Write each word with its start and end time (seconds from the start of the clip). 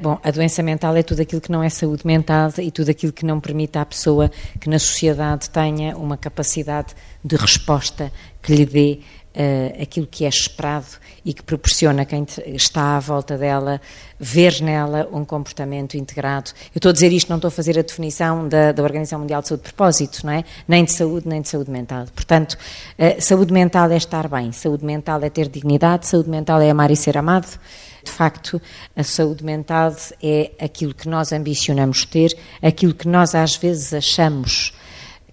Bom, 0.00 0.18
a 0.24 0.30
doença 0.30 0.62
mental 0.62 0.96
é 0.96 1.02
tudo 1.02 1.20
aquilo 1.20 1.42
que 1.42 1.52
não 1.52 1.62
é 1.62 1.68
saúde 1.68 2.06
mental 2.06 2.50
e 2.56 2.70
tudo 2.70 2.90
aquilo 2.90 3.12
que 3.12 3.26
não 3.26 3.38
permite 3.38 3.76
à 3.76 3.84
pessoa 3.84 4.30
que 4.58 4.66
na 4.66 4.78
sociedade 4.78 5.50
tenha 5.50 5.94
uma 5.94 6.16
capacidade 6.16 6.94
de 7.22 7.36
resposta 7.36 8.10
que 8.40 8.54
lhe 8.54 8.64
dê 8.64 9.00
uh, 9.34 9.82
aquilo 9.82 10.06
que 10.06 10.24
é 10.24 10.28
esperado 10.28 10.86
e 11.22 11.34
que 11.34 11.42
proporciona 11.42 12.06
quem 12.06 12.26
está 12.46 12.96
à 12.96 13.00
volta 13.00 13.36
dela 13.36 13.78
ver 14.18 14.62
nela 14.62 15.06
um 15.12 15.22
comportamento 15.22 15.98
integrado. 15.98 16.50
Eu 16.74 16.78
estou 16.78 16.88
a 16.88 16.92
dizer 16.94 17.12
isto, 17.12 17.28
não 17.28 17.36
estou 17.36 17.48
a 17.48 17.52
fazer 17.52 17.78
a 17.78 17.82
definição 17.82 18.48
da, 18.48 18.72
da 18.72 18.82
Organização 18.82 19.18
Mundial 19.18 19.42
de 19.42 19.48
Saúde 19.48 19.64
de 19.64 19.70
propósito, 19.70 20.24
não 20.24 20.32
é? 20.32 20.44
Nem 20.66 20.82
de 20.82 20.92
saúde, 20.92 21.28
nem 21.28 21.42
de 21.42 21.48
saúde 21.50 21.70
mental. 21.70 22.06
Portanto, 22.14 22.54
uh, 22.54 23.20
saúde 23.20 23.52
mental 23.52 23.90
é 23.90 23.98
estar 23.98 24.26
bem, 24.28 24.50
saúde 24.50 24.82
mental 24.82 25.22
é 25.22 25.28
ter 25.28 25.46
dignidade, 25.46 26.06
saúde 26.06 26.30
mental 26.30 26.58
é 26.62 26.70
amar 26.70 26.90
e 26.90 26.96
ser 26.96 27.18
amado. 27.18 27.60
De 28.04 28.10
facto, 28.10 28.60
a 28.96 29.02
saúde 29.02 29.44
mental 29.44 29.94
é 30.22 30.52
aquilo 30.60 30.94
que 30.94 31.08
nós 31.08 31.32
ambicionamos 31.32 32.04
ter, 32.04 32.36
aquilo 32.62 32.94
que 32.94 33.08
nós 33.08 33.34
às 33.34 33.56
vezes 33.56 33.92
achamos 33.92 34.72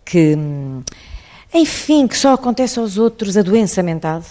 que, 0.03 0.37
enfim, 1.53 2.07
que 2.07 2.17
só 2.17 2.33
acontece 2.33 2.79
aos 2.79 2.97
outros, 2.97 3.37
a 3.37 3.41
doença 3.41 3.83
mental. 3.83 4.23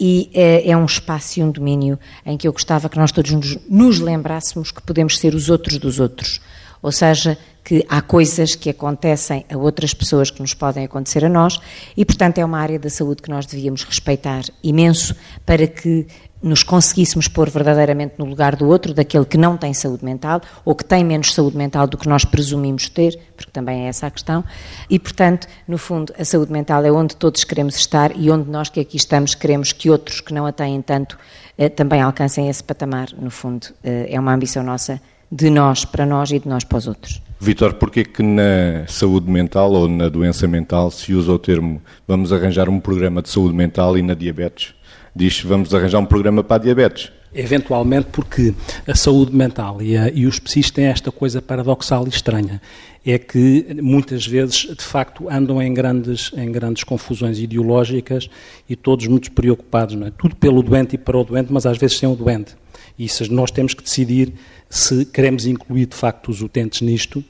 E 0.00 0.30
é, 0.32 0.70
é, 0.70 0.76
um 0.76 0.84
espaço 0.84 1.40
e 1.40 1.42
um 1.42 1.50
domínio 1.50 1.98
em 2.24 2.36
que 2.36 2.46
eu 2.46 2.52
gostava 2.52 2.88
que 2.88 2.96
nós 2.96 3.10
todos 3.10 3.32
nos, 3.32 3.58
nos 3.68 3.98
lembrássemos 3.98 4.70
que 4.70 4.80
podemos 4.80 5.18
ser 5.18 5.34
os 5.34 5.50
outros 5.50 5.76
dos 5.78 5.98
outros. 5.98 6.40
Ou 6.80 6.92
seja, 6.92 7.36
que 7.68 7.84
há 7.86 8.00
coisas 8.00 8.54
que 8.54 8.70
acontecem 8.70 9.44
a 9.52 9.54
outras 9.58 9.92
pessoas 9.92 10.30
que 10.30 10.40
nos 10.40 10.54
podem 10.54 10.86
acontecer 10.86 11.22
a 11.22 11.28
nós 11.28 11.60
e, 11.94 12.02
portanto, 12.02 12.38
é 12.38 12.44
uma 12.44 12.58
área 12.58 12.78
da 12.78 12.88
saúde 12.88 13.20
que 13.20 13.28
nós 13.28 13.44
devíamos 13.44 13.84
respeitar 13.84 14.42
imenso 14.64 15.14
para 15.44 15.66
que 15.66 16.06
nos 16.42 16.62
conseguíssemos 16.62 17.28
pôr 17.28 17.50
verdadeiramente 17.50 18.14
no 18.16 18.24
lugar 18.24 18.56
do 18.56 18.66
outro, 18.66 18.94
daquele 18.94 19.26
que 19.26 19.36
não 19.36 19.58
tem 19.58 19.74
saúde 19.74 20.02
mental 20.02 20.40
ou 20.64 20.74
que 20.74 20.82
tem 20.82 21.04
menos 21.04 21.34
saúde 21.34 21.58
mental 21.58 21.86
do 21.86 21.98
que 21.98 22.08
nós 22.08 22.24
presumimos 22.24 22.88
ter, 22.88 23.20
porque 23.36 23.52
também 23.52 23.84
é 23.84 23.88
essa 23.88 24.06
a 24.06 24.10
questão. 24.10 24.42
E, 24.88 24.98
portanto, 24.98 25.46
no 25.66 25.76
fundo, 25.76 26.14
a 26.18 26.24
saúde 26.24 26.50
mental 26.50 26.82
é 26.86 26.90
onde 26.90 27.16
todos 27.16 27.44
queremos 27.44 27.76
estar 27.76 28.16
e 28.16 28.30
onde 28.30 28.48
nós 28.48 28.70
que 28.70 28.80
aqui 28.80 28.96
estamos 28.96 29.34
queremos 29.34 29.74
que 29.74 29.90
outros 29.90 30.22
que 30.22 30.32
não 30.32 30.46
a 30.46 30.52
têm 30.52 30.80
tanto 30.80 31.18
eh, 31.58 31.68
também 31.68 32.00
alcancem 32.00 32.48
esse 32.48 32.64
patamar. 32.64 33.10
No 33.18 33.30
fundo, 33.30 33.66
eh, 33.84 34.06
é 34.08 34.18
uma 34.18 34.32
ambição 34.32 34.62
nossa 34.62 34.98
de 35.30 35.50
nós 35.50 35.84
para 35.84 36.06
nós 36.06 36.30
e 36.30 36.38
de 36.38 36.48
nós 36.48 36.64
para 36.64 36.78
os 36.78 36.86
outros. 36.86 37.22
Vitor, 37.40 37.74
porquê 37.74 38.04
que 38.04 38.22
na 38.22 38.84
saúde 38.88 39.30
mental 39.30 39.70
ou 39.72 39.88
na 39.88 40.08
doença 40.08 40.48
mental 40.48 40.90
se 40.90 41.14
usa 41.14 41.32
o 41.32 41.38
termo 41.38 41.80
vamos 42.06 42.32
arranjar 42.32 42.68
um 42.68 42.80
programa 42.80 43.22
de 43.22 43.28
saúde 43.28 43.54
mental 43.54 43.96
e 43.96 44.02
na 44.02 44.14
diabetes 44.14 44.74
diz 45.18 45.40
vamos 45.40 45.74
arranjar 45.74 45.98
um 45.98 46.06
programa 46.06 46.44
para 46.44 46.56
a 46.56 46.64
diabetes. 46.64 47.12
Eventualmente 47.34 48.08
porque 48.10 48.54
a 48.86 48.94
saúde 48.94 49.34
mental 49.34 49.82
e, 49.82 49.96
a, 49.96 50.08
e 50.08 50.26
os 50.26 50.38
psis 50.38 50.70
têm 50.70 50.86
esta 50.86 51.12
coisa 51.12 51.42
paradoxal 51.42 52.06
e 52.06 52.08
estranha. 52.08 52.60
É 53.04 53.18
que 53.18 53.66
muitas 53.82 54.26
vezes, 54.26 54.66
de 54.76 54.82
facto, 54.82 55.28
andam 55.30 55.62
em 55.62 55.72
grandes, 55.72 56.30
em 56.36 56.50
grandes 56.50 56.84
confusões 56.84 57.38
ideológicas 57.38 58.28
e 58.68 58.76
todos 58.76 59.06
muito 59.06 59.30
preocupados. 59.32 59.94
Não 59.94 60.06
é? 60.06 60.10
Tudo 60.10 60.36
pelo 60.36 60.62
doente 60.62 60.94
e 60.94 60.98
para 60.98 61.18
o 61.18 61.24
doente, 61.24 61.52
mas 61.52 61.66
às 61.66 61.78
vezes 61.78 61.98
sem 61.98 62.08
o 62.08 62.14
doente. 62.14 62.54
E 62.98 63.06
nós 63.30 63.50
temos 63.50 63.74
que 63.74 63.82
decidir 63.82 64.32
se 64.68 65.04
queremos 65.04 65.46
incluir, 65.46 65.86
de 65.86 65.94
facto, 65.94 66.30
os 66.30 66.42
utentes 66.42 66.80
nisto 66.80 67.24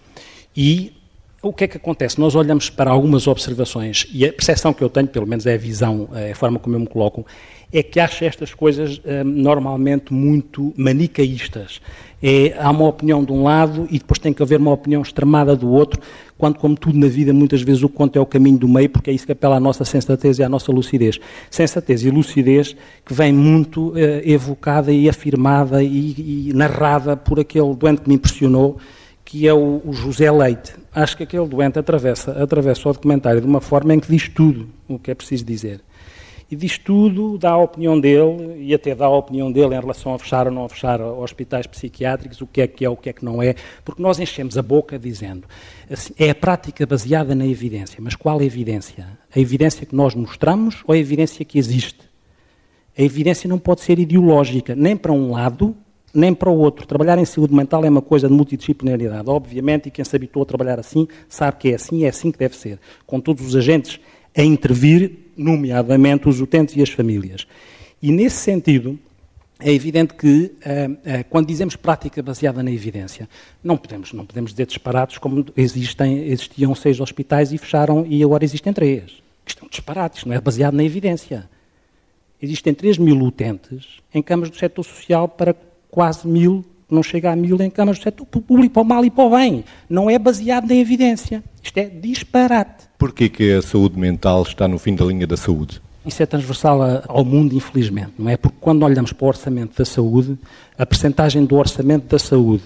e 0.57 0.93
o 1.41 1.53
que 1.53 1.65
é 1.65 1.69
que 1.69 1.77
acontece? 1.77 2.19
Nós 2.19 2.35
olhamos 2.35 2.69
para 2.69 2.91
algumas 2.91 3.27
observações 3.29 4.07
e 4.13 4.27
a 4.27 4.33
percepção 4.33 4.73
que 4.73 4.83
eu 4.83 4.89
tenho, 4.89 5.07
pelo 5.07 5.27
menos 5.27 5.47
é 5.47 5.55
a 5.55 5.59
visão, 5.59 6.09
é 6.13 6.33
a 6.33 6.35
forma 6.35 6.59
como 6.59 6.75
eu 6.75 6.81
me 6.81 6.87
coloco, 6.87 7.25
é 7.73 7.83
que 7.83 8.01
acho 8.01 8.25
estas 8.25 8.53
coisas 8.53 8.99
hum, 8.99 9.25
normalmente 9.25 10.13
muito 10.13 10.73
manicaístas. 10.77 11.81
É, 12.21 12.57
há 12.59 12.71
uma 12.71 12.89
opinião 12.89 13.23
de 13.23 13.31
um 13.31 13.45
lado 13.45 13.87
e 13.91 13.99
depois 13.99 14.19
tem 14.19 14.33
que 14.33 14.43
haver 14.43 14.59
uma 14.59 14.73
opinião 14.73 15.01
extremada 15.01 15.55
do 15.55 15.71
outro, 15.71 16.01
quando, 16.37 16.59
como 16.59 16.77
tudo 16.77 16.99
na 16.99 17.07
vida, 17.07 17.33
muitas 17.33 17.63
vezes 17.63 17.83
o 17.83 17.89
conto 17.89 18.17
é 18.17 18.21
o 18.21 18.27
caminho 18.27 18.59
do 18.59 18.69
meio, 18.69 18.91
porque 18.91 19.11
é 19.11 19.13
isso 19.13 19.27
que 19.27 19.33
apela 19.33 19.57
à 19.57 19.61
nossa 19.61 19.85
sensatez 19.85 20.39
e 20.39 20.43
à 20.43 20.49
nossa 20.49 20.73
lucidez. 20.73 21.21
Sensatez 21.51 22.03
e 22.05 22.11
lucidez 22.11 22.75
que 23.05 23.15
vem 23.15 23.33
muito 23.33 23.93
eh, 23.97 24.23
evocada 24.25 24.93
e 24.93 25.09
afirmada 25.09 25.83
e, 25.83 26.49
e, 26.49 26.53
narrada 26.53 27.17
por 27.17 27.39
aquele 27.39 27.75
doente 27.75 28.03
que 28.03 28.09
me 28.09 28.17
impressionou, 28.17 28.79
que 29.29 29.47
é 29.47 29.53
o, 29.53 29.83
o 29.85 29.93
José 29.93 30.31
Leite. 30.33 30.73
Acho 30.91 31.15
que 31.19 31.23
aquele 31.23 31.47
doente 31.47 31.79
atravessa, 31.79 32.43
atravessa 32.43 32.89
o 32.89 32.93
documentário 32.95 33.43
de 33.43 33.47
uma 33.47 33.61
forma 33.61 33.93
em 33.93 34.01
que 34.01 34.09
diz 34.09 34.27
tudo 34.27 34.71
o 34.89 34.99
que 34.99 35.11
é 35.11 35.15
preciso 35.15 35.45
dizer 35.45 35.83
e 36.51 36.57
diz 36.57 36.79
tudo, 36.79 37.37
dá 37.37 37.51
a 37.51 37.59
opinião 37.59 38.01
dele 38.01 38.57
e 38.59 38.73
até 38.73 38.95
dá 38.95 39.05
a 39.05 39.15
opinião 39.15 39.53
dele 39.53 39.75
em 39.75 39.81
relação 39.81 40.15
a 40.15 40.19
fechar 40.19 40.47
ou 40.47 40.53
não 40.53 40.65
a 40.65 40.69
fechar 40.71 40.99
hospitais 40.99 41.67
psiquiátricos, 41.67 42.41
o 42.41 42.47
que 42.47 42.63
é 42.63 42.67
que 42.67 42.87
é, 42.87 42.89
o 42.89 42.97
que 42.97 43.11
é 43.11 43.13
que 43.13 43.23
não 43.23 43.43
é, 43.43 43.55
porque 43.85 44.03
nós 44.03 44.19
enchemos 44.19 44.57
a 44.57 44.63
boca 44.63 44.99
dizendo 44.99 45.47
assim, 45.91 46.15
é 46.19 46.31
a 46.31 46.35
prática 46.35 46.87
baseada 46.87 47.35
na 47.35 47.47
evidência. 47.47 47.99
Mas 48.01 48.15
qual 48.15 48.41
evidência? 48.41 49.07
A 49.35 49.39
evidência 49.39 49.85
que 49.85 49.95
nós 49.95 50.15
mostramos 50.15 50.83
ou 50.87 50.95
a 50.95 50.99
evidência 50.99 51.45
que 51.45 51.59
existe? 51.59 52.09
A 52.97 53.03
evidência 53.03 53.47
não 53.47 53.59
pode 53.59 53.83
ser 53.83 53.99
ideológica, 53.99 54.75
nem 54.75 54.97
para 54.97 55.13
um 55.13 55.33
lado, 55.33 55.77
nem 56.19 56.35
para 56.35 56.51
o 56.51 56.59
outro. 56.59 56.87
Trabalhar 56.87 57.19
em 57.19 57.25
saúde 57.25 57.55
mental 57.55 57.85
é 57.85 57.89
uma 57.89 58.03
coisa 58.03 58.29
de 58.29 58.35
multidisciplinaridade, 58.35 59.29
obviamente, 59.31 59.89
e 59.89 59.91
quem 59.91 60.05
se 60.05 60.15
habituou 60.15 60.43
a 60.43 60.47
trabalhar 60.47 60.79
assim 60.79 61.07
sabe 61.29 61.57
que 61.59 61.71
é 61.71 61.75
assim 61.75 61.99
e 61.99 62.05
é 62.05 62.09
assim 62.09 62.31
que 62.31 62.39
deve 62.39 62.57
ser, 62.57 62.79
com 63.07 63.21
todos 63.21 63.47
os 63.47 63.57
agentes 63.57 64.01
a 64.37 64.43
intervir 64.43 65.13
nomeadamente 65.37 66.29
os 66.29 66.41
utentes 66.41 66.77
e 66.77 66.83
as 66.83 66.91
famílias. 66.91 67.47
E 68.03 68.13
nesse 68.13 68.37
sentido, 68.37 68.99
é 69.61 69.73
evidente 69.73 70.15
que, 70.15 70.53
uh, 70.55 70.93
uh, 70.93 71.25
quando 71.29 71.47
dizemos 71.47 71.75
prática 71.75 72.23
baseada 72.23 72.63
na 72.63 72.71
evidência, 72.71 73.29
não 73.63 73.77
podemos, 73.77 74.13
não 74.13 74.25
podemos 74.25 74.53
dizer 74.53 74.67
disparados 74.67 75.19
como 75.19 75.45
existem, 75.57 76.29
existiam 76.29 76.75
seis 76.75 77.01
hospitais 77.01 77.53
e 77.53 77.59
fecharam 77.59 78.07
e 78.09 78.23
agora 78.23 78.45
existem 78.45 78.73
três. 78.73 79.23
Isto 79.45 79.63
é 79.63 79.67
um 79.67 79.69
disparate, 79.69 80.19
isto 80.19 80.29
não 80.29 80.37
é 80.37 80.41
baseado 80.41 80.75
na 80.75 80.85
evidência. 80.85 81.49
Existem 82.41 82.73
3 82.73 82.99
mil 82.99 83.21
utentes 83.21 84.01
em 84.15 84.23
camas 84.23 84.49
do 84.49 84.57
setor 84.57 84.85
social 84.85 85.29
para 85.29 85.53
quase 85.91 86.27
mil, 86.27 86.65
não 86.91 87.03
chega 87.03 87.31
a 87.33 87.37
mil 87.37 87.61
em 87.61 87.71
camas 87.71 87.99
do 87.99 88.05
setor 88.05 88.27
público, 88.27 88.75
para 88.75 88.83
o 88.83 88.85
mal 88.85 89.05
e 89.05 89.11
para 89.11 89.25
o 89.25 89.31
bem. 89.31 89.65
Não 89.89 90.09
é 90.09 90.19
baseado 90.19 90.69
na 90.69 90.75
evidência. 90.75 91.43
Isto 91.63 91.79
é 91.79 91.85
disparate. 91.85 92.87
Porquê 92.99 93.29
que 93.29 93.53
a 93.53 93.63
saúde 93.63 93.99
mental 93.99 94.43
está 94.43 94.67
no 94.67 94.79
fim 94.79 94.95
da 94.95 95.05
linha 95.05 95.27
da 95.27 95.37
saúde? 95.37 95.81
Isso 96.07 96.23
é 96.23 96.27
transversal 96.27 96.81
ao 97.07 97.25
mundo, 97.25 97.55
infelizmente, 97.55 98.13
não 98.19 98.31
é? 98.31 98.37
Porque 98.37 98.57
quando 98.61 98.83
olhamos 98.83 99.13
para 99.13 99.25
o 99.27 99.29
orçamento 99.29 99.77
da 99.77 99.85
saúde, 99.85 100.39
a 100.79 100.87
percentagem 100.87 101.45
do 101.45 101.57
orçamento 101.57 102.07
da 102.07 102.19
saúde 102.19 102.63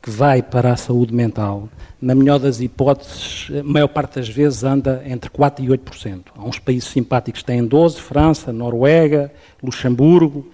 que 0.00 0.10
vai 0.10 0.42
para 0.42 0.72
a 0.72 0.76
saúde 0.76 1.14
mental, 1.14 1.68
na 2.00 2.14
melhor 2.14 2.38
das 2.38 2.60
hipóteses, 2.60 3.48
a 3.58 3.62
maior 3.62 3.88
parte 3.88 4.16
das 4.16 4.28
vezes 4.28 4.62
anda 4.62 5.02
entre 5.06 5.30
4% 5.30 5.60
e 5.60 5.68
8%. 5.68 6.20
Há 6.36 6.44
uns 6.44 6.58
países 6.58 6.90
simpáticos 6.90 7.40
que 7.40 7.46
têm 7.46 7.66
12%, 7.66 7.96
França, 7.96 8.52
Noruega, 8.52 9.32
Luxemburgo, 9.62 10.46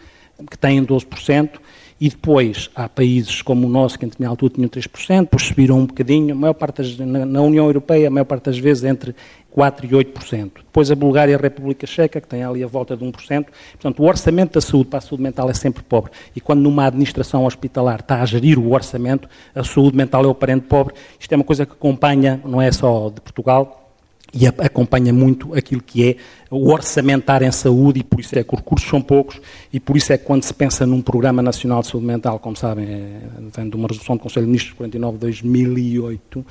que 0.49 0.57
têm 0.57 0.85
12%, 0.87 1.51
e 2.01 2.09
depois 2.09 2.71
há 2.75 2.89
países 2.89 3.43
como 3.43 3.67
o 3.67 3.71
nosso, 3.71 3.99
que 3.99 4.09
na 4.19 4.29
altura 4.29 4.55
tinham 4.55 4.71
3%, 4.71 5.21
depois 5.21 5.43
subiram 5.43 5.81
um 5.81 5.87
bocadinho, 5.87 6.35
a 6.35 6.39
maior 6.39 6.55
parte 6.55 6.79
das, 6.79 6.97
na, 6.99 7.43
União 7.43 7.67
Europeia, 7.67 8.09
a 8.09 8.11
maior 8.11 8.25
parte 8.25 8.45
das 8.45 8.59
vezes 8.59 8.85
entre 8.85 9.15
4% 9.55 9.85
e 9.85 9.89
8%. 9.89 10.51
Depois 10.57 10.91
a 10.91 10.95
Bulgária 10.95 11.33
e 11.33 11.35
a 11.35 11.39
República 11.39 11.87
Checa, 11.87 12.19
que 12.19 12.27
tem 12.27 12.43
ali 12.43 12.65
a 12.65 12.67
volta 12.67 12.97
de 12.97 13.05
1%. 13.05 13.47
Portanto, 13.73 14.03
o 14.03 14.07
orçamento 14.07 14.55
da 14.55 14.63
saúde 14.63 14.89
para 14.89 14.99
a 14.99 15.03
saúde 15.03 15.23
mental 15.23 15.51
é 15.51 15.53
sempre 15.53 15.83
pobre. 15.83 16.11
E 16.35 16.41
quando 16.41 16.61
numa 16.61 16.87
administração 16.87 17.45
hospitalar 17.45 18.01
está 18.01 18.23
a 18.23 18.25
gerir 18.25 18.59
o 18.59 18.73
orçamento, 18.73 19.29
a 19.55 19.63
saúde 19.63 19.95
mental 19.95 20.25
é 20.25 20.29
o 20.29 20.35
parente 20.35 20.67
pobre. 20.67 20.95
Isto 21.19 21.33
é 21.33 21.37
uma 21.37 21.45
coisa 21.45 21.67
que 21.67 21.73
acompanha, 21.73 22.41
não 22.47 22.63
é 22.63 22.73
só 22.73 23.11
de 23.11 23.21
Portugal, 23.21 23.90
e 24.33 24.47
acompanha 24.47 25.13
muito 25.13 25.55
aquilo 25.55 25.83
que 25.83 26.09
é 26.09 26.17
o 26.51 26.71
orçamentar 26.71 27.43
em 27.43 27.51
saúde, 27.51 28.01
e 28.01 28.05
por 28.05 28.21
isso 28.21 28.39
é 28.39 28.45
que 28.45 28.55
os 28.55 28.61
recursos 28.61 28.89
são 28.89 29.01
poucos, 29.01 29.41
e 29.73 29.81
por 29.81 29.97
isso 29.97 30.13
é 30.13 30.19
que 30.19 30.25
quando 30.25 30.43
se 30.43 30.55
pensa 30.55 30.87
num 30.87 31.03
Programa 31.03 31.43
Nacional 31.43 31.81
de 31.81 31.89
Saúde 31.89 32.07
Mental, 32.07 32.39
como 32.39 32.57
sabem, 32.57 32.87
é, 32.87 33.21
vem 33.57 33.69
de 33.69 33.77
uma 33.77 33.89
resolução 33.89 34.17
do 34.17 34.23
Conselho 34.23 34.47
de 34.47 34.51
Ministros 34.51 34.75
49 34.75 35.15
de 35.15 35.21
2008, 35.21 36.47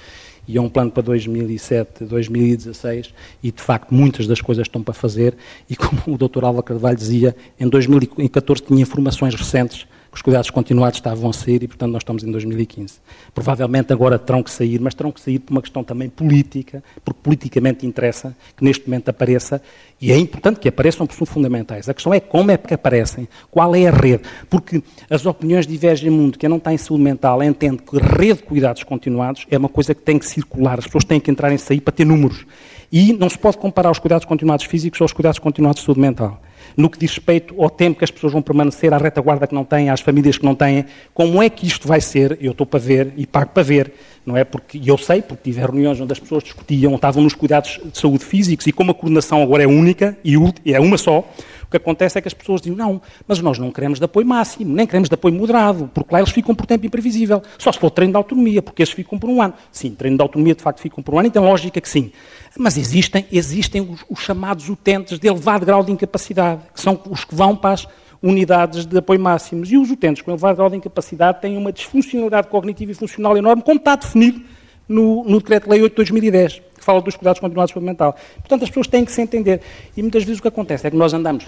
e 0.47 0.57
é 0.57 0.61
um 0.61 0.69
plano 0.69 0.91
para 0.91 1.03
2007, 1.03 2.05
2016, 2.05 3.13
e 3.43 3.51
de 3.51 3.61
facto 3.61 3.93
muitas 3.93 4.25
das 4.25 4.41
coisas 4.41 4.65
estão 4.67 4.81
para 4.81 4.93
fazer, 4.93 5.35
e 5.69 5.75
como 5.75 6.01
o 6.07 6.17
Dr. 6.17 6.43
Álvaro 6.43 6.63
Carvalho 6.63 6.97
dizia, 6.97 7.35
em 7.59 7.67
2014 7.67 8.63
tinha 8.63 8.81
informações 8.81 9.35
recentes 9.35 9.85
que 10.11 10.15
os 10.15 10.21
cuidados 10.21 10.49
continuados 10.49 10.97
estavam 10.97 11.29
a 11.29 11.33
sair 11.33 11.63
e, 11.63 11.67
portanto, 11.67 11.91
nós 11.91 12.01
estamos 12.01 12.23
em 12.23 12.31
2015. 12.31 12.95
Provavelmente 13.33 13.93
agora 13.93 14.17
terão 14.17 14.41
que 14.41 14.51
sair, 14.51 14.79
mas 14.79 14.93
terão 14.93 15.11
que 15.11 15.21
sair 15.21 15.39
por 15.39 15.51
uma 15.51 15.61
questão 15.61 15.83
também 15.83 16.09
política, 16.09 16.83
porque 17.05 17.19
politicamente 17.21 17.85
interessa 17.85 18.35
que 18.57 18.63
neste 18.63 18.87
momento 18.87 19.09
apareça, 19.09 19.61
e 20.01 20.11
é 20.11 20.17
importante 20.17 20.59
que 20.59 20.67
apareçam 20.67 21.05
porque 21.05 21.17
são 21.17 21.25
fundamentais. 21.25 21.89
A 21.89 21.93
questão 21.93 22.13
é 22.13 22.19
como 22.19 22.51
é 22.51 22.57
que 22.57 22.73
aparecem, 22.73 23.27
qual 23.51 23.75
é 23.75 23.87
a 23.87 23.91
rede, 23.91 24.23
porque 24.49 24.81
as 25.09 25.25
opiniões 25.25 25.67
divergem 25.67 26.09
muito. 26.09 26.39
Quem 26.39 26.49
não 26.49 26.57
está 26.57 26.73
em 26.73 26.77
saúde 26.77 27.03
mental 27.03 27.43
entende 27.43 27.83
que 27.83 27.97
rede 27.97 28.39
de 28.39 28.43
cuidados 28.43 28.83
continuados 28.83 29.45
é 29.51 29.57
uma 29.57 29.69
coisa 29.69 29.93
que 29.93 30.01
tem 30.01 30.17
que 30.17 30.25
circular, 30.25 30.79
as 30.79 30.85
pessoas 30.85 31.03
têm 31.03 31.19
que 31.19 31.29
entrar 31.29 31.51
em 31.51 31.57
sair 31.57 31.81
para 31.81 31.91
ter 31.93 32.05
números. 32.05 32.45
E 32.91 33.13
não 33.13 33.29
se 33.29 33.37
pode 33.37 33.57
comparar 33.57 33.91
os 33.91 33.99
cuidados 33.99 34.25
continuados 34.25 34.65
físicos 34.65 34.99
aos 35.01 35.13
cuidados 35.13 35.37
continuados 35.37 35.81
de 35.81 35.85
saúde 35.85 36.01
mental. 36.01 36.41
No 36.79 36.89
que 36.89 36.97
diz 36.97 37.11
respeito 37.11 37.61
ao 37.61 37.69
tempo 37.69 37.97
que 37.97 38.05
as 38.05 38.09
pessoas 38.09 38.31
vão 38.31 38.41
permanecer, 38.41 38.93
à 38.93 38.97
retaguarda 38.97 39.45
que 39.45 39.53
não 39.53 39.65
têm, 39.65 39.89
às 39.89 39.99
famílias 39.99 40.37
que 40.37 40.45
não 40.45 40.55
têm, 40.55 40.85
como 41.13 41.43
é 41.43 41.49
que 41.49 41.67
isto 41.67 41.85
vai 41.85 41.99
ser? 41.99 42.37
Eu 42.39 42.53
estou 42.53 42.65
para 42.65 42.79
ver 42.79 43.13
e 43.17 43.27
pago 43.27 43.51
para 43.53 43.61
ver, 43.61 43.91
não 44.25 44.37
é? 44.37 44.45
Porque 44.45 44.79
eu 44.85 44.97
sei, 44.97 45.21
porque 45.21 45.51
tive 45.51 45.59
reuniões 45.59 45.99
onde 45.99 46.13
as 46.13 46.19
pessoas 46.19 46.41
discutiam, 46.41 46.95
estavam 46.95 47.21
nos 47.21 47.35
cuidados 47.35 47.81
de 47.83 47.99
saúde 47.99 48.23
físicos 48.23 48.65
e 48.65 48.71
como 48.71 48.91
a 48.91 48.93
coordenação 48.93 49.43
agora 49.43 49.61
é 49.61 49.67
única 49.67 50.17
e 50.23 50.35
é 50.73 50.79
uma 50.79 50.97
só, 50.97 51.29
o 51.69 51.71
que 51.71 51.77
acontece 51.77 52.17
é 52.17 52.21
que 52.21 52.27
as 52.27 52.33
pessoas 52.33 52.61
dizem, 52.61 52.75
não, 52.75 52.99
mas 53.27 53.39
nós 53.41 53.59
não 53.59 53.69
queremos 53.71 53.99
de 53.99 54.05
apoio 54.05 54.25
máximo, 54.25 54.73
nem 54.73 54.87
queremos 54.87 55.07
de 55.07 55.13
apoio 55.13 55.35
moderado, 55.35 55.87
porque 55.93 56.11
lá 56.11 56.19
eles 56.19 56.31
ficam 56.31 56.55
por 56.55 56.65
tempo 56.65 56.83
imprevisível. 56.87 57.43
Só 57.59 57.71
se 57.71 57.77
for 57.77 57.91
treino 57.91 58.13
de 58.13 58.17
autonomia, 58.17 58.59
porque 58.59 58.81
eles 58.81 58.91
ficam 58.91 59.19
por 59.19 59.29
um 59.29 59.39
ano. 59.39 59.53
Sim, 59.71 59.91
treino 59.91 60.17
de 60.17 60.21
autonomia 60.23 60.55
de 60.55 60.63
facto 60.63 60.79
ficam 60.79 61.03
por 61.03 61.13
um 61.13 61.19
ano, 61.19 61.27
então 61.27 61.43
lógica 61.43 61.79
que 61.79 61.87
sim. 61.87 62.11
Mas 62.57 62.75
existem, 62.75 63.23
existem 63.31 63.81
os, 63.81 64.03
os 64.09 64.19
chamados 64.19 64.67
utentes 64.67 65.19
de 65.19 65.27
elevado 65.27 65.63
grau 65.63 65.83
de 65.83 65.91
incapacidade, 65.91 66.61
que 66.73 66.81
são 66.81 66.99
os 67.07 67.23
que 67.23 67.35
vão 67.35 67.55
para 67.55 67.75
as 67.75 67.87
unidades 68.19 68.87
de 68.87 68.97
apoio 68.97 69.19
máximos. 69.19 69.71
E 69.71 69.77
os 69.77 69.91
utentes 69.91 70.23
com 70.23 70.31
elevado 70.31 70.55
grau 70.55 70.71
de 70.71 70.77
incapacidade 70.77 71.39
têm 71.39 71.55
uma 71.55 71.71
disfuncionalidade 71.71 72.47
cognitiva 72.47 72.91
e 72.91 72.95
funcional 72.95 73.37
enorme, 73.37 73.61
como 73.61 73.77
está 73.77 73.95
definido 73.95 74.41
no, 74.89 75.23
no 75.23 75.37
Decreto-Lei 75.37 75.81
8 75.83 75.91
de 75.91 75.95
2010, 75.95 76.61
que 76.77 76.83
fala 76.83 77.01
dos 77.01 77.15
cuidados 77.15 77.39
continuados 77.39 77.69
de 77.69 77.75
saúde 77.75 77.85
mental. 77.85 78.15
Portanto, 78.39 78.63
as 78.63 78.69
pessoas 78.69 78.87
têm 78.87 79.05
que 79.05 79.11
se 79.11 79.21
entender. 79.21 79.61
E 79.95 80.01
muitas 80.01 80.23
vezes 80.23 80.39
o 80.39 80.41
que 80.41 80.47
acontece 80.47 80.87
é 80.87 80.91
que 80.91 80.97
nós 80.97 81.13
andamos 81.13 81.45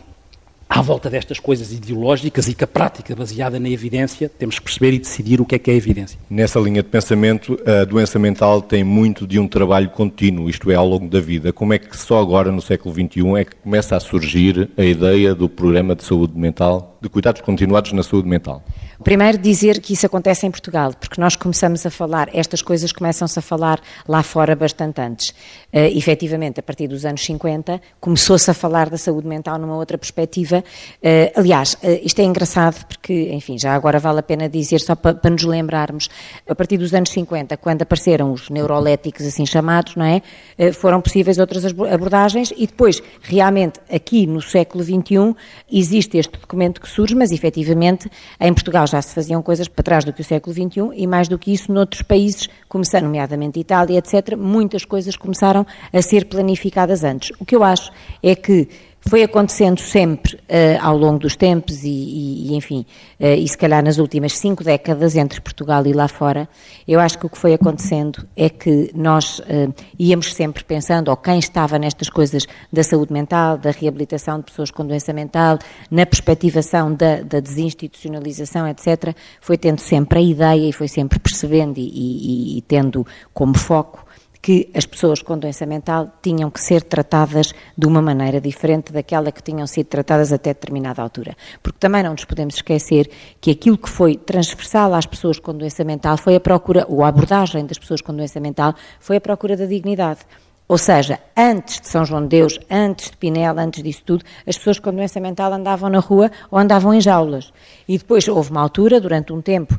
à 0.72 0.82
volta 0.82 1.10
destas 1.10 1.38
coisas 1.38 1.74
ideológicas 1.74 2.48
e 2.48 2.54
que 2.54 2.64
a 2.64 2.68
prática 2.68 3.14
baseada 3.14 3.60
na 3.60 3.70
evidência 3.70 4.30
temos 4.30 4.58
que 4.58 4.64
perceber 4.64 4.94
e 4.94 5.00
decidir 5.00 5.42
o 5.42 5.46
que 5.46 5.56
é 5.56 5.60
que 5.60 5.70
é 5.70 5.76
evidência. 5.76 6.18
Nessa 6.30 6.62
linha 6.62 6.82
de 6.82 6.88
pensamento, 6.88 7.60
a 7.66 7.84
doença 7.84 8.18
mental 8.18 8.62
tem 8.62 8.82
muito 8.82 9.28
de 9.28 9.38
um 9.38 9.50
trabalho 9.50 9.90
contínuo, 9.90 10.50
isto 10.50 10.72
é, 10.72 10.76
ao 10.76 10.88
longo 10.88 11.10
da 11.10 11.20
vida. 11.20 11.52
Como 11.52 11.74
é 11.74 11.78
que 11.78 11.98
só 11.98 12.22
agora, 12.22 12.54
no 12.54 12.62
século 12.62 12.96
XXI, 12.96 13.36
é 13.38 13.44
que 13.44 13.56
começa 13.58 13.98
a 13.98 14.00
surgir 14.00 14.70
a 14.78 14.84
ideia 14.84 15.36
do 15.36 15.50
programa 15.50 15.94
de 15.94 16.06
saúde 16.06 16.40
mental, 16.40 16.98
de 17.02 17.10
cuidados 17.10 17.42
continuados 17.42 17.92
na 17.92 18.02
saúde 18.02 18.30
mental? 18.30 18.64
Primeiro, 19.04 19.38
dizer 19.40 19.82
que 19.82 19.94
isso 19.94 20.06
acontece 20.06 20.46
em 20.46 20.52
Portugal, 20.52 20.94
porque 20.94 21.20
nós 21.20 21.36
começamos 21.36 21.84
a 21.86 21.90
falar, 21.90 22.30
estas 22.34 22.62
coisas 22.62 22.92
começam-se 22.92 23.38
a 23.40 23.42
falar 23.42 23.80
lá 24.08 24.22
fora 24.22 24.56
bastante 24.56 25.02
antes. 25.02 25.30
Uh, 25.74 25.98
efetivamente, 25.98 26.60
a 26.60 26.64
partir 26.64 26.88
dos 26.88 27.04
anos 27.04 27.24
50, 27.26 27.82
começou-se 28.00 28.52
a 28.52 28.54
falar 28.54 28.90
da 28.90 28.98
saúde 28.98 29.28
mental 29.28 29.58
numa 29.58 29.76
outra 29.76 29.98
perspectiva. 29.98 30.64
Uh, 31.02 31.40
aliás, 31.40 31.74
uh, 31.76 32.00
isto 32.04 32.20
é 32.20 32.26
engraçado 32.26 32.86
porque, 32.86 33.32
enfim, 33.34 33.58
já 33.58 33.74
agora 33.74 33.98
vale 33.98 34.20
a 34.20 34.24
pena 34.24 34.48
dizer, 34.48 34.80
só 34.82 34.96
para, 34.96 35.18
nos 35.32 35.44
lembrarmos, 35.44 36.08
a 36.48 36.54
partir 36.54 36.78
dos 36.78 36.94
anos 36.94 37.10
50, 37.10 37.58
quando 37.58 37.82
apareceram 37.82 38.32
os 38.32 38.50
neuroléticos, 38.50 39.26
assim 39.26 39.46
chamados, 39.46 39.96
não 39.96 40.06
é? 40.06 40.22
Uh, 40.60 40.74
foram 40.74 41.02
possíveis 41.02 41.40
outras 41.40 41.66
abordagens 41.66 42.54
e 42.56 42.68
depois, 42.68 43.02
realmente, 43.22 43.80
aqui 43.92 44.28
no 44.28 44.42
século 44.42 44.84
XXI, 44.84 45.36
existe 45.72 46.18
este 46.20 46.38
documento 46.38 46.80
que 46.80 46.88
surge, 46.88 47.16
mas 47.16 47.32
efetivamente, 47.32 48.08
em 48.40 48.54
Portugal 48.54 48.86
já 48.92 49.02
se 49.02 49.14
faziam 49.14 49.42
coisas 49.42 49.68
para 49.68 49.84
trás 49.84 50.06
do 50.06 50.14
que 50.14 50.22
o 50.22 50.24
século 50.24 50.54
XXI 50.54 50.92
e 50.94 51.08
mais 51.08 51.28
do 51.28 51.38
que 51.38 51.52
isso 51.52 51.72
noutros 51.72 52.02
países, 52.02 52.48
começando 52.68 53.04
nomeadamente 53.04 53.60
Itália, 53.60 53.98
etc., 53.98 54.36
muitas 54.38 54.86
coisas 54.86 55.16
começaram 55.16 55.66
a 55.92 56.02
ser 56.02 56.26
planificadas 56.26 57.04
antes. 57.04 57.32
O 57.40 57.46
que 57.46 57.56
eu 57.56 57.64
acho 57.64 57.92
é 58.22 58.36
que 58.36 58.68
foi 59.08 59.24
acontecendo 59.24 59.80
sempre 59.80 60.36
uh, 60.36 60.80
ao 60.80 60.96
longo 60.96 61.20
dos 61.20 61.36
tempos 61.36 61.84
e, 61.84 61.90
e, 61.90 62.48
e 62.52 62.56
enfim, 62.56 62.86
uh, 63.20 63.26
e 63.26 63.48
se 63.48 63.58
calhar 63.58 63.84
nas 63.84 63.98
últimas 63.98 64.38
cinco 64.38 64.64
décadas 64.64 65.16
entre 65.16 65.42
Portugal 65.42 65.86
e 65.88 65.94
lá 65.94 66.08
fora, 66.08 66.48
eu 66.88 67.00
acho 67.00 67.18
que 67.18 67.26
o 67.26 67.30
que 67.30 67.38
foi 67.38 67.54
acontecendo 67.54 68.28
é 68.36 68.48
que 68.48 68.92
nós 68.94 69.40
uh, 69.40 69.74
íamos 69.98 70.34
sempre 70.34 70.64
pensando, 70.64 71.10
ou 71.10 71.18
quem 71.18 71.40
estava 71.40 71.80
nestas 71.80 72.10
coisas 72.10 72.46
da 72.72 72.84
saúde 72.84 73.12
mental, 73.12 73.58
da 73.58 73.72
reabilitação 73.72 74.40
de 74.40 74.46
pessoas 74.46 74.70
com 74.70 74.86
doença 74.86 75.12
mental, 75.12 75.58
na 75.90 76.06
perspectivação 76.06 76.94
da, 76.94 77.22
da 77.22 77.40
desinstitucionalização, 77.40 78.68
etc., 78.68 79.16
foi 79.42 79.58
tendo 79.58 79.80
sempre 79.80 80.20
a 80.20 80.22
ideia 80.22 80.70
e 80.70 80.72
foi 80.72 80.88
sempre 80.88 81.18
percebendo 81.20 81.80
e, 81.80 82.58
e 82.58 82.62
tendo 82.62 83.06
como 83.34 83.58
foco 83.58 84.11
que 84.42 84.70
as 84.74 84.86
pessoas 84.86 85.22
com 85.22 85.38
doença 85.38 85.66
mental 85.66 86.12
tinham 86.22 86.50
que 86.50 86.60
ser 86.60 86.82
tratadas 86.84 87.54
de 87.78 87.86
uma 87.86 88.02
maneira 88.02 88.42
diferente 88.42 88.92
daquela 88.92 89.32
que 89.32 89.44
tinham 89.44 89.68
sido 89.68 89.86
tratadas 89.86 90.34
até 90.34 90.54
determinada 90.54 91.02
altura. 91.02 91.36
Porque 91.62 91.78
também 91.80 92.02
não 92.02 92.12
nos 92.12 92.26
podemos 92.26 92.56
esquecer 92.56 93.10
que 93.40 93.52
aquilo 93.52 93.78
que 93.78 93.90
foi 93.90 94.16
transversal 94.16 94.94
às 94.94 95.06
pessoas 95.06 95.40
com 95.40 95.54
doença 95.54 95.84
mental 95.84 96.18
foi 96.18 96.36
a 96.36 96.40
procura, 96.40 96.86
ou 96.90 97.04
a 97.04 97.08
abordagem 97.08 97.66
das 97.66 97.78
pessoas 97.78 98.02
com 98.02 98.16
doença 98.16 98.40
mental, 98.40 98.74
foi 99.00 99.18
a 99.18 99.22
procura 99.22 99.56
da 99.56 99.66
dignidade. 99.66 100.22
Ou 100.68 100.78
seja, 100.78 101.20
antes 101.36 101.82
de 101.82 101.88
São 101.90 102.06
João 102.06 102.22
de 102.22 102.30
Deus, 102.30 102.58
antes 102.70 103.12
de 103.12 103.18
Pinel, 103.18 103.60
antes 103.60 103.84
disso 103.84 104.04
tudo, 104.06 104.24
as 104.48 104.58
pessoas 104.58 104.80
com 104.80 104.94
doença 104.94 105.20
mental 105.20 105.52
andavam 105.52 105.90
na 105.90 106.00
rua 106.00 106.32
ou 106.50 106.58
andavam 106.58 106.94
em 106.94 107.02
jaulas. 107.02 107.52
E 107.86 107.98
depois 107.98 108.26
houve 108.28 108.52
uma 108.52 108.62
altura, 108.62 109.02
durante 109.02 109.34
um 109.34 109.42
tempo, 109.42 109.78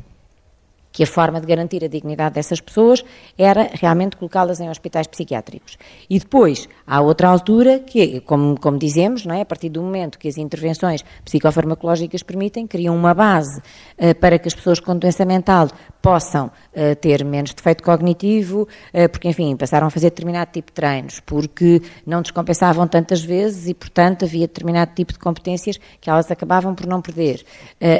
que 0.93 1.03
a 1.03 1.07
forma 1.07 1.41
de 1.41 1.47
garantir 1.47 1.83
a 1.83 1.87
dignidade 1.87 2.35
dessas 2.35 2.61
pessoas 2.61 3.03
era 3.37 3.69
realmente 3.73 4.15
colocá-las 4.15 4.61
em 4.61 4.69
hospitais 4.69 5.07
psiquiátricos. 5.07 5.77
E 6.09 6.19
depois, 6.19 6.69
há 6.85 7.01
outra 7.01 7.27
altura 7.27 7.79
que, 7.79 8.21
como, 8.21 8.57
como 8.59 8.77
dizemos, 8.77 9.25
não 9.25 9.35
é? 9.35 9.41
a 9.41 9.45
partir 9.45 9.69
do 9.69 9.81
momento 9.81 10.19
que 10.19 10.27
as 10.27 10.37
intervenções 10.37 11.03
psicofarmacológicas 11.25 12.21
permitem, 12.21 12.67
criam 12.67 12.95
uma 12.95 13.13
base 13.13 13.59
uh, 13.59 14.15
para 14.19 14.37
que 14.37 14.47
as 14.47 14.53
pessoas 14.53 14.79
com 14.79 14.95
doença 14.97 15.25
mental 15.25 15.67
possam 16.01 16.47
uh, 16.47 16.95
ter 16.99 17.23
menos 17.25 17.53
defeito 17.53 17.81
cognitivo, 17.83 18.67
uh, 18.93 19.09
porque, 19.09 19.27
enfim, 19.27 19.55
passaram 19.55 19.87
a 19.87 19.89
fazer 19.89 20.11
determinado 20.11 20.51
tipo 20.51 20.67
de 20.67 20.73
treinos, 20.73 21.19
porque 21.21 21.81
não 22.05 22.21
descompensavam 22.21 22.87
tantas 22.87 23.23
vezes 23.23 23.67
e, 23.67 23.73
portanto, 23.73 24.25
havia 24.25 24.47
determinado 24.47 24.93
tipo 24.93 25.11
de 25.11 25.19
competências 25.19 25.79
que 25.99 26.09
elas 26.09 26.29
acabavam 26.29 26.75
por 26.75 26.85
não 26.85 27.01
perder. 27.01 27.43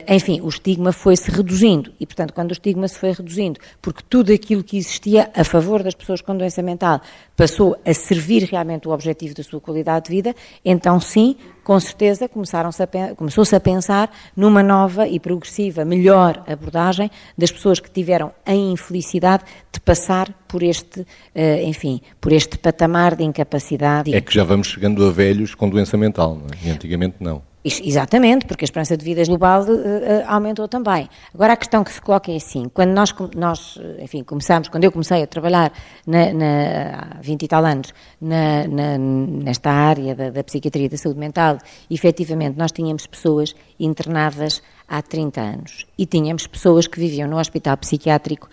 enfim, 0.07 0.41
o 0.41 0.49
estigma 0.49 0.91
foi-se 0.91 1.31
reduzindo 1.31 1.91
e, 1.99 2.05
portanto, 2.05 2.33
quando 2.33 2.49
o 2.49 2.53
estigma 2.53 2.82
se 2.87 2.97
foi 2.97 3.11
reduzindo, 3.11 3.59
porque 3.81 4.03
tudo 4.09 4.31
aquilo 4.33 4.63
que 4.63 4.77
existia 4.77 5.31
a 5.35 5.43
favor 5.43 5.83
das 5.83 5.93
pessoas 5.93 6.21
com 6.21 6.35
doença 6.35 6.61
mental 6.61 7.01
passou 7.35 7.75
a 7.85 7.93
servir 7.93 8.43
realmente 8.43 8.87
o 8.87 8.91
objetivo 8.91 9.33
da 9.33 9.43
sua 9.43 9.59
qualidade 9.59 10.05
de 10.05 10.11
vida, 10.11 10.35
então 10.63 10.99
sim, 10.99 11.35
com 11.63 11.79
certeza 11.79 12.29
começou-se 12.29 13.55
a 13.55 13.59
pensar 13.59 14.11
numa 14.35 14.61
nova 14.61 15.07
e 15.07 15.19
progressiva, 15.19 15.85
melhor 15.85 16.43
abordagem 16.47 17.09
das 17.37 17.51
pessoas 17.51 17.79
que 17.79 17.89
tiveram 17.89 18.31
a 18.45 18.53
infelicidade 18.53 19.43
de 19.71 19.79
passar 19.79 20.31
por 20.47 20.61
este, 20.61 21.05
eh, 21.33 21.63
enfim, 21.63 22.01
por 22.19 22.31
este 22.31 22.57
patamar 22.57 23.15
de 23.15 23.23
incapacidade. 23.23 24.13
É 24.13 24.21
que 24.21 24.33
já 24.33 24.43
vamos 24.43 24.67
chegando 24.67 25.05
a 25.05 25.11
velhos 25.11 25.55
com 25.55 25.69
doença 25.69 25.97
mental, 25.97 26.35
não 26.35 26.47
é? 26.47 26.67
e 26.67 26.71
antigamente 26.71 27.17
não. 27.19 27.52
Exatamente, 27.65 28.45
porque 28.45 28.65
a 28.65 28.67
esperança 28.67 28.97
de 28.97 29.05
vida 29.05 29.23
global 29.23 29.63
uh, 29.63 30.23
aumentou 30.27 30.67
também. 30.67 31.09
Agora 31.33 31.53
a 31.53 31.55
questão 31.55 31.81
que 31.81 31.93
se 31.93 32.01
coloca 32.01 32.29
é 32.29 32.35
assim, 32.35 32.67
quando 32.67 32.91
nós, 32.91 33.15
nós 33.35 33.79
enfim, 33.99 34.21
começamos, 34.21 34.67
quando 34.67 34.83
eu 34.83 34.91
comecei 34.91 35.23
a 35.23 35.27
trabalhar 35.27 35.71
na, 36.05 36.33
na, 36.33 37.17
há 37.17 37.21
20 37.21 37.43
e 37.43 37.47
tal 37.47 37.63
anos 37.63 37.93
na, 38.19 38.67
na, 38.67 38.97
nesta 38.97 39.71
área 39.71 40.13
da, 40.13 40.29
da 40.29 40.43
psiquiatria 40.43 40.87
e 40.87 40.89
da 40.89 40.97
saúde 40.97 41.19
mental, 41.19 41.57
efetivamente 41.89 42.57
nós 42.57 42.73
tínhamos 42.73 43.07
pessoas 43.07 43.55
internadas 43.79 44.61
há 44.85 45.01
30 45.01 45.39
anos 45.39 45.85
e 45.97 46.05
tínhamos 46.05 46.45
pessoas 46.45 46.85
que 46.85 46.99
viviam 46.99 47.29
no 47.29 47.39
hospital 47.39 47.77
psiquiátrico 47.77 48.49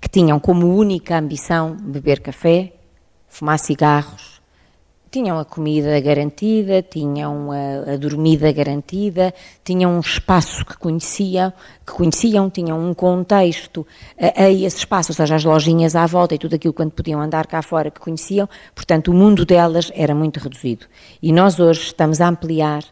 que 0.00 0.08
tinham 0.08 0.40
como 0.40 0.66
única 0.66 1.16
ambição 1.16 1.76
beber 1.76 2.20
café, 2.20 2.72
fumar 3.28 3.58
cigarros, 3.58 4.37
tinham 5.10 5.38
a 5.38 5.44
comida 5.44 6.00
garantida, 6.00 6.82
tinham 6.82 7.50
a, 7.50 7.92
a, 7.92 7.96
dormida 7.96 8.52
garantida, 8.52 9.32
tinham 9.64 9.96
um 9.96 10.00
espaço 10.00 10.64
que 10.64 10.76
conheciam, 10.76 11.52
que 11.86 11.92
conheciam, 11.92 12.50
tinham 12.50 12.78
um 12.78 12.94
contexto 12.94 13.86
a, 14.20 14.44
a, 14.44 14.50
esse 14.50 14.78
espaço, 14.78 15.12
ou 15.12 15.16
seja, 15.16 15.34
as 15.34 15.44
lojinhas 15.44 15.96
à 15.96 16.06
volta 16.06 16.34
e 16.34 16.38
tudo 16.38 16.54
aquilo 16.54 16.74
quando 16.74 16.92
podiam 16.92 17.20
andar 17.20 17.46
cá 17.46 17.62
fora 17.62 17.90
que 17.90 18.00
conheciam, 18.00 18.48
portanto 18.74 19.10
o 19.10 19.14
mundo 19.14 19.44
delas 19.44 19.90
era 19.94 20.14
muito 20.14 20.38
reduzido. 20.38 20.86
E 21.22 21.32
nós 21.32 21.58
hoje 21.58 21.80
estamos 21.80 22.20
a 22.20 22.28
ampliar 22.28 22.84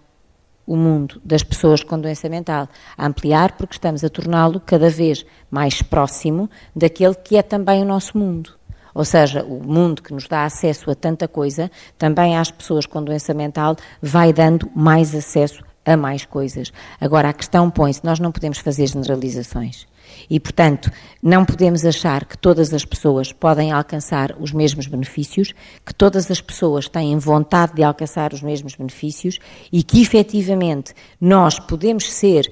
o 0.66 0.76
mundo 0.76 1.20
das 1.24 1.42
pessoas 1.42 1.82
com 1.84 2.00
doença 2.00 2.28
mental, 2.28 2.68
a 2.98 3.06
ampliar 3.06 3.52
porque 3.52 3.74
estamos 3.74 4.02
a 4.02 4.08
torná-lo 4.08 4.60
cada 4.60 4.90
vez 4.90 5.24
mais 5.50 5.80
próximo 5.80 6.50
daquele 6.74 7.14
que 7.14 7.36
é 7.36 7.42
também 7.42 7.82
o 7.82 7.84
nosso 7.84 8.18
mundo. 8.18 8.50
Ou 8.96 9.04
seja, 9.04 9.44
o 9.44 9.62
mundo 9.62 10.00
que 10.00 10.14
nos 10.14 10.26
dá 10.26 10.46
acesso 10.46 10.90
a 10.90 10.94
tanta 10.94 11.28
coisa, 11.28 11.70
também 11.98 12.34
às 12.34 12.50
pessoas 12.50 12.86
com 12.86 13.04
doença 13.04 13.34
mental, 13.34 13.76
vai 14.00 14.32
dando 14.32 14.70
mais 14.74 15.14
acesso 15.14 15.62
a 15.84 15.98
mais 15.98 16.24
coisas. 16.24 16.72
Agora, 16.98 17.28
a 17.28 17.32
questão 17.34 17.70
põe-se: 17.70 18.02
nós 18.02 18.18
não 18.18 18.32
podemos 18.32 18.56
fazer 18.56 18.86
generalizações. 18.86 19.86
E, 20.30 20.40
portanto, 20.40 20.90
não 21.22 21.44
podemos 21.44 21.84
achar 21.84 22.24
que 22.24 22.38
todas 22.38 22.72
as 22.72 22.86
pessoas 22.86 23.34
podem 23.34 23.70
alcançar 23.70 24.34
os 24.40 24.50
mesmos 24.50 24.86
benefícios, 24.86 25.52
que 25.84 25.94
todas 25.94 26.30
as 26.30 26.40
pessoas 26.40 26.88
têm 26.88 27.18
vontade 27.18 27.74
de 27.74 27.82
alcançar 27.82 28.32
os 28.32 28.40
mesmos 28.40 28.76
benefícios 28.76 29.38
e 29.70 29.82
que, 29.82 30.00
efetivamente, 30.00 30.94
nós 31.20 31.58
podemos 31.58 32.10
ser. 32.10 32.50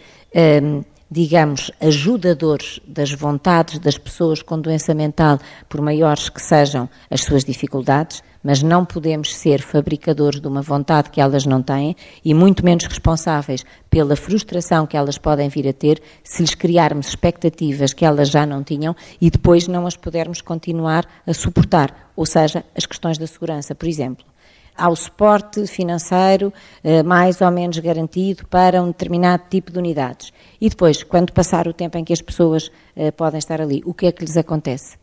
Hum, 0.63 0.83
digamos, 1.15 1.71
ajudadores 1.81 2.81
das 2.85 3.13
vontades 3.13 3.79
das 3.79 3.97
pessoas 3.97 4.43
com 4.43 4.61
doença 4.61 4.93
mental, 4.93 5.39
por 5.69 5.81
maiores 5.81 6.29
que 6.29 6.43
sejam 6.43 6.89
as 7.09 7.23
suas 7.23 7.45
dificuldades, 7.45 8.21
mas 8.43 8.65
não 8.65 8.85
podemos 8.85 9.33
ser 9.33 9.63
fabricadores 9.63 10.41
de 10.41 10.49
uma 10.49 10.61
vontade 10.61 11.11
que 11.11 11.21
elas 11.21 11.47
não 11.47 11.63
têm 11.63 11.95
e 12.25 12.35
muito 12.35 12.65
menos 12.65 12.87
responsáveis 12.87 13.65
pela 13.89 14.17
frustração 14.17 14.89
que 14.89 14.97
elas 14.97 15.17
podem 15.17 15.49
vir 15.49 15.69
a 15.69 15.73
ter 15.73 16.03
se 16.25 16.43
lhes 16.43 16.57
criarmos 16.57 17.07
expectativas 17.07 17.93
que 17.93 18.05
elas 18.05 18.29
já 18.29 18.45
não 18.45 18.65
tinham 18.65 18.97
e 19.21 19.31
depois 19.31 19.69
não 19.69 19.87
as 19.87 19.97
pudermos 19.97 20.41
continuar 20.41 21.07
a 21.25 21.33
suportar, 21.33 22.11
ou 22.17 22.27
seja, 22.27 22.65
as 22.77 22.87
questões 22.87 23.19
da 23.19 23.27
segurança, 23.29 23.73
por 23.73 23.89
exemplo 23.89 24.34
ao 24.77 24.95
suporte 24.97 25.67
financeiro 25.67 26.53
eh, 26.83 27.03
mais 27.03 27.41
ou 27.41 27.51
menos 27.51 27.79
garantido 27.79 28.47
para 28.47 28.83
um 28.83 28.89
determinado 28.89 29.45
tipo 29.49 29.71
de 29.71 29.79
unidades. 29.79 30.33
E 30.61 30.69
depois, 30.69 31.03
quando 31.03 31.33
passar 31.33 31.69
o 31.69 31.73
tempo 31.73 31.97
em 31.97 32.05
que 32.05 32.13
as 32.13 32.21
pessoas 32.21 32.71
eh, 32.97 33.11
podem 33.11 33.39
estar 33.39 33.61
ali, 33.61 33.83
o 33.85 33.95
que 33.95 34.07
é 34.07 34.13
que 34.13 34.25
lhes 34.25 34.37
acontece? 34.37 34.97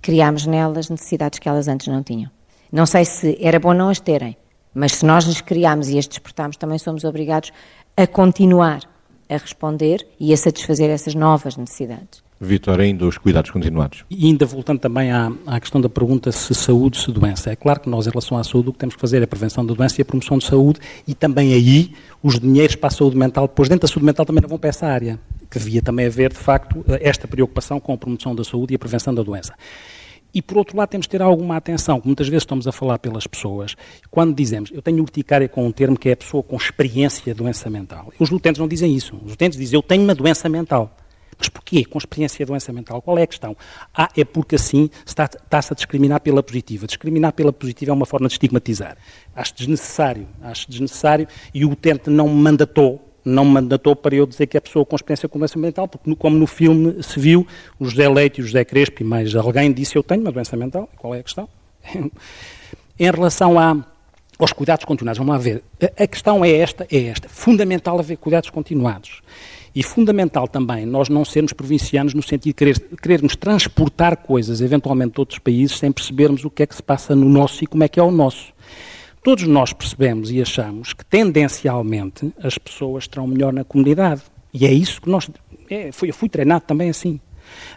Criamos 0.00 0.46
nelas 0.46 0.88
necessidades 0.90 1.38
que 1.38 1.48
elas 1.48 1.68
antes 1.68 1.86
não 1.86 2.02
tinham. 2.02 2.30
Não 2.70 2.86
sei 2.86 3.04
se 3.04 3.38
era 3.40 3.60
bom 3.60 3.72
não 3.72 3.88
as 3.88 4.00
terem, 4.00 4.36
mas 4.74 4.96
se 4.96 5.06
nós 5.06 5.24
lhes 5.24 5.40
criamos 5.40 5.88
e 5.88 5.98
as 5.98 6.06
despertamos, 6.06 6.56
também 6.56 6.78
somos 6.78 7.04
obrigados 7.04 7.52
a 7.96 8.06
continuar 8.06 8.80
a 9.28 9.36
responder 9.36 10.06
e 10.20 10.32
a 10.32 10.36
satisfazer 10.36 10.90
essas 10.90 11.14
novas 11.14 11.56
necessidades. 11.56 12.22
Vitor, 12.44 12.80
ainda 12.80 13.06
os 13.06 13.16
cuidados 13.16 13.52
continuados. 13.52 14.04
E 14.10 14.26
ainda 14.26 14.44
voltando 14.44 14.80
também 14.80 15.12
à, 15.12 15.32
à, 15.46 15.60
questão 15.60 15.80
da 15.80 15.88
pergunta 15.88 16.32
se 16.32 16.52
saúde, 16.56 16.98
se 16.98 17.12
doença. 17.12 17.50
É 17.52 17.56
claro 17.56 17.78
que 17.78 17.88
nós, 17.88 18.04
em 18.04 18.10
relação 18.10 18.36
à 18.36 18.42
saúde, 18.42 18.70
o 18.70 18.72
que 18.72 18.80
temos 18.80 18.96
que 18.96 19.00
fazer 19.00 19.20
é 19.20 19.24
a 19.24 19.28
prevenção 19.28 19.64
da 19.64 19.72
doença 19.72 20.00
e 20.00 20.02
a 20.02 20.04
promoção 20.04 20.38
de 20.38 20.44
saúde 20.44 20.80
e 21.06 21.14
também 21.14 21.54
aí 21.54 21.92
os 22.20 22.40
dinheiros 22.40 22.74
para 22.74 22.88
a 22.88 22.90
saúde 22.90 23.16
mental, 23.16 23.46
depois 23.46 23.68
dentro 23.68 23.86
da 23.86 23.88
saúde 23.88 24.06
mental 24.06 24.26
também 24.26 24.42
não 24.42 24.48
vão 24.48 24.58
para 24.58 24.70
essa 24.70 24.86
área. 24.86 25.20
Que 25.48 25.58
devia 25.58 25.80
também 25.80 26.06
haver, 26.06 26.32
de 26.32 26.38
facto, 26.38 26.84
esta 27.00 27.28
preocupação 27.28 27.78
com 27.78 27.92
a 27.92 27.96
promoção 27.96 28.34
da 28.34 28.42
saúde 28.42 28.74
e 28.74 28.76
a 28.76 28.78
prevenção 28.78 29.14
da 29.14 29.22
doença. 29.22 29.54
E, 30.34 30.42
por 30.42 30.58
outro 30.58 30.76
lado, 30.76 30.88
temos 30.88 31.04
de 31.04 31.10
ter 31.10 31.22
alguma 31.22 31.56
atenção, 31.56 32.00
que 32.00 32.06
muitas 32.06 32.26
vezes 32.26 32.42
estamos 32.42 32.66
a 32.66 32.72
falar 32.72 32.98
pelas 32.98 33.26
pessoas, 33.26 33.76
quando 34.10 34.34
dizemos, 34.34 34.70
eu 34.72 34.80
tenho 34.80 35.00
urticária 35.00 35.46
com 35.46 35.64
um 35.66 35.70
termo 35.70 35.96
que 35.96 36.08
é 36.08 36.12
a 36.12 36.16
pessoa 36.16 36.42
com 36.42 36.56
experiência 36.56 37.22
de 37.22 37.34
doença 37.34 37.68
mental. 37.68 38.10
Os 38.18 38.30
utentes 38.30 38.58
não 38.58 38.66
dizem 38.66 38.96
isso. 38.96 39.20
Os 39.24 39.34
utentes 39.34 39.58
dizem, 39.58 39.76
eu 39.76 39.82
tenho 39.82 40.02
uma 40.02 40.14
doença 40.14 40.48
mental. 40.48 40.96
Mas 41.42 41.48
porquê? 41.48 41.84
Com 41.84 41.98
experiência 41.98 42.44
de 42.44 42.48
doença 42.48 42.72
mental. 42.72 43.02
Qual 43.02 43.18
é 43.18 43.24
a 43.24 43.26
questão? 43.26 43.56
Ah, 43.92 44.08
é 44.16 44.24
porque 44.24 44.54
assim 44.54 44.88
está-se 45.04 45.36
está 45.36 45.58
a 45.58 45.74
discriminar 45.74 46.20
pela 46.20 46.40
positiva. 46.40 46.86
Discriminar 46.86 47.32
pela 47.32 47.52
positiva 47.52 47.90
é 47.90 47.94
uma 47.94 48.06
forma 48.06 48.28
de 48.28 48.34
estigmatizar. 48.34 48.96
Acho 49.34 49.52
desnecessário. 49.56 50.28
Acho 50.40 50.70
desnecessário 50.70 51.26
e 51.52 51.64
o 51.64 51.72
utente 51.72 52.08
não 52.08 52.28
mandatou 52.28 53.08
não 53.24 53.44
me 53.44 53.52
mandatou 53.52 53.94
para 53.94 54.16
eu 54.16 54.26
dizer 54.26 54.48
que 54.48 54.56
é 54.56 54.60
pessoa 54.60 54.84
com 54.84 54.96
experiência 54.96 55.28
com 55.28 55.38
doença 55.38 55.56
mental, 55.56 55.86
porque 55.86 56.12
como 56.16 56.36
no 56.36 56.46
filme 56.46 57.00
se 57.04 57.20
viu, 57.20 57.46
o 57.78 57.84
José 57.84 58.08
Leite 58.08 58.40
e 58.40 58.42
o 58.42 58.46
José 58.46 58.64
Crespo 58.64 59.00
e 59.00 59.04
mais 59.04 59.32
alguém 59.36 59.72
disse 59.72 59.94
eu 59.94 60.02
tenho 60.02 60.22
uma 60.22 60.32
doença 60.32 60.56
mental. 60.56 60.88
Qual 60.96 61.14
é 61.14 61.20
a 61.20 61.22
questão? 61.22 61.48
em 62.98 63.10
relação 63.10 63.60
a, 63.60 63.76
aos 64.38 64.52
cuidados 64.52 64.84
continuados, 64.84 65.18
vamos 65.18 65.32
lá 65.32 65.38
ver. 65.38 65.62
A, 65.80 66.02
a 66.02 66.06
questão 66.06 66.44
é 66.44 66.50
esta, 66.50 66.86
é 66.90 67.04
esta. 67.04 67.28
Fundamental 67.28 67.98
haver 67.98 68.16
cuidados 68.16 68.50
continuados. 68.50 69.22
E 69.74 69.82
fundamental 69.82 70.46
também 70.46 70.84
nós 70.84 71.08
não 71.08 71.24
sermos 71.24 71.52
provincianos 71.52 72.12
no 72.12 72.22
sentido 72.22 72.44
de 72.44 72.52
querer, 72.52 72.78
querermos 73.02 73.34
transportar 73.36 74.18
coisas, 74.18 74.60
eventualmente 74.60 75.14
de 75.14 75.20
outros 75.20 75.38
países, 75.38 75.78
sem 75.78 75.90
percebermos 75.90 76.44
o 76.44 76.50
que 76.50 76.62
é 76.62 76.66
que 76.66 76.76
se 76.76 76.82
passa 76.82 77.16
no 77.16 77.28
nosso 77.28 77.64
e 77.64 77.66
como 77.66 77.82
é 77.82 77.88
que 77.88 77.98
é 77.98 78.02
o 78.02 78.10
nosso. 78.10 78.52
Todos 79.22 79.46
nós 79.46 79.72
percebemos 79.72 80.30
e 80.30 80.42
achamos 80.42 80.92
que, 80.92 81.04
tendencialmente, 81.04 82.32
as 82.42 82.58
pessoas 82.58 83.04
estarão 83.04 83.26
melhor 83.26 83.52
na 83.52 83.64
comunidade. 83.64 84.22
E 84.52 84.66
é 84.66 84.72
isso 84.72 85.00
que 85.00 85.08
nós. 85.08 85.30
É, 85.70 85.88
eu 86.02 86.12
fui 86.12 86.28
treinado 86.28 86.64
também 86.66 86.90
assim. 86.90 87.20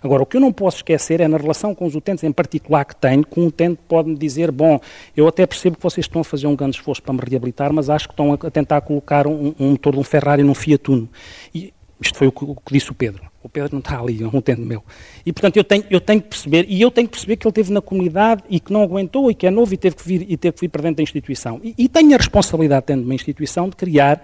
Agora, 0.01 0.23
o 0.23 0.25
que 0.25 0.37
eu 0.37 0.41
não 0.41 0.51
posso 0.51 0.77
esquecer 0.77 1.21
é 1.21 1.27
na 1.27 1.37
relação 1.37 1.73
com 1.73 1.85
os 1.85 1.95
utentes 1.95 2.23
em 2.23 2.31
particular 2.31 2.85
que 2.85 2.95
tenho, 2.95 3.25
que 3.25 3.39
um 3.39 3.47
utente 3.47 3.79
pode-me 3.87 4.15
dizer, 4.15 4.51
bom, 4.51 4.79
eu 5.15 5.27
até 5.27 5.45
percebo 5.45 5.77
que 5.77 5.83
vocês 5.83 6.05
estão 6.05 6.21
a 6.21 6.23
fazer 6.23 6.47
um 6.47 6.55
grande 6.55 6.77
esforço 6.77 7.01
para 7.01 7.13
me 7.13 7.19
reabilitar, 7.19 7.71
mas 7.73 7.89
acho 7.89 8.07
que 8.07 8.13
estão 8.13 8.33
a 8.33 8.37
tentar 8.37 8.81
colocar 8.81 9.27
um, 9.27 9.53
um 9.59 9.71
motor 9.71 9.93
de 9.93 9.99
um 9.99 10.03
Ferrari 10.03 10.43
num 10.43 10.53
Fiat 10.53 10.89
Uno. 10.89 11.09
E 11.53 11.73
isto 12.05 12.17
foi 12.17 12.27
o 12.27 12.31
que, 12.31 12.43
o 12.43 12.55
que, 12.55 12.73
disse 12.73 12.91
o 12.91 12.93
Pedro. 12.93 13.23
O 13.43 13.49
Pedro 13.49 13.69
não 13.73 13.79
está 13.79 13.99
ali, 13.99 14.23
é 14.23 14.25
um 14.25 14.37
utente 14.37 14.61
meu. 14.61 14.83
E, 15.25 15.31
portanto, 15.31 15.57
eu 15.57 15.63
tenho, 15.63 15.83
eu 15.89 16.01
tenho 16.01 16.21
que 16.21 16.29
perceber, 16.29 16.65
e 16.67 16.81
eu 16.81 16.89
tenho 16.89 17.07
que 17.07 17.11
perceber 17.11 17.35
que 17.37 17.47
ele 17.47 17.53
teve 17.53 17.71
na 17.71 17.81
comunidade 17.81 18.43
e 18.49 18.59
que 18.59 18.73
não 18.73 18.81
aguentou 18.81 19.29
e 19.29 19.35
que 19.35 19.45
é 19.45 19.51
novo 19.51 19.73
e 19.73 19.77
teve 19.77 19.95
que 19.95 20.07
vir, 20.07 20.25
e 20.27 20.37
teve 20.37 20.55
que 20.55 20.61
vir 20.61 20.69
para 20.69 20.81
dentro 20.81 20.97
da 20.97 21.03
instituição. 21.03 21.59
E, 21.63 21.75
e 21.77 21.89
tenho 21.89 22.13
a 22.13 22.17
responsabilidade, 22.17 22.85
tendo 22.85 23.03
uma 23.03 23.13
instituição, 23.13 23.69
de 23.69 23.75
criar 23.75 24.23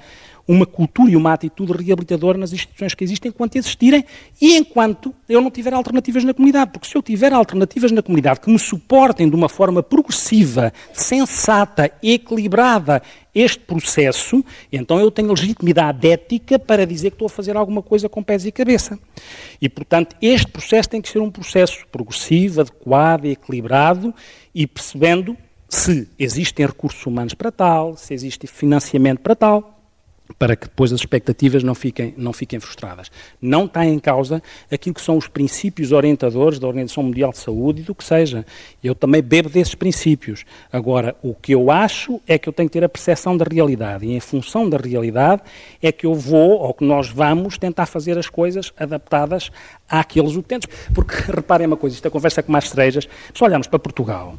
uma 0.51 0.65
cultura 0.65 1.12
e 1.12 1.15
uma 1.15 1.31
atitude 1.31 1.72
reabilitadora 1.72 2.38
nas 2.38 2.51
instituições 2.51 2.93
que 2.93 3.03
existem 3.03 3.29
enquanto 3.29 3.55
existirem 3.55 4.03
e 4.41 4.58
enquanto 4.58 5.15
eu 5.29 5.39
não 5.39 5.50
tiver 5.50 5.74
alternativas 5.74 6.25
na 6.25 6.34
comunidade. 6.34 6.72
Porque 6.72 6.88
se 6.88 6.96
eu 6.96 7.01
tiver 7.01 7.31
alternativas 7.31 7.91
na 7.91 8.01
comunidade 8.01 8.41
que 8.41 8.51
me 8.51 8.60
suportem 8.60 9.29
de 9.29 9.36
uma 9.36 9.48
forma 9.48 9.81
progressiva, 9.81 10.74
sensata, 10.93 11.89
equilibrada 12.03 13.01
este 13.34 13.60
processo, 13.60 14.43
então 14.70 15.00
eu 15.00 15.10
tenho 15.10 15.29
legitimidade 15.29 16.05
ética 16.05 16.60
para 16.60 16.86
dizer 16.86 17.12
que 17.12 17.15
estou 17.15 17.27
a 17.27 17.29
fazer 17.29 17.55
alguma 17.55 17.81
coisa 17.81 18.10
com 18.10 18.22
pés 18.22 18.46
e 18.46 18.51
cabeça. 18.51 19.00
E, 19.62 19.70
portanto, 19.70 20.17
este 20.22 20.51
processo 20.51 20.89
tem 20.89 21.01
que 21.01 21.08
ser 21.08 21.20
um 21.20 21.31
processo 21.31 21.86
progressivo, 21.89 22.60
adequado, 22.60 23.25
equilibrado 23.25 24.13
e 24.53 24.67
percebendo 24.67 25.38
se 25.70 26.10
existem 26.20 26.65
recursos 26.65 27.05
humanos 27.05 27.34
para 27.34 27.50
tal, 27.50 27.96
se 27.96 28.13
existe 28.13 28.46
financiamento 28.48 29.20
para 29.22 29.34
tal, 29.34 29.81
para 30.38 30.56
que 30.56 30.68
depois 30.68 30.92
as 30.92 31.00
expectativas 31.00 31.64
não 31.64 31.76
fiquem, 31.76 32.14
não 32.18 32.34
fiquem 32.34 32.60
frustradas. 32.60 33.12
Não 33.42 33.66
está 33.66 33.86
em 33.86 34.00
causa 34.00 34.42
aquilo 34.72 34.96
que 34.96 35.02
são 35.02 35.18
os 35.18 35.28
princípios 35.28 35.92
orientadores 35.92 36.60
da 36.60 36.68
Organização 36.68 37.04
Mundial 37.04 37.32
de 37.32 37.38
Saúde 37.38 37.82
e 37.82 37.84
do 37.84 37.96
que 37.96 38.04
seja. 38.04 38.46
Eu 38.84 38.96
também 38.96 39.22
bebo 39.22 39.50
desses 39.50 39.76
princípios. 39.76 40.46
Agora, 40.72 41.16
o 41.22 41.34
que 41.34 41.54
eu 41.54 41.72
acho 41.72 42.20
é 42.28 42.38
que 42.38 42.48
eu 42.48 42.54
tenho 42.54 42.70
que 42.70 42.74
ter 42.74 42.84
a 42.84 42.90
percepção 42.90 43.36
da 43.36 43.46
realidade 43.50 44.06
e, 44.06 44.14
em 44.14 44.20
função 44.20 44.70
da 44.70 44.78
realidade, 44.78 45.42
é 45.82 45.92
que 45.92 46.06
eu 46.06 46.14
vou, 46.14 46.60
ou 46.60 46.74
que 46.74 46.84
nós 46.84 47.10
vamos, 47.10 47.58
tentar 47.58 47.86
fazer 47.86 48.18
as 48.18 48.30
coisas 48.30 48.74
adaptadas 48.78 49.52
àqueles 49.90 50.36
utentes. 50.36 50.70
Porque, 50.94 51.16
reparem 51.32 51.68
uma 51.68 51.78
coisa, 51.78 51.96
isto 51.96 52.08
é 52.08 52.12
conversa 52.12 52.44
com 52.44 52.52
mais 52.52 52.70
cerejas. 52.70 53.08
Se 53.34 53.44
olharmos 53.44 53.68
para 53.68 53.80
Portugal, 53.80 54.36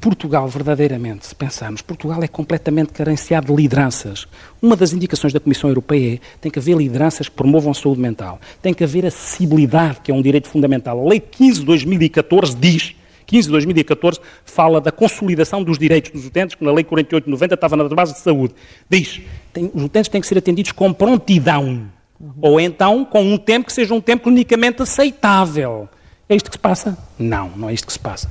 Portugal, 0.00 0.46
verdadeiramente, 0.48 1.26
se 1.26 1.34
pensarmos, 1.34 1.82
Portugal 1.82 2.22
é 2.22 2.28
completamente 2.28 2.92
carenciado 2.92 3.48
de 3.48 3.62
lideranças. 3.62 4.26
Uma 4.60 4.76
das 4.76 4.92
indicações 4.92 5.32
da 5.32 5.40
Comissão 5.40 5.70
Europeia 5.70 6.14
é 6.14 6.18
tem 6.40 6.50
que 6.50 6.58
haver 6.58 6.76
lideranças 6.76 7.28
que 7.28 7.34
promovam 7.34 7.72
a 7.72 7.74
saúde 7.74 8.00
mental. 8.00 8.40
Tem 8.62 8.72
que 8.72 8.84
haver 8.84 9.06
acessibilidade, 9.06 10.00
que 10.02 10.10
é 10.10 10.14
um 10.14 10.22
direito 10.22 10.48
fundamental. 10.48 11.00
A 11.00 11.08
Lei 11.08 11.20
15 11.20 11.60
de 11.60 11.66
2014 11.66 12.56
diz 12.56 12.94
15 13.26 13.48
de 13.48 13.52
2014 13.52 14.20
fala 14.44 14.80
da 14.80 14.92
consolidação 14.92 15.62
dos 15.62 15.78
direitos 15.78 16.12
dos 16.12 16.26
utentes, 16.26 16.54
que 16.54 16.64
na 16.64 16.72
Lei 16.72 16.84
48 16.84 17.24
de 17.24 17.30
90 17.30 17.54
estava 17.54 17.76
na 17.76 17.88
base 17.88 18.14
de 18.14 18.20
saúde. 18.20 18.54
Diz, 18.88 19.20
tem, 19.52 19.70
os 19.74 19.82
utentes 19.82 20.08
têm 20.08 20.20
que 20.20 20.26
ser 20.26 20.38
atendidos 20.38 20.72
com 20.72 20.92
prontidão. 20.92 21.88
Uhum. 22.18 22.32
Ou 22.40 22.60
então 22.60 23.04
com 23.04 23.22
um 23.22 23.36
tempo 23.36 23.66
que 23.66 23.72
seja 23.72 23.92
um 23.92 24.00
tempo 24.00 24.24
clinicamente 24.24 24.80
aceitável. 24.80 25.88
É 26.28 26.34
isto 26.34 26.50
que 26.50 26.56
se 26.56 26.60
passa? 26.60 26.96
Não, 27.18 27.50
não 27.56 27.68
é 27.68 27.74
isto 27.74 27.86
que 27.86 27.92
se 27.92 27.98
passa. 27.98 28.30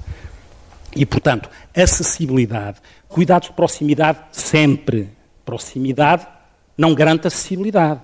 E, 0.96 1.06
portanto, 1.06 1.50
acessibilidade, 1.76 2.80
cuidados 3.08 3.50
de 3.50 3.56
proximidade 3.56 4.20
sempre. 4.32 5.10
Proximidade 5.46 6.28
não 6.78 6.94
garante 6.94 7.28
acessibilidade. 7.28 8.02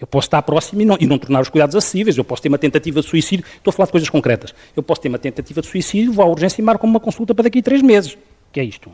Eu 0.00 0.06
posso 0.06 0.26
estar 0.26 0.40
próximo 0.42 0.80
e 0.80 0.84
não, 0.84 0.96
e 0.98 1.06
não, 1.06 1.18
tornar 1.18 1.40
os 1.42 1.50
cuidados 1.50 1.76
acessíveis. 1.76 2.16
Eu 2.16 2.24
posso 2.24 2.40
ter 2.40 2.48
uma 2.48 2.58
tentativa 2.58 3.00
de 3.00 3.06
suicídio. 3.06 3.44
Estou 3.56 3.70
a 3.70 3.72
falar 3.72 3.86
de 3.86 3.92
coisas 3.92 4.08
concretas. 4.08 4.54
Eu 4.74 4.82
posso 4.82 5.00
ter 5.00 5.08
uma 5.08 5.18
tentativa 5.18 5.60
de 5.60 5.66
suicídio, 5.66 6.12
vou 6.12 6.24
à 6.24 6.28
urgência 6.28 6.62
e 6.62 6.64
marco 6.64 6.86
uma 6.86 6.98
consulta 6.98 7.34
para 7.34 7.44
daqui 7.44 7.58
a 7.58 7.62
três 7.62 7.82
meses. 7.82 8.14
O 8.14 8.18
que 8.52 8.60
é 8.60 8.64
isto? 8.64 8.90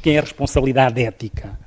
Quem 0.00 0.16
é 0.16 0.18
a 0.18 0.22
responsabilidade 0.22 1.02
ética? 1.02 1.58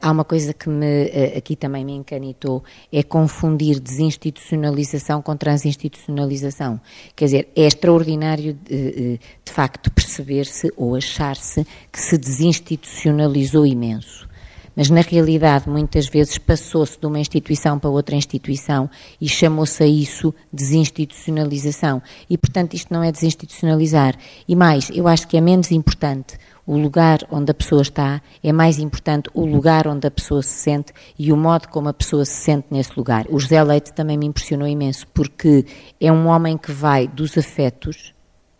Há 0.00 0.10
uma 0.10 0.24
coisa 0.24 0.52
que 0.52 0.68
me, 0.68 1.08
eh, 1.08 1.34
aqui 1.36 1.56
também 1.56 1.84
me 1.84 1.92
encanitou, 1.92 2.62
é 2.92 3.02
confundir 3.02 3.80
desinstitucionalização 3.80 5.22
com 5.22 5.36
transinstitucionalização. 5.36 6.80
Quer 7.14 7.24
dizer, 7.24 7.48
é 7.56 7.66
extraordinário 7.66 8.52
de, 8.52 8.74
eh, 8.74 9.18
de 9.44 9.52
facto 9.52 9.90
perceber-se 9.90 10.72
ou 10.76 10.94
achar-se 10.94 11.66
que 11.90 12.00
se 12.00 12.18
desinstitucionalizou 12.18 13.64
imenso. 13.64 14.28
Mas 14.76 14.90
na 14.90 15.00
realidade, 15.00 15.70
muitas 15.70 16.06
vezes 16.06 16.36
passou-se 16.36 17.00
de 17.00 17.06
uma 17.06 17.18
instituição 17.18 17.78
para 17.78 17.88
outra 17.88 18.14
instituição 18.14 18.90
e 19.18 19.26
chamou-se 19.26 19.82
a 19.82 19.86
isso 19.86 20.34
desinstitucionalização. 20.52 22.02
E, 22.28 22.36
portanto, 22.36 22.74
isto 22.74 22.92
não 22.92 23.02
é 23.02 23.10
desinstitucionalizar. 23.10 24.14
E 24.46 24.54
mais, 24.54 24.90
eu 24.90 25.08
acho 25.08 25.26
que 25.26 25.38
é 25.38 25.40
menos 25.40 25.70
importante 25.70 26.36
o 26.66 26.76
lugar 26.76 27.20
onde 27.30 27.50
a 27.50 27.54
pessoa 27.54 27.82
está, 27.82 28.20
é 28.42 28.52
mais 28.52 28.78
importante 28.78 29.30
o 29.32 29.46
lugar 29.46 29.86
onde 29.86 30.06
a 30.06 30.10
pessoa 30.10 30.42
se 30.42 30.54
sente 30.54 30.92
e 31.16 31.32
o 31.32 31.36
modo 31.36 31.68
como 31.68 31.88
a 31.88 31.94
pessoa 31.94 32.24
se 32.24 32.32
sente 32.32 32.66
nesse 32.70 32.90
lugar. 32.96 33.26
O 33.30 33.38
José 33.38 33.62
Leite 33.62 33.92
também 33.92 34.18
me 34.18 34.26
impressionou 34.26 34.66
imenso, 34.66 35.06
porque 35.14 35.64
é 36.00 36.10
um 36.10 36.26
homem 36.26 36.58
que 36.58 36.72
vai 36.72 37.06
dos 37.06 37.38
afetos, 37.38 38.12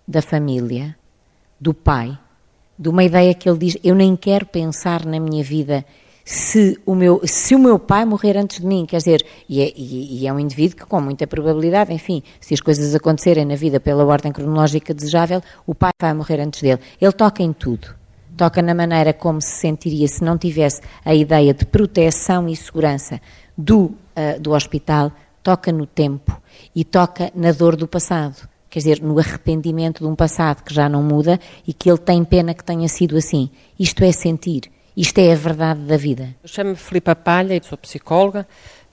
da 0.07 0.23
família, 0.23 0.97
do 1.61 1.75
pai, 1.75 2.17
de 2.79 2.89
uma 2.89 3.03
ideia 3.03 3.35
que 3.35 3.49
ele 3.49 3.59
diz: 3.59 3.77
Eu 3.83 3.95
nem 3.95 4.15
quero 4.15 4.47
pensar 4.47 5.05
na 5.05 5.19
minha 5.19 5.43
vida 5.43 5.85
se 6.25 6.79
o 6.85 6.95
meu, 6.95 7.21
se 7.25 7.55
o 7.55 7.59
meu 7.59 7.79
pai 7.79 8.05
morrer 8.05 8.37
antes 8.37 8.61
de 8.61 8.67
mim, 8.67 8.85
quer 8.85 8.97
dizer, 8.97 9.25
e 9.49 9.61
é, 9.63 9.73
e, 9.77 10.23
e 10.23 10.27
é 10.27 10.33
um 10.33 10.41
indivíduo 10.41 10.77
que 10.77 10.85
com 10.85 11.01
muita 11.01 11.25
probabilidade, 11.25 11.93
enfim, 11.93 12.21
se 12.41 12.53
as 12.53 12.61
coisas 12.61 12.95
acontecerem 12.97 13.45
na 13.45 13.55
vida 13.55 13.79
pela 13.79 14.05
ordem 14.05 14.33
cronológica 14.33 14.93
desejável, 14.93 15.41
o 15.65 15.73
pai 15.73 15.93
vai 16.01 16.13
morrer 16.15 16.41
antes 16.41 16.61
dele. 16.61 16.81
Ele 17.01 17.13
toca 17.13 17.45
em 17.45 17.53
tudo. 17.53 17.96
Toca 18.37 18.61
na 18.61 18.75
maneira 18.75 19.13
como 19.13 19.41
se 19.41 19.49
sentiria 19.49 20.07
se 20.07 20.23
não 20.23 20.37
tivesse 20.37 20.83
a 21.05 21.15
ideia 21.15 21.55
de 21.55 21.65
proteção 21.65 22.49
e 22.49 22.55
segurança 22.55 23.21
do, 23.57 23.85
uh, 23.85 24.41
do 24.41 24.53
hospital, 24.53 25.11
toca 25.43 25.73
no 25.73 25.87
tempo 25.87 26.41
e 26.75 26.85
toca 26.85 27.31
na 27.35 27.53
dor 27.53 27.77
do 27.77 27.89
passado. 27.89 28.49
Quer 28.69 28.81
dizer, 28.81 29.01
no 29.01 29.19
arrependimento 29.19 30.01
de 30.01 30.07
um 30.07 30.15
passado 30.15 30.63
que 30.63 30.75
já 30.75 30.89
não 30.89 31.03
muda 31.03 31.41
e 31.67 31.73
que 31.73 31.89
ele 31.89 31.99
tem 31.99 32.23
pena 32.25 32.53
que 32.53 32.63
tenha 32.63 32.89
sido 32.89 33.17
assim. 33.17 33.49
Isto 33.79 34.05
é 34.05 34.13
sentir. 34.13 34.71
Isto 34.95 35.19
é 35.19 35.33
a 35.33 35.37
verdade 35.37 35.81
da 35.81 35.97
vida. 35.97 36.35
Eu 36.43 36.49
chamo-me 36.49 36.77
Filipa 36.77 37.15
Palha 37.15 37.55
e 37.57 37.63
sou 37.63 37.79
psicóloga. 37.79 38.47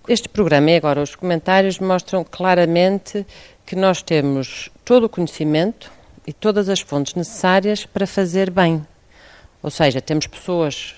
Este 0.08 0.30
programa 0.30 0.72
e 0.72 0.78
agora 0.78 1.02
os 1.02 1.16
comentários 1.16 1.80
mostram 1.80 2.24
claramente 2.24 3.26
que 3.66 3.76
nós 3.76 4.02
temos 4.02 4.70
todo 4.86 5.06
o 5.06 5.10
conhecimento 5.10 5.92
e 6.28 6.32
todas 6.32 6.70
as 6.70 6.80
fontes 6.80 7.16
necessárias 7.16 7.86
para 7.86 8.06
fazer 8.06 8.50
bem. 8.50 8.86
Ou 9.64 9.72
seja, 9.72 10.02
temos 10.02 10.28
pessoas 10.28 10.96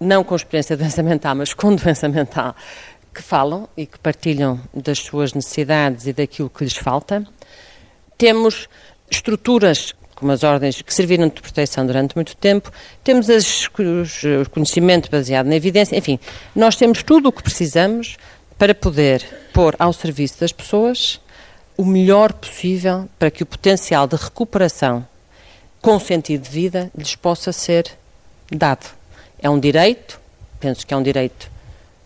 não 0.00 0.24
com 0.24 0.34
experiência 0.34 0.76
de 0.76 0.82
doença 0.82 1.02
mental, 1.02 1.34
mas 1.34 1.52
com 1.54 1.74
doença 1.76 2.08
mental, 2.08 2.56
que 3.14 3.22
falam 3.22 3.68
e 3.76 3.86
que 3.86 3.98
partilham 3.98 4.58
das 4.74 4.98
suas 4.98 5.34
necessidades 5.34 6.06
e 6.06 6.12
daquilo 6.12 6.50
que 6.50 6.64
lhes 6.64 6.76
falta. 6.76 7.24
Temos 8.18 8.68
estruturas 9.10 9.94
como 10.16 10.32
as 10.32 10.42
ordens 10.42 10.80
que 10.80 10.94
serviram 10.94 11.28
de 11.28 11.42
proteção 11.42 11.86
durante 11.86 12.16
muito 12.16 12.34
tempo, 12.36 12.72
temos 13.04 13.28
as, 13.28 13.68
os, 13.78 14.22
o 14.24 14.50
conhecimento 14.50 15.10
baseado 15.10 15.46
na 15.46 15.54
evidência, 15.54 15.94
enfim, 15.94 16.18
nós 16.54 16.74
temos 16.74 17.02
tudo 17.02 17.28
o 17.28 17.32
que 17.32 17.42
precisamos 17.42 18.16
para 18.56 18.74
poder 18.74 19.22
pôr 19.52 19.76
ao 19.78 19.92
serviço 19.92 20.40
das 20.40 20.52
pessoas 20.52 21.20
o 21.76 21.84
melhor 21.84 22.32
possível 22.32 23.06
para 23.18 23.30
que 23.30 23.42
o 23.42 23.46
potencial 23.46 24.06
de 24.06 24.16
recuperação 24.16 25.06
com 25.86 26.00
sentido 26.00 26.42
de 26.42 26.50
vida 26.50 26.90
lhes 26.98 27.14
possa 27.14 27.52
ser 27.52 27.92
dado. 28.50 28.88
É 29.38 29.48
um 29.48 29.56
direito, 29.56 30.18
penso 30.58 30.84
que 30.84 30.92
é 30.92 30.96
um 30.96 31.02
direito 31.02 31.48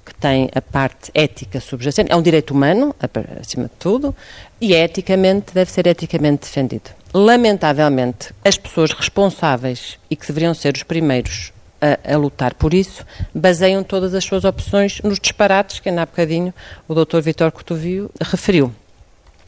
que 0.05 0.15
tem 0.17 0.51
a 0.55 0.61
parte 0.61 1.11
ética 1.15 1.59
subjacente, 1.61 2.13
é 2.13 2.15
um 2.15 2.21
direito 2.21 2.51
humano, 2.51 2.95
acima 3.41 3.65
de 3.65 3.75
tudo, 3.79 4.15
e 4.61 4.75
é 4.75 4.85
eticamente, 4.85 5.55
deve 5.55 5.71
ser 5.71 5.87
eticamente 5.87 6.43
defendido. 6.43 6.91
Lamentavelmente, 7.15 8.35
as 8.45 8.59
pessoas 8.59 8.93
responsáveis 8.93 9.99
e 10.11 10.15
que 10.15 10.27
deveriam 10.27 10.53
ser 10.53 10.77
os 10.77 10.83
primeiros 10.83 11.51
a, 11.81 12.13
a, 12.13 12.19
lutar 12.19 12.53
por 12.53 12.75
isso, 12.75 13.03
baseiam 13.35 13.83
todas 13.83 14.13
as 14.13 14.23
suas 14.23 14.45
opções 14.45 15.01
nos 15.03 15.19
disparates 15.19 15.81
que 15.81 15.89
ainda 15.89 16.03
há 16.03 16.07
bocadinho 16.07 16.53
o 16.87 16.95
Dr. 16.95 17.21
Vitor 17.23 17.51
Cotovio 17.51 18.11
referiu. 18.21 18.75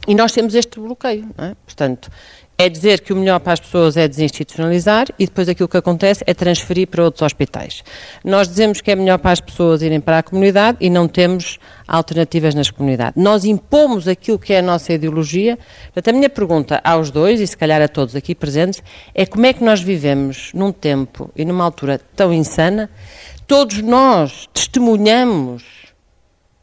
E 0.08 0.14
nós 0.14 0.32
temos 0.32 0.54
este 0.54 0.80
bloqueio, 0.80 1.28
é? 1.36 1.54
portanto, 1.66 2.10
é 2.62 2.68
dizer 2.68 3.00
que 3.00 3.12
o 3.12 3.16
melhor 3.16 3.40
para 3.40 3.54
as 3.54 3.60
pessoas 3.60 3.96
é 3.96 4.06
desinstitucionalizar 4.06 5.08
e 5.18 5.26
depois 5.26 5.48
aquilo 5.48 5.68
que 5.68 5.76
acontece 5.76 6.22
é 6.24 6.32
transferir 6.32 6.86
para 6.86 7.02
outros 7.02 7.22
hospitais. 7.22 7.82
Nós 8.24 8.46
dizemos 8.46 8.80
que 8.80 8.88
é 8.92 8.94
melhor 8.94 9.18
para 9.18 9.32
as 9.32 9.40
pessoas 9.40 9.82
irem 9.82 10.00
para 10.00 10.18
a 10.18 10.22
comunidade 10.22 10.78
e 10.80 10.88
não 10.88 11.08
temos 11.08 11.58
alternativas 11.88 12.54
nas 12.54 12.70
comunidades. 12.70 13.20
Nós 13.20 13.44
impomos 13.44 14.06
aquilo 14.06 14.38
que 14.38 14.52
é 14.52 14.60
a 14.60 14.62
nossa 14.62 14.92
ideologia. 14.92 15.58
Portanto, 15.92 16.14
a 16.14 16.16
minha 16.16 16.30
pergunta 16.30 16.80
aos 16.84 17.10
dois, 17.10 17.40
e 17.40 17.46
se 17.48 17.56
calhar 17.56 17.82
a 17.82 17.88
todos 17.88 18.14
aqui 18.14 18.32
presentes, 18.32 18.80
é 19.12 19.26
como 19.26 19.44
é 19.44 19.52
que 19.52 19.64
nós 19.64 19.80
vivemos 19.80 20.52
num 20.54 20.70
tempo 20.70 21.32
e 21.34 21.44
numa 21.44 21.64
altura 21.64 22.00
tão 22.14 22.32
insana, 22.32 22.88
todos 23.48 23.82
nós 23.82 24.48
testemunhamos 24.54 25.64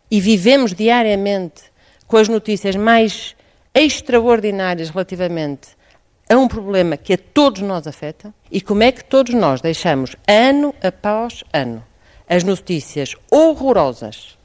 e 0.09 0.21
vivemos 0.21 0.73
diariamente 0.73 1.63
com 2.07 2.15
as 2.15 2.29
notícias 2.29 2.77
mais 2.77 3.35
extraordinárias 3.75 4.89
relativamente 4.89 5.78
a 6.29 6.37
um 6.37 6.47
problema 6.47 6.95
que 6.95 7.13
a 7.13 7.17
todos 7.17 7.61
nós 7.61 7.87
afeta 7.87 8.33
e 8.51 8.61
como 8.61 8.83
é 8.83 8.91
que 8.91 9.03
todos 9.03 9.33
nós 9.33 9.61
deixamos, 9.61 10.15
ano 10.27 10.73
após 10.81 11.43
ano, 11.51 11.83
as 12.29 12.43
notícias 12.43 13.15
horrorosas 13.31 14.37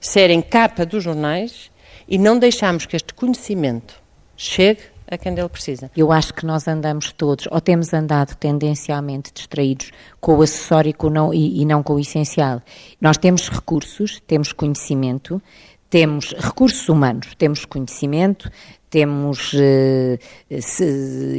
serem 0.00 0.40
capa 0.40 0.86
dos 0.86 1.02
jornais 1.02 1.70
e 2.06 2.16
não 2.16 2.38
deixamos 2.38 2.86
que 2.86 2.94
este 2.94 3.12
conhecimento 3.12 4.00
chegue 4.36 4.82
a 5.10 5.18
quem 5.18 5.34
dele 5.34 5.48
precisa. 5.48 5.90
Eu 5.96 6.12
acho 6.12 6.32
que 6.32 6.46
nós 6.46 6.66
andamos 6.68 7.12
todos, 7.12 7.46
ou 7.50 7.60
temos 7.60 7.92
andado 7.92 8.34
tendencialmente 8.36 9.32
distraídos 9.32 9.90
com 10.20 10.36
o 10.36 10.42
acessório 10.42 10.90
e, 10.90 10.92
com 10.92 11.10
não, 11.10 11.32
e, 11.32 11.60
e 11.60 11.64
não 11.64 11.82
com 11.82 11.94
o 11.94 12.00
essencial. 12.00 12.62
Nós 13.00 13.18
temos 13.18 13.48
recursos, 13.48 14.20
temos 14.26 14.52
conhecimento, 14.52 15.42
temos 15.90 16.32
recursos 16.32 16.88
humanos, 16.88 17.34
temos 17.36 17.64
conhecimento, 17.64 18.50
temos 18.94 19.52
uh, 19.54 20.16
se, 20.60 20.84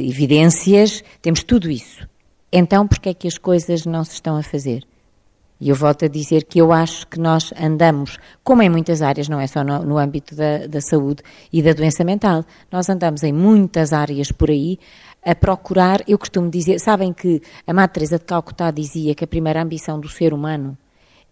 evidências, 0.06 1.02
temos 1.22 1.42
tudo 1.42 1.70
isso. 1.70 2.06
Então, 2.52 2.86
por 2.86 2.98
que 2.98 3.08
é 3.08 3.14
que 3.14 3.26
as 3.26 3.38
coisas 3.38 3.86
não 3.86 4.04
se 4.04 4.12
estão 4.12 4.36
a 4.36 4.42
fazer? 4.42 4.86
E 5.58 5.70
eu 5.70 5.74
volto 5.74 6.04
a 6.04 6.08
dizer 6.08 6.44
que 6.44 6.60
eu 6.60 6.70
acho 6.70 7.06
que 7.06 7.18
nós 7.18 7.54
andamos, 7.58 8.18
como 8.44 8.60
em 8.60 8.68
muitas 8.68 9.00
áreas, 9.00 9.26
não 9.26 9.40
é 9.40 9.46
só 9.46 9.64
no, 9.64 9.82
no 9.84 9.96
âmbito 9.96 10.36
da, 10.36 10.66
da, 10.66 10.82
saúde 10.82 11.22
e 11.50 11.62
da 11.62 11.72
doença 11.72 12.04
mental, 12.04 12.44
nós 12.70 12.90
andamos 12.90 13.22
em 13.22 13.32
muitas 13.32 13.94
áreas 13.94 14.30
por 14.30 14.50
aí 14.50 14.78
a 15.24 15.34
procurar, 15.34 16.02
eu 16.06 16.18
costumo 16.18 16.50
dizer, 16.50 16.78
sabem 16.78 17.10
que 17.10 17.40
a 17.66 17.72
Madre 17.72 17.94
Teresa 17.94 18.18
de 18.18 18.26
Calcutá 18.26 18.70
dizia 18.70 19.14
que 19.14 19.24
a 19.24 19.26
primeira 19.26 19.62
ambição 19.62 19.98
do 19.98 20.10
ser 20.10 20.34
humano 20.34 20.76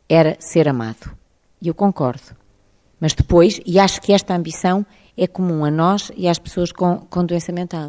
era 0.08 0.38
ser 0.40 0.70
amado. 0.70 1.14
E 1.60 1.68
eu 1.68 1.74
concordo. 1.74 2.34
Mas 2.98 3.12
depois, 3.12 3.60
e 3.66 3.78
acho 3.78 4.00
que 4.00 4.10
esta 4.10 4.34
ambição 4.34 4.86
é 5.16 5.26
comum 5.26 5.64
a 5.64 5.70
nós 5.70 6.10
e 6.16 6.28
às 6.28 6.38
pessoas 6.38 6.72
com, 6.72 6.98
com 6.98 7.24
doença 7.24 7.52
mental. 7.52 7.88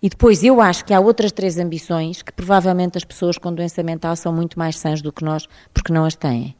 E 0.00 0.08
depois 0.08 0.44
eu 0.44 0.60
acho 0.60 0.84
que 0.84 0.94
há 0.94 1.00
outras 1.00 1.32
três 1.32 1.58
ambições 1.58 2.22
que 2.22 2.32
provavelmente 2.32 2.96
as 2.96 3.04
pessoas 3.04 3.36
com 3.36 3.52
doença 3.52 3.82
mental 3.82 4.14
são 4.14 4.32
muito 4.32 4.58
mais 4.58 4.78
sãs 4.78 5.02
do 5.02 5.12
que 5.12 5.24
nós 5.24 5.48
porque 5.74 5.92
não 5.92 6.04
as 6.04 6.14
têm. 6.14 6.54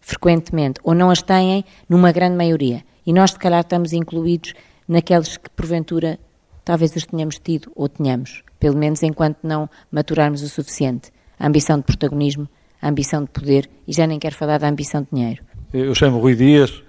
Frequentemente. 0.00 0.80
Ou 0.84 0.94
não 0.94 1.10
as 1.10 1.22
têm 1.22 1.64
numa 1.88 2.12
grande 2.12 2.36
maioria. 2.36 2.84
E 3.06 3.12
nós, 3.12 3.30
se 3.30 3.38
calhar, 3.38 3.60
estamos 3.60 3.92
incluídos 3.92 4.52
naqueles 4.86 5.36
que, 5.36 5.48
porventura, 5.50 6.18
talvez 6.64 6.94
os 6.94 7.06
tenhamos 7.06 7.38
tido 7.38 7.72
ou 7.74 7.88
tenhamos. 7.88 8.42
Pelo 8.60 8.76
menos 8.76 9.02
enquanto 9.02 9.38
não 9.42 9.70
maturarmos 9.90 10.42
o 10.42 10.48
suficiente. 10.48 11.10
A 11.38 11.46
ambição 11.46 11.78
de 11.78 11.84
protagonismo, 11.84 12.48
a 12.80 12.88
ambição 12.88 13.22
de 13.24 13.30
poder 13.30 13.70
e 13.88 13.92
já 13.92 14.06
nem 14.06 14.18
quero 14.18 14.34
falar 14.34 14.58
da 14.58 14.68
ambição 14.68 15.02
de 15.02 15.08
dinheiro. 15.12 15.42
Eu 15.72 15.94
chamo 15.94 16.18
Rui 16.18 16.34
Dias, 16.34 16.82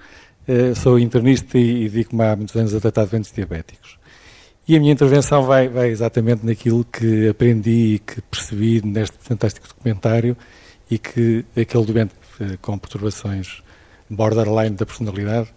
sou 0.75 0.99
internista 0.99 1.57
e, 1.57 1.89
dedico-me 1.89 2.23
há 2.23 2.35
muitos 2.35 2.55
anos 2.55 2.75
a 2.75 2.79
tratar 2.79 3.05
doentes 3.05 3.31
diabéticos. 3.31 3.97
E 4.67 4.77
a 4.77 4.79
minha 4.79 4.93
intervenção 4.93 5.43
vai, 5.43 5.67
vai, 5.67 5.89
exatamente 5.89 6.45
naquilo 6.45 6.85
que 6.85 7.27
aprendi 7.27 7.95
e 7.95 7.99
que 7.99 8.21
percebi 8.21 8.81
neste 8.81 9.17
fantástico 9.19 9.67
documentário 9.67 10.37
e 10.89 10.97
que 10.97 11.43
aquele 11.59 11.85
doente 11.85 12.13
eh, 12.39 12.57
com 12.61 12.77
perturbações 12.77 13.61
borderline 14.09 14.75
da 14.75 14.85
personalidade, 14.85 15.49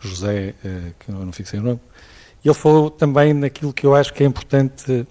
José, 0.00 0.54
eh, 0.64 0.92
que 0.98 1.12
eu 1.12 1.24
não 1.24 1.32
fixei 1.32 1.60
o 1.60 1.62
nome, 1.62 1.80
ele 2.44 2.54
falou 2.54 2.90
também 2.90 3.32
naquilo 3.32 3.72
que 3.72 3.86
eu 3.86 3.94
acho 3.94 4.12
que 4.12 4.24
é 4.24 4.26
importante, 4.26 5.06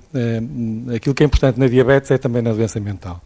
aquilo 0.93 1.15
que 1.15 1.23
é 1.23 1.25
importante 1.25 1.57
na 1.57 1.67
diabetes 1.67 2.11
é 2.11 2.17
também 2.17 2.41
na 2.41 2.51
doença 2.51 2.77
mental. 2.77 3.21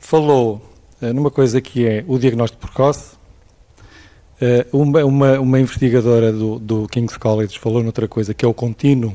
Falou 0.00 0.60
numa 1.00 1.30
coisa 1.30 1.60
que 1.60 1.86
é 1.86 2.04
o 2.08 2.18
diagnóstico 2.18 2.66
precoce, 2.66 3.16
eh, 4.40 4.66
uma, 4.72 5.38
uma, 5.38 5.60
investigadora 5.60 6.32
do, 6.32 6.58
do, 6.58 6.88
King's 6.88 7.16
College 7.16 7.58
falou 7.58 7.82
noutra 7.82 8.08
coisa, 8.08 8.34
que 8.34 8.44
é 8.44 8.48
o 8.48 8.54
contínuo 8.54 9.14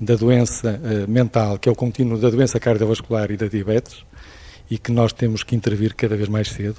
da 0.00 0.16
doença 0.16 0.80
uh, 0.82 1.10
mental, 1.10 1.58
que 1.58 1.68
é 1.68 1.72
o 1.72 1.74
contínuo 1.74 2.18
da 2.18 2.30
doença 2.30 2.58
cardiovascular 2.58 3.30
e 3.30 3.36
da 3.36 3.46
diabetes, 3.46 4.04
e 4.70 4.78
que 4.78 4.90
nós 4.90 5.12
temos 5.12 5.42
que 5.42 5.54
intervir 5.54 5.94
cada 5.94 6.16
vez 6.16 6.28
mais 6.28 6.48
cedo, 6.48 6.76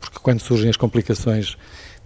porque 0.00 0.18
quando 0.20 0.40
surgem 0.40 0.68
as 0.68 0.76
complicações 0.76 1.56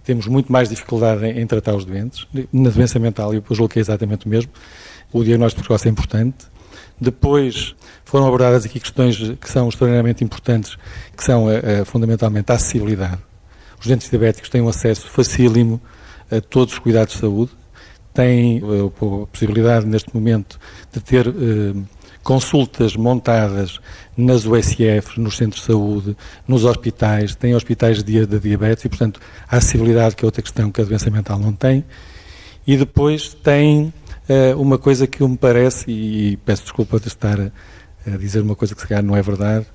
temos 0.03 0.27
muito 0.27 0.51
mais 0.51 0.69
dificuldade 0.69 1.25
em, 1.25 1.39
em 1.39 1.47
tratar 1.47 1.75
os 1.75 1.85
doentes. 1.85 2.25
Na 2.53 2.69
doença 2.69 2.97
mental, 2.97 3.33
eu 3.33 3.43
julgo 3.51 3.73
que 3.73 3.79
é 3.79 3.81
exatamente 3.81 4.25
o 4.25 4.29
mesmo. 4.29 4.51
O 5.11 5.23
diagnóstico 5.23 5.61
precoce 5.61 5.87
é 5.87 5.91
importante. 5.91 6.45
Depois 6.99 7.75
foram 8.05 8.27
abordadas 8.27 8.65
aqui 8.65 8.79
questões 8.79 9.17
que 9.17 9.49
são 9.49 9.69
extraordinariamente 9.69 10.23
importantes, 10.23 10.77
que 11.15 11.23
são 11.23 11.45
uh, 11.47 11.85
fundamentalmente 11.85 12.51
a 12.51 12.55
acessibilidade 12.55 13.28
os 13.79 13.87
doentes 13.87 14.09
diabéticos 14.09 14.49
têm 14.49 14.61
um 14.61 14.69
acesso 14.69 15.07
facílimo 15.07 15.81
a 16.31 16.41
todos 16.41 16.73
os 16.73 16.79
cuidados 16.79 17.13
de 17.13 17.19
saúde, 17.21 17.51
têm 18.13 18.57
eh, 18.57 18.61
a 18.85 19.25
possibilidade, 19.27 19.85
neste 19.85 20.13
momento, 20.13 20.59
de 20.91 20.99
ter 20.99 21.27
eh, 21.27 21.73
consultas 22.23 22.95
montadas 22.95 23.79
nas 24.15 24.45
USF, 24.45 25.19
nos 25.19 25.37
centros 25.37 25.61
de 25.61 25.67
saúde, 25.67 26.17
nos 26.47 26.65
hospitais, 26.65 27.33
têm 27.35 27.55
hospitais 27.55 28.03
de, 28.03 28.25
de 28.25 28.39
diabetes 28.39 28.85
e, 28.85 28.89
portanto, 28.89 29.19
a 29.47 29.57
acessibilidade, 29.57 30.15
que 30.15 30.25
é 30.25 30.27
outra 30.27 30.41
questão 30.41 30.71
que 30.71 30.81
a 30.81 30.83
doença 30.83 31.09
mental 31.09 31.39
não 31.39 31.53
tem. 31.53 31.83
E 32.67 32.77
depois 32.77 33.33
tem 33.33 33.93
uh, 34.29 34.61
uma 34.61 34.77
coisa 34.77 35.07
que 35.07 35.23
me 35.23 35.37
parece, 35.37 35.89
e 35.89 36.37
peço 36.45 36.63
desculpa 36.63 36.99
de 36.99 37.07
estar 37.07 37.39
a, 37.39 37.51
a 38.05 38.17
dizer 38.17 38.41
uma 38.41 38.55
coisa 38.55 38.75
que 38.75 38.81
se 38.81 38.87
calhar 38.87 39.03
não 39.03 39.15
é 39.15 39.21
verdade, 39.21 39.65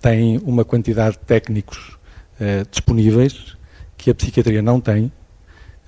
têm 0.00 0.38
uma 0.44 0.64
quantidade 0.64 1.16
de 1.16 1.24
técnicos 1.24 1.98
uh, 2.40 2.66
disponíveis 2.70 3.56
que 3.96 4.10
a 4.10 4.14
psiquiatria 4.14 4.62
não 4.62 4.80
tem. 4.80 5.12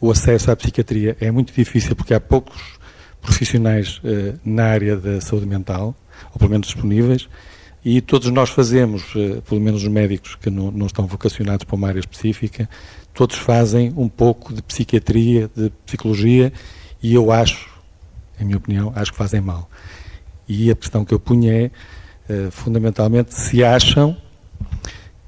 O 0.00 0.10
acesso 0.10 0.50
à 0.50 0.56
psiquiatria 0.56 1.16
é 1.20 1.30
muito 1.30 1.52
difícil 1.52 1.96
porque 1.96 2.12
há 2.12 2.20
poucos 2.20 2.78
profissionais 3.20 3.98
uh, 3.98 4.38
na 4.44 4.66
área 4.66 4.96
da 4.96 5.20
saúde 5.20 5.46
mental, 5.46 5.94
ou 6.32 6.38
pelo 6.38 6.50
menos 6.50 6.66
disponíveis, 6.66 7.28
e 7.84 8.00
todos 8.00 8.30
nós 8.30 8.50
fazemos, 8.50 9.14
uh, 9.14 9.42
pelo 9.42 9.60
menos 9.60 9.82
os 9.82 9.88
médicos 9.88 10.34
que 10.34 10.50
não, 10.50 10.70
não 10.70 10.86
estão 10.86 11.06
vocacionados 11.06 11.64
para 11.64 11.76
uma 11.76 11.88
área 11.88 12.00
específica, 12.00 12.68
todos 13.14 13.36
fazem 13.36 13.92
um 13.96 14.08
pouco 14.08 14.52
de 14.52 14.62
psiquiatria, 14.62 15.50
de 15.56 15.70
psicologia, 15.86 16.52
e 17.02 17.14
eu 17.14 17.32
acho, 17.32 17.68
em 18.40 18.44
minha 18.44 18.56
opinião, 18.56 18.92
acho 18.94 19.12
que 19.12 19.18
fazem 19.18 19.40
mal. 19.40 19.68
E 20.48 20.70
a 20.70 20.74
questão 20.74 21.04
que 21.04 21.14
eu 21.14 21.18
punha 21.18 21.70
é, 22.28 22.50
fundamentalmente, 22.50 23.34
se 23.34 23.64
acham 23.64 24.16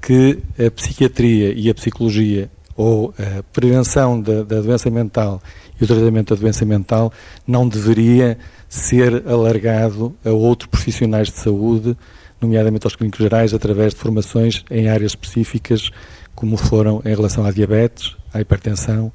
que 0.05 0.37
a 0.63 0.69
psiquiatria 0.69 1.51
e 1.57 1.67
a 1.67 1.73
psicologia 1.73 2.47
ou 2.77 3.11
a 3.17 3.41
prevenção 3.51 4.21
da, 4.21 4.43
da, 4.43 4.61
doença 4.61 4.87
mental 4.91 5.41
e 5.81 5.83
o 5.83 5.87
tratamento 5.87 6.35
da 6.35 6.39
doença 6.39 6.63
mental 6.63 7.11
não 7.47 7.67
deveria 7.67 8.37
ser 8.69 9.27
alargado 9.27 10.15
a 10.23 10.29
outros 10.29 10.69
profissionais 10.69 11.29
de 11.31 11.39
saúde, 11.39 11.97
nomeadamente 12.39 12.85
aos 12.85 12.95
clínicos 12.95 13.19
gerais, 13.19 13.51
através 13.51 13.95
de 13.95 13.99
formações 13.99 14.63
em 14.69 14.87
áreas 14.89 15.13
específicas, 15.13 15.89
como 16.35 16.55
foram 16.55 17.01
em 17.03 17.15
relação 17.15 17.43
à 17.43 17.49
diabetes, 17.49 18.15
à 18.31 18.39
hipertensão 18.39 19.11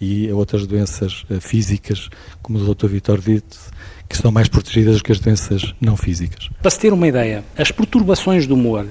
e 0.00 0.30
a 0.30 0.36
outras 0.36 0.68
doenças 0.68 1.24
eh, 1.28 1.40
físicas, 1.40 2.08
como 2.40 2.60
o 2.60 2.74
Dr. 2.74 2.86
Vitor 2.86 3.18
disse, 3.18 3.70
que 4.08 4.14
estão 4.14 4.30
mais 4.30 4.46
protegidas 4.46 4.98
do 4.98 5.02
que 5.02 5.10
as 5.10 5.18
doenças 5.18 5.74
não 5.80 5.96
físicas. 5.96 6.48
Para 6.62 6.70
se 6.70 6.78
ter 6.78 6.92
uma 6.92 7.08
ideia, 7.08 7.42
as 7.56 7.72
perturbações 7.72 8.46
do 8.46 8.54
humor 8.54 8.86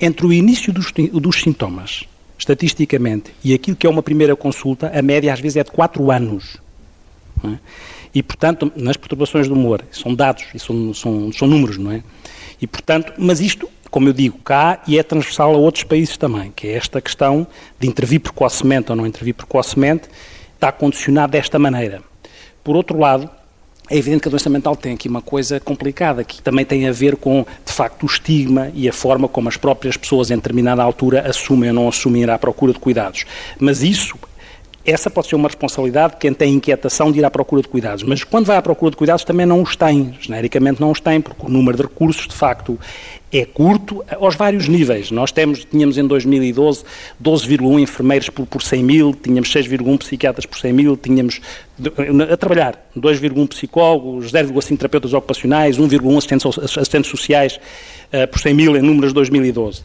entre 0.00 0.26
o 0.26 0.32
início 0.32 0.72
dos, 0.72 0.92
dos 0.92 1.40
sintomas, 1.40 2.04
estatisticamente, 2.38 3.32
e 3.42 3.54
aquilo 3.54 3.76
que 3.76 3.86
é 3.86 3.90
uma 3.90 4.02
primeira 4.02 4.36
consulta, 4.36 4.90
a 4.94 5.02
média 5.02 5.32
às 5.32 5.40
vezes 5.40 5.56
é 5.56 5.64
de 5.64 5.70
4 5.70 6.10
anos. 6.10 6.58
É? 7.44 7.58
E, 8.14 8.22
portanto, 8.22 8.72
nas 8.76 8.96
perturbações 8.96 9.46
do 9.46 9.54
humor, 9.54 9.84
são 9.90 10.14
dados 10.14 10.44
são, 10.58 10.94
são, 10.94 11.32
são 11.32 11.46
números, 11.46 11.76
não 11.76 11.92
é? 11.92 12.02
E, 12.60 12.66
portanto, 12.66 13.12
mas 13.18 13.40
isto, 13.40 13.68
como 13.90 14.08
eu 14.08 14.12
digo, 14.12 14.38
cá 14.38 14.82
e 14.86 14.98
é 14.98 15.02
transversal 15.02 15.54
a 15.54 15.58
outros 15.58 15.84
países 15.84 16.16
também, 16.16 16.50
que 16.56 16.66
é 16.66 16.72
esta 16.72 17.00
questão 17.00 17.46
de 17.78 17.86
intervir 17.86 18.20
precocemente 18.20 18.90
ou 18.90 18.96
não 18.96 19.06
intervir 19.06 19.34
precocemente, 19.34 20.08
está 20.54 20.72
condicionado 20.72 21.32
desta 21.32 21.58
maneira. 21.58 22.02
Por 22.64 22.74
outro 22.74 22.98
lado, 22.98 23.30
é 23.88 23.96
evidente 23.96 24.22
que 24.22 24.28
a 24.28 24.30
doença 24.30 24.50
mental 24.50 24.74
tem 24.74 24.94
aqui 24.94 25.08
uma 25.08 25.22
coisa 25.22 25.60
complicada, 25.60 26.24
que 26.24 26.42
também 26.42 26.64
tem 26.64 26.88
a 26.88 26.92
ver 26.92 27.16
com, 27.16 27.44
de 27.64 27.72
facto, 27.72 28.02
o 28.02 28.06
estigma 28.06 28.70
e 28.74 28.88
a 28.88 28.92
forma 28.92 29.28
como 29.28 29.48
as 29.48 29.56
próprias 29.56 29.96
pessoas, 29.96 30.30
em 30.30 30.36
determinada 30.36 30.82
altura, 30.82 31.28
assumem 31.28 31.70
ou 31.70 31.74
não 31.74 31.88
assumem 31.88 32.24
à 32.24 32.38
procura 32.38 32.72
de 32.72 32.78
cuidados. 32.78 33.24
Mas 33.58 33.82
isso 33.82 34.16
essa 34.86 35.10
pode 35.10 35.26
ser 35.26 35.34
uma 35.34 35.48
responsabilidade 35.48 36.12
de 36.12 36.18
quem 36.20 36.32
tem 36.32 36.54
inquietação 36.54 37.10
de 37.10 37.18
ir 37.18 37.24
à 37.24 37.30
procura 37.30 37.60
de 37.60 37.68
cuidados. 37.68 38.04
Mas 38.04 38.22
quando 38.22 38.46
vai 38.46 38.56
à 38.56 38.62
procura 38.62 38.92
de 38.92 38.96
cuidados 38.96 39.24
também 39.24 39.44
não 39.44 39.60
os 39.60 39.74
tem, 39.74 40.16
genericamente 40.20 40.80
não 40.80 40.92
os 40.92 41.00
tem, 41.00 41.20
porque 41.20 41.44
o 41.44 41.48
número 41.48 41.76
de 41.76 41.82
recursos, 41.82 42.28
de 42.28 42.34
facto, 42.34 42.78
é 43.38 43.44
curto 43.44 44.04
aos 44.18 44.34
vários 44.34 44.68
níveis. 44.68 45.10
Nós 45.10 45.32
temos, 45.32 45.64
tínhamos 45.64 45.98
em 45.98 46.06
2012 46.06 46.84
12,1 47.22 47.80
enfermeiros 47.80 48.28
por, 48.28 48.46
por 48.46 48.62
100 48.62 48.82
mil, 48.82 49.14
tínhamos 49.14 49.48
6,1 49.52 49.98
psiquiatras 49.98 50.46
por 50.46 50.58
100 50.58 50.72
mil, 50.72 50.96
tínhamos 50.96 51.40
a 52.32 52.36
trabalhar 52.36 52.88
2,1 52.96 53.48
psicólogos, 53.48 54.32
0,5 54.32 54.78
terapeutas 54.78 55.12
ocupacionais, 55.12 55.78
1,1 55.78 56.16
assistentes, 56.16 56.58
assistentes 56.58 57.10
sociais 57.10 57.60
uh, 58.12 58.26
por 58.28 58.40
100 58.40 58.54
mil 58.54 58.76
em 58.76 58.82
números 58.82 59.10
de 59.10 59.14
2012. 59.14 59.82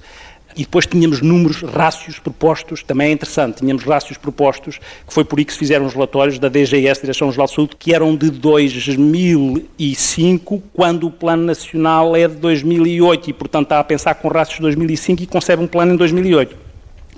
E 0.55 0.61
depois 0.61 0.85
tínhamos 0.85 1.21
números, 1.21 1.61
rácios 1.61 2.19
propostos, 2.19 2.83
também 2.83 3.09
é 3.09 3.11
interessante, 3.11 3.59
tínhamos 3.59 3.83
rácios 3.83 4.17
propostos, 4.17 4.79
que 5.07 5.13
foi 5.13 5.23
por 5.23 5.39
aí 5.39 5.45
que 5.45 5.53
se 5.53 5.59
fizeram 5.59 5.85
os 5.85 5.93
relatórios 5.93 6.37
da 6.39 6.49
DGS, 6.49 7.01
Direção-Geral 7.01 7.47
de 7.47 7.53
Saúde, 7.53 7.75
que 7.77 7.93
eram 7.93 8.15
de 8.15 8.29
2005, 8.29 10.63
quando 10.73 11.07
o 11.07 11.11
Plano 11.11 11.43
Nacional 11.43 12.15
é 12.15 12.27
de 12.27 12.35
2008, 12.35 13.29
e 13.29 13.33
portanto 13.33 13.65
está 13.65 13.79
a 13.79 13.83
pensar 13.83 14.15
com 14.15 14.27
rácios 14.27 14.57
de 14.57 14.63
2005 14.63 15.23
e 15.23 15.27
concebe 15.27 15.63
um 15.63 15.67
plano 15.67 15.93
em 15.93 15.97
2008. 15.97 16.71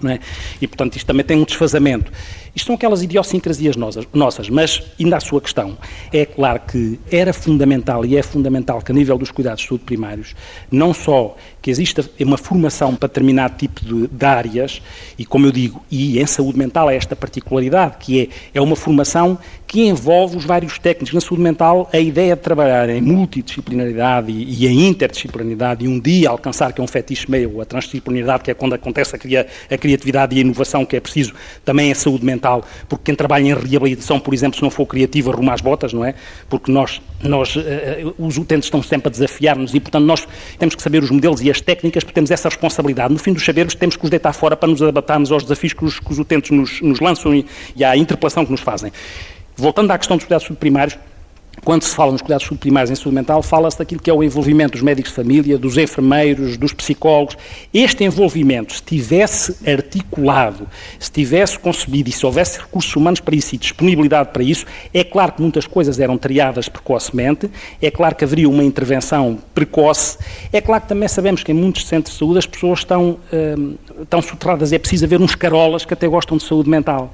É? 0.06 0.20
E 0.62 0.68
portanto 0.68 0.98
isto 0.98 1.08
também 1.08 1.24
tem 1.24 1.38
um 1.38 1.46
desfazamento. 1.46 2.12
Isto 2.56 2.68
são 2.68 2.76
aquelas 2.76 3.02
idiosincrasias 3.02 3.76
nossas, 3.76 4.50
mas, 4.50 4.84
ainda 5.00 5.18
à 5.18 5.20
sua 5.20 5.42
questão, 5.42 5.76
é 6.12 6.24
claro 6.24 6.60
que 6.60 7.00
era 7.12 7.34
fundamental 7.34 8.06
e 8.06 8.16
é 8.16 8.22
fundamental 8.22 8.80
que, 8.80 8.92
a 8.92 8.96
nível 8.96 9.18
dos 9.18 9.32
cuidados 9.32 9.62
de 9.62 9.70
saúde 9.70 9.86
primários, 9.86 10.36
não 10.72 10.94
só 10.94 11.36
que 11.64 11.72
exista 11.72 12.08
uma 12.20 12.38
formação 12.38 12.96
para 12.96 13.08
determinado 13.08 13.56
tipo 13.58 13.84
de, 13.84 14.08
de 14.08 14.26
áreas, 14.26 14.82
e 15.18 15.26
como 15.26 15.48
eu 15.48 15.52
digo, 15.52 15.84
e 15.90 16.20
em 16.20 16.26
saúde 16.28 16.60
mental 16.60 16.90
é 16.90 16.96
esta 16.96 17.16
particularidade, 17.16 17.96
que 18.00 18.22
é, 18.54 18.60
é 18.60 18.62
uma 18.62 18.76
formação 18.76 19.40
que 19.66 19.88
envolve 19.88 20.38
os 20.38 20.46
vários 20.46 20.78
técnicos. 20.78 21.14
Na 21.14 21.22
saúde 21.22 21.42
mental, 21.42 21.90
a 21.92 21.98
ideia 21.98 22.36
de 22.36 22.42
trabalhar 22.42 22.90
em 22.90 23.02
multidisciplinaridade 23.02 24.32
e, 24.32 24.66
e 24.66 24.68
em 24.68 24.88
interdisciplinaridade, 24.90 25.86
e 25.86 25.88
um 25.88 26.00
dia 26.00 26.30
alcançar, 26.30 26.72
que 26.74 26.82
é 26.82 26.84
um 26.84 26.88
fetiche 26.88 27.32
meio, 27.32 27.60
a 27.60 27.66
transdisciplinaridade, 27.66 28.44
que 28.44 28.52
é 28.52 28.54
quando 28.54 28.74
acontece 28.74 29.16
a, 29.16 29.20
cria, 29.20 29.48
a 29.72 29.78
criatividade 29.78 30.36
e 30.36 30.40
a 30.40 30.42
inovação 30.42 30.86
que 30.86 30.96
é 30.96 31.00
preciso, 31.00 31.34
também 31.66 31.90
é 31.90 31.94
saúde 31.96 32.24
mental 32.24 32.64
porque 32.88 33.06
quem 33.06 33.16
trabalha 33.16 33.44
em 33.44 33.54
reabilitação, 33.54 34.20
por 34.20 34.34
exemplo, 34.34 34.58
se 34.58 34.64
não 34.64 34.70
for 34.70 34.86
criativo, 34.86 35.32
arruma 35.32 35.54
as 35.54 35.62
botas, 35.62 35.94
não 35.94 36.04
é? 36.04 36.14
Porque 36.50 36.72
nós, 36.72 37.02
nós 37.28 37.56
uh, 37.56 37.62
os 38.18 38.38
utentes 38.38 38.66
estão 38.66 38.82
sempre 38.82 39.08
a 39.08 39.12
desafiar-nos 39.12 39.74
e, 39.74 39.80
portanto, 39.80 40.06
nós 40.06 40.28
temos 40.58 40.76
que 40.76 40.82
saber 40.82 41.04
os 41.04 41.10
modelos 41.10 41.42
e 41.42 41.50
as 41.50 41.62
técnicas, 41.62 42.04
porque 42.04 42.16
temos 42.16 42.32
essa 42.32 42.50
responsabilidade. 42.50 43.14
No 43.14 43.20
fim 43.20 43.34
dos 43.34 43.44
saberes, 43.44 43.76
temos 43.76 43.96
que 43.96 44.04
os 44.04 44.10
deitar 44.10 44.34
fora 44.34 44.56
para 44.56 44.70
nos 44.70 44.82
adaptarmos 44.82 45.32
aos 45.32 45.44
desafios 45.44 45.74
que 45.74 45.86
os, 45.86 46.00
que 46.00 46.12
os 46.12 46.20
utentes 46.20 46.52
nos, 46.52 46.82
nos 46.82 47.00
lançam 47.00 47.34
e, 47.34 47.46
e 47.76 47.84
à 47.84 47.96
interpelação 47.96 48.46
que 48.46 48.52
nos 48.52 48.62
fazem. 48.62 48.92
Voltando 49.56 49.92
à 49.92 49.98
questão 49.98 50.18
dos 50.18 50.26
cuidados 50.26 50.48
subprimários, 50.48 50.98
quando 51.64 51.84
se 51.84 51.96
fala 51.96 52.12
nos 52.12 52.22
cuidados 52.22 52.46
subprimários 52.46 52.92
em 52.92 52.96
saúde 52.96 53.16
mental, 53.16 53.42
fala-se 53.42 53.78
daquilo 53.78 54.02
que 54.02 54.10
é 54.10 54.14
o 54.14 54.24
envolvimento 54.24 54.74
dos 54.74 54.82
médicos 54.82 55.12
de 55.12 55.16
família, 55.16 55.58
dos 55.58 55.78
enfermeiros, 55.78 56.58
dos 56.58 56.74
psicólogos. 56.74 57.38
Este 57.74 58.04
envolvimento, 58.04 58.74
se 58.74 58.82
tivesse 58.82 59.56
articulado, 59.70 60.68
se 61.00 61.12
tivesse 61.12 61.58
concebido 61.58 62.10
e 62.10 62.12
se 62.12 62.26
houvesse 62.26 62.60
recursos 62.60 62.94
humanos 62.96 63.20
para 63.20 63.36
isso 63.36 63.56
e 63.56 63.58
disponibilidade 63.58 64.30
para 64.34 64.44
isso, 64.44 64.66
é 64.94 65.04
claro 65.04 65.34
que 65.34 65.42
muitas 65.42 65.66
coisas 65.66 66.00
eram 66.00 66.18
triadas 66.18 66.68
precocemente, 66.68 67.50
é 67.82 67.90
claro 67.90 68.16
que 68.16 68.24
haveria 68.24 68.50
uma 68.50 68.64
intervenção 68.64 69.40
precoce, 69.54 70.18
é 70.52 70.60
claro 70.60 70.82
que 70.82 70.90
também 70.90 71.08
sabemos 71.08 71.44
que 71.44 71.52
em 71.52 71.56
muitos 71.56 71.88
centros 71.88 72.14
de 72.14 72.20
saúde 72.20 72.40
as 72.40 72.46
pessoas 72.46 72.80
estão, 72.80 73.18
hum, 73.32 73.76
estão 74.02 74.22
soterradas, 74.22 74.74
é 74.74 74.80
preciso 74.80 75.06
haver 75.06 75.22
uns 75.22 75.36
carolas 75.36 75.86
que 75.86 75.94
até 75.94 76.08
gostam 76.08 76.38
de 76.38 76.44
saúde 76.44 76.70
mental. 76.70 77.14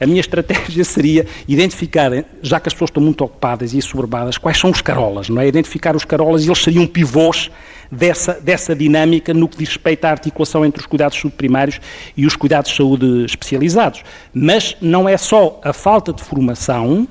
A 0.00 0.06
minha 0.06 0.20
estratégia 0.20 0.84
seria 0.84 1.26
identificar, 1.46 2.10
já 2.42 2.60
que 2.60 2.68
as 2.68 2.72
pessoas 2.72 2.90
estão 2.90 3.02
muito 3.02 3.24
ocupadas 3.24 3.74
e 3.74 3.78
assoberbadas, 3.78 4.38
quais 4.38 4.58
são 4.58 4.70
os 4.70 4.80
carolas, 4.80 5.28
não 5.28 5.40
é? 5.40 5.48
Identificar 5.48 5.96
os 5.96 6.04
carolas 6.04 6.44
e 6.44 6.48
eles 6.48 6.62
seriam 6.62 6.86
pivôs 6.86 7.50
dessa, 7.90 8.34
dessa 8.34 8.74
dinâmica 8.74 9.34
no 9.34 9.48
que 9.48 9.58
diz 9.58 9.68
respeito 9.68 10.04
à 10.04 10.10
articulação 10.10 10.64
entre 10.64 10.80
os 10.80 10.86
cuidados 10.86 11.18
subprimários 11.18 11.80
e 12.16 12.26
os 12.26 12.36
cuidados 12.36 12.70
de 12.70 12.76
saúde 12.76 13.24
especializados. 13.24 14.02
Mas 14.32 14.76
não 14.80 15.08
é 15.08 15.16
só 15.16 15.60
a 15.64 15.72
falta 15.72 16.12
de 16.12 16.22
formação 16.22 17.06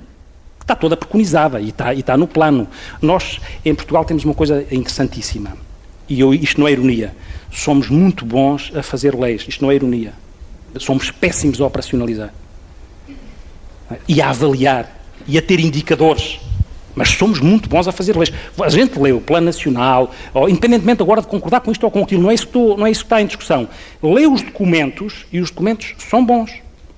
que 0.58 0.64
está 0.64 0.76
toda 0.76 0.96
preconizada 0.96 1.60
e 1.60 1.70
está, 1.70 1.94
e 1.94 2.00
está 2.00 2.16
no 2.16 2.28
plano. 2.28 2.68
Nós, 3.02 3.40
em 3.66 3.76
Portugal, 3.76 4.06
temos 4.06 4.24
uma 4.24 4.34
coisa 4.34 4.66
interessantíssima. 4.72 5.58
E 6.10 6.22
eu, 6.22 6.34
isto 6.34 6.60
não 6.60 6.68
é 6.68 6.72
ironia. 6.72 7.14
Somos 7.52 7.90
muito 7.90 8.26
bons 8.26 8.72
a 8.74 8.82
fazer 8.82 9.14
leis. 9.14 9.46
Isto 9.48 9.64
não 9.64 9.72
é 9.72 9.76
ironia. 9.76 10.14
Somos 10.80 11.12
péssimos 11.12 11.60
a 11.60 11.66
operacionalizar 11.66 12.32
e 14.08 14.22
a 14.22 14.30
avaliar 14.30 14.98
e 15.28 15.38
a 15.38 15.42
ter 15.42 15.60
indicadores. 15.60 16.40
Mas 16.96 17.10
somos 17.10 17.40
muito 17.40 17.70
bons 17.70 17.88
a 17.88 17.92
fazer 17.92 18.18
leis. 18.18 18.34
A 18.60 18.70
gente 18.70 19.00
lê 19.00 19.12
o 19.12 19.22
Plano 19.22 19.46
Nacional, 19.46 20.12
ou, 20.34 20.50
independentemente 20.50 21.02
agora 21.02 21.22
de 21.22 21.28
concordar 21.28 21.62
com 21.62 21.72
isto 21.72 21.84
ou 21.84 21.92
com 21.92 22.02
aquilo, 22.02 22.24
não 22.24 22.32
é, 22.32 22.34
isso 22.34 22.48
que 22.48 22.58
não 22.58 22.88
é 22.88 22.92
isso 22.92 23.02
que 23.02 23.06
está 23.06 23.22
em 23.22 23.28
discussão. 23.28 23.70
Lê 24.02 24.26
os 24.26 24.42
documentos 24.42 25.28
e 25.32 25.40
os 25.40 25.52
documentos 25.52 25.94
são 26.00 26.26
bons. 26.26 26.52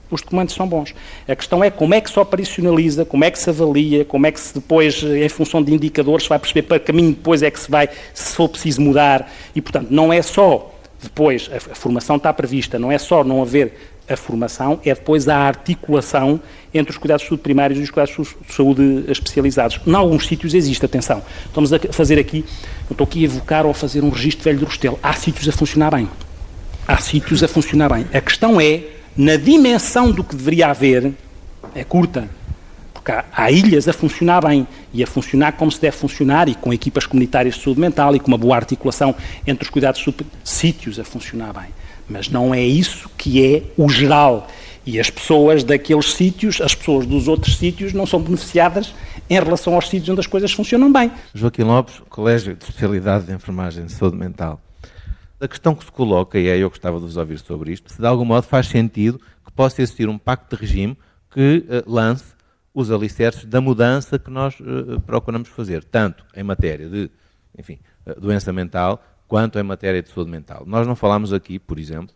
Os 0.09 0.21
documentos 0.21 0.55
são 0.55 0.65
bons. 0.65 0.95
A 1.27 1.35
questão 1.35 1.63
é 1.63 1.69
como 1.69 1.93
é 1.93 2.01
que 2.01 2.09
se 2.09 2.17
operacionaliza, 2.17 3.05
como 3.05 3.25
é 3.25 3.29
que 3.29 3.37
se 3.37 3.49
avalia, 3.49 4.05
como 4.05 4.25
é 4.25 4.31
que 4.31 4.39
se 4.39 4.53
depois, 4.53 5.03
em 5.03 5.29
função 5.29 5.61
de 5.61 5.73
indicadores, 5.73 6.23
se 6.23 6.29
vai 6.29 6.39
perceber 6.39 6.63
para 6.63 6.79
que 6.79 6.85
caminho 6.85 7.09
depois 7.09 7.43
é 7.43 7.51
que 7.51 7.59
se 7.59 7.69
vai, 7.69 7.89
se 8.13 8.35
for 8.35 8.47
preciso 8.47 8.81
mudar. 8.81 9.31
E, 9.53 9.61
portanto, 9.61 9.89
não 9.91 10.11
é 10.11 10.21
só 10.21 10.73
depois, 11.01 11.49
a 11.53 11.75
formação 11.75 12.15
está 12.15 12.33
prevista, 12.33 12.79
não 12.79 12.91
é 12.91 12.97
só 12.97 13.23
não 13.23 13.41
haver 13.41 13.73
a 14.09 14.17
formação, 14.17 14.79
é 14.83 14.93
depois 14.93 15.27
a 15.27 15.37
articulação 15.37 16.39
entre 16.73 16.91
os 16.91 16.97
cuidados 16.97 17.23
de 17.23 17.29
saúde 17.29 17.43
primários 17.43 17.79
e 17.79 17.83
os 17.83 17.91
cuidados 17.91 18.15
de 18.15 18.53
saúde 18.53 19.05
especializados. 19.07 19.79
Em 19.85 19.93
alguns 19.93 20.27
sítios 20.27 20.53
existe, 20.53 20.83
atenção. 20.85 21.21
Estamos 21.45 21.71
a 21.71 21.79
fazer 21.91 22.19
aqui, 22.19 22.43
não 22.83 22.91
estou 22.91 23.05
aqui 23.05 23.21
a 23.21 23.25
evocar 23.25 23.65
ou 23.65 23.71
a 23.71 23.75
fazer 23.75 24.03
um 24.03 24.09
registro 24.09 24.43
velho 24.43 24.59
do 24.59 24.65
Restelo. 24.65 24.99
Há 25.01 25.13
sítios 25.13 25.47
a 25.47 25.51
funcionar 25.51 25.91
bem. 25.91 26.09
Há 26.87 26.97
sítios 26.97 27.43
a 27.43 27.47
funcionar 27.47 27.93
bem. 27.93 28.07
A 28.13 28.19
questão 28.19 28.59
é, 28.59 28.83
na 29.15 29.35
dimensão 29.35 30.11
do 30.11 30.23
que 30.23 30.35
deveria 30.35 30.67
haver, 30.67 31.13
é 31.75 31.83
curta 31.83 32.29
porque 32.93 33.11
há, 33.11 33.25
há, 33.31 33.51
ilhas 33.51 33.87
a 33.87 33.93
funcionar 33.93 34.41
bem 34.41 34.67
e 34.93 35.01
a 35.01 35.07
funcionar 35.07 35.53
como 35.53 35.71
se 35.71 35.79
deve 35.79 35.95
funcionar 35.95 36.49
e 36.49 36.55
com 36.55 36.73
equipas 36.73 37.05
comunitárias 37.05 37.55
de 37.55 37.63
saúde 37.63 37.79
mental 37.79 38.15
e 38.15 38.19
com 38.19 38.27
uma 38.27 38.37
boa 38.37 38.55
articulação 38.55 39.15
entre 39.47 39.63
os 39.63 39.69
cuidados 39.69 40.01
super... 40.01 40.25
sítios 40.43 40.99
a 40.99 41.03
funcionar 41.03 41.53
bem. 41.53 41.78
Mas 42.09 42.29
não 42.29 42.53
é 42.53 42.63
isso 42.63 43.09
que 43.17 43.45
é 43.45 43.63
o 43.77 43.87
geral. 43.87 44.47
E 44.85 44.99
as 44.99 45.09
pessoas 45.09 45.63
daqueles 45.63 46.13
sítios, 46.13 46.59
as 46.61 46.73
pessoas 46.73 47.05
dos 47.05 47.27
outros 47.27 47.57
sítios, 47.57 47.93
não 47.93 48.05
são 48.05 48.19
beneficiadas 48.19 48.93
em 49.29 49.35
relação 49.35 49.75
aos 49.75 49.87
sítios 49.87 50.09
onde 50.09 50.21
as 50.21 50.27
coisas 50.27 50.51
funcionam 50.51 50.91
bem. 50.91 51.11
Joaquim 51.33 51.63
Lopes, 51.63 52.01
Colégio 52.09 52.55
de 52.55 52.63
Especialidade 52.63 53.25
de 53.25 53.33
Enfermagem 53.33 53.85
de 53.85 53.91
Saúde 53.91 54.17
Mental. 54.17 54.59
A 55.39 55.47
questão 55.47 55.75
que 55.75 55.85
se 55.85 55.91
coloca, 55.91 56.37
e 56.39 56.47
é 56.47 56.57
eu 56.57 56.69
gostava 56.69 56.97
de 56.97 57.05
vos 57.05 57.15
ouvir 57.15 57.39
sobre 57.39 57.71
isto, 57.71 57.91
se 57.91 57.99
de 57.99 58.07
algum 58.07 58.25
modo 58.25 58.43
faz 58.43 58.67
sentido 58.67 59.21
que 59.45 59.51
possa 59.51 59.81
existir 59.81 60.09
um 60.09 60.17
pacto 60.17 60.55
de 60.55 60.61
regime 60.61 60.97
que 61.31 61.65
uh, 61.69 61.89
lance 61.89 62.25
os 62.73 62.91
alicerces 62.91 63.45
da 63.45 63.61
mudança 63.61 64.17
que 64.17 64.29
nós 64.29 64.59
uh, 64.59 64.99
procuramos 65.01 65.49
fazer, 65.49 65.83
tanto 65.83 66.25
em 66.35 66.43
matéria 66.43 66.89
de, 66.89 67.09
enfim, 67.57 67.79
uh, 68.05 68.19
doença 68.19 68.51
mental, 68.51 69.03
quanto 69.29 69.59
em 69.59 69.63
matéria 69.63 70.01
de 70.01 70.09
saúde 70.09 70.31
mental. 70.31 70.63
Nós 70.65 70.85
não 70.87 70.95
falamos 70.95 71.31
aqui, 71.31 71.59
por 71.59 71.77
exemplo, 71.77 72.13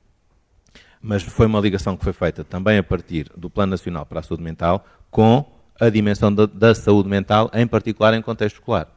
mas 1.00 1.22
foi 1.22 1.46
uma 1.46 1.60
ligação 1.60 1.96
que 1.96 2.04
foi 2.04 2.12
feita 2.12 2.44
também 2.44 2.80
a 2.80 2.84
partir 2.84 3.30
do 3.38 3.50
Plano 3.50 3.70
Nacional 3.70 4.04
para 4.04 4.20
a 4.20 4.24
Saúde 4.24 4.44
Mental 4.44 4.84
com 5.12 5.46
a 5.80 5.90
dimensão 5.90 6.34
da, 6.34 6.48
da 6.48 6.74
saúde 6.74 7.08
mental, 7.08 7.52
em 7.54 7.68
particular 7.68 8.14
em 8.16 8.22
contexto 8.22 8.56
escolar. 8.56 8.88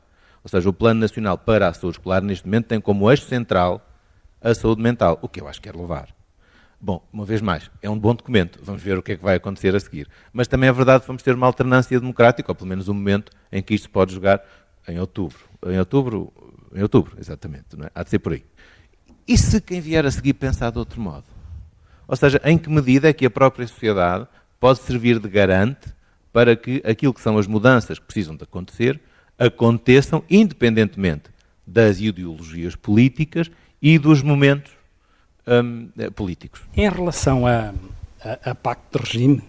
Ou 0.42 0.48
seja, 0.48 0.68
o 0.68 0.72
Plano 0.72 1.00
Nacional 1.00 1.36
para 1.36 1.68
a 1.68 1.74
Saúde 1.74 1.98
Escolar, 1.98 2.22
neste 2.22 2.46
momento, 2.46 2.66
tem 2.66 2.80
como 2.80 3.10
eixo 3.10 3.26
central 3.26 3.86
a 4.40 4.54
saúde 4.54 4.80
mental, 4.80 5.18
o 5.20 5.28
que 5.28 5.40
eu 5.40 5.48
acho 5.48 5.60
que 5.60 5.68
é 5.68 5.72
louvar. 5.72 6.08
Bom, 6.80 7.06
uma 7.12 7.24
vez 7.24 7.42
mais, 7.42 7.70
é 7.82 7.90
um 7.90 7.98
bom 7.98 8.14
documento, 8.14 8.60
vamos 8.62 8.82
ver 8.82 8.96
o 8.96 9.02
que 9.02 9.12
é 9.12 9.16
que 9.16 9.22
vai 9.22 9.36
acontecer 9.36 9.74
a 9.74 9.80
seguir. 9.80 10.08
Mas 10.32 10.46
também 10.46 10.68
é 10.68 10.72
verdade 10.72 11.00
que 11.00 11.06
vamos 11.06 11.22
ter 11.22 11.34
uma 11.34 11.46
alternância 11.46 11.98
democrática, 11.98 12.50
ou 12.50 12.54
pelo 12.54 12.68
menos 12.68 12.88
um 12.88 12.94
momento 12.94 13.32
em 13.50 13.62
que 13.62 13.74
isto 13.74 13.90
pode 13.90 14.14
jogar 14.14 14.42
em 14.86 15.00
outubro. 15.00 15.38
Em 15.66 15.78
outubro, 15.78 16.32
em 16.76 16.82
outubro, 16.82 17.16
exatamente, 17.18 17.64
é? 17.80 17.90
há 17.94 18.02
de 18.02 18.10
ser 18.10 18.18
por 18.18 18.32
aí. 18.32 18.44
E 19.26 19.36
se 19.36 19.60
quem 19.60 19.80
vier 19.80 20.04
a 20.06 20.10
seguir 20.10 20.34
pensar 20.34 20.70
de 20.70 20.78
outro 20.78 21.00
modo? 21.00 21.24
Ou 22.06 22.14
seja, 22.14 22.40
em 22.44 22.56
que 22.56 22.70
medida 22.70 23.08
é 23.08 23.12
que 23.12 23.26
a 23.26 23.30
própria 23.30 23.66
sociedade 23.66 24.26
pode 24.60 24.78
servir 24.80 25.18
de 25.18 25.28
garante 25.28 25.88
para 26.32 26.54
que 26.54 26.82
aquilo 26.84 27.14
que 27.14 27.20
são 27.20 27.38
as 27.38 27.46
mudanças 27.46 27.98
que 27.98 28.04
precisam 28.04 28.36
de 28.36 28.44
acontecer 28.44 29.00
aconteçam 29.38 30.22
independentemente 30.30 31.30
das 31.66 31.98
ideologias 31.98 32.76
políticas 32.76 33.50
e 33.82 33.98
dos 33.98 34.22
momentos 34.22 34.72
hum, 35.46 35.88
políticos. 36.14 36.60
Em 36.76 36.88
relação 36.88 37.46
a, 37.46 37.72
a, 38.22 38.50
a 38.50 38.54
pacto 38.54 38.98
de 38.98 39.04
regime, 39.04 39.42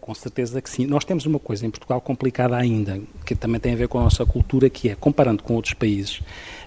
com 0.00 0.14
certeza 0.14 0.62
que 0.62 0.70
sim. 0.70 0.86
Nós 0.86 1.04
temos 1.04 1.26
uma 1.26 1.38
coisa 1.38 1.66
em 1.66 1.70
Portugal 1.70 2.00
complicada 2.00 2.56
ainda, 2.56 3.00
que 3.26 3.34
também 3.34 3.60
tem 3.60 3.72
a 3.72 3.76
ver 3.76 3.88
com 3.88 3.98
a 3.98 4.04
nossa 4.04 4.24
cultura, 4.24 4.70
que 4.70 4.88
é, 4.88 4.94
comparando 4.94 5.42
com 5.42 5.54
outros 5.54 5.74
países, 5.74 6.20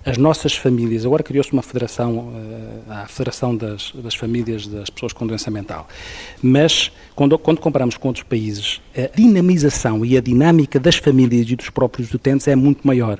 as 0.06 0.18
nossas 0.18 0.54
famílias, 0.54 1.06
agora 1.06 1.24
criou-se 1.24 1.52
uma 1.52 1.62
federação, 1.62 2.32
eh, 2.34 2.92
a 2.94 3.08
Federação 3.08 3.56
das, 3.56 3.92
das, 3.94 4.16
Famílias 4.16 4.66
das 4.66 4.90
Pessoas 4.90 5.12
com 5.12 5.28
Doença 5.28 5.52
Mental, 5.52 5.88
mas 6.42 6.92
quando, 7.14 7.38
quando 7.38 7.60
comparamos 7.60 7.98
com 7.98 8.08
outros 8.08 8.24
países, 8.24 8.82
a 8.96 9.14
dinamização 9.16 10.06
e 10.06 10.18
a 10.18 10.22
dinâmica 10.22 10.80
das 10.80 10.96
famílias 10.96 11.50
e 11.50 11.56
dos 11.58 11.70
próprios 11.70 12.14
utentes 12.14 12.48
é 12.48 12.56
muito 12.56 12.88
maior, 12.88 13.20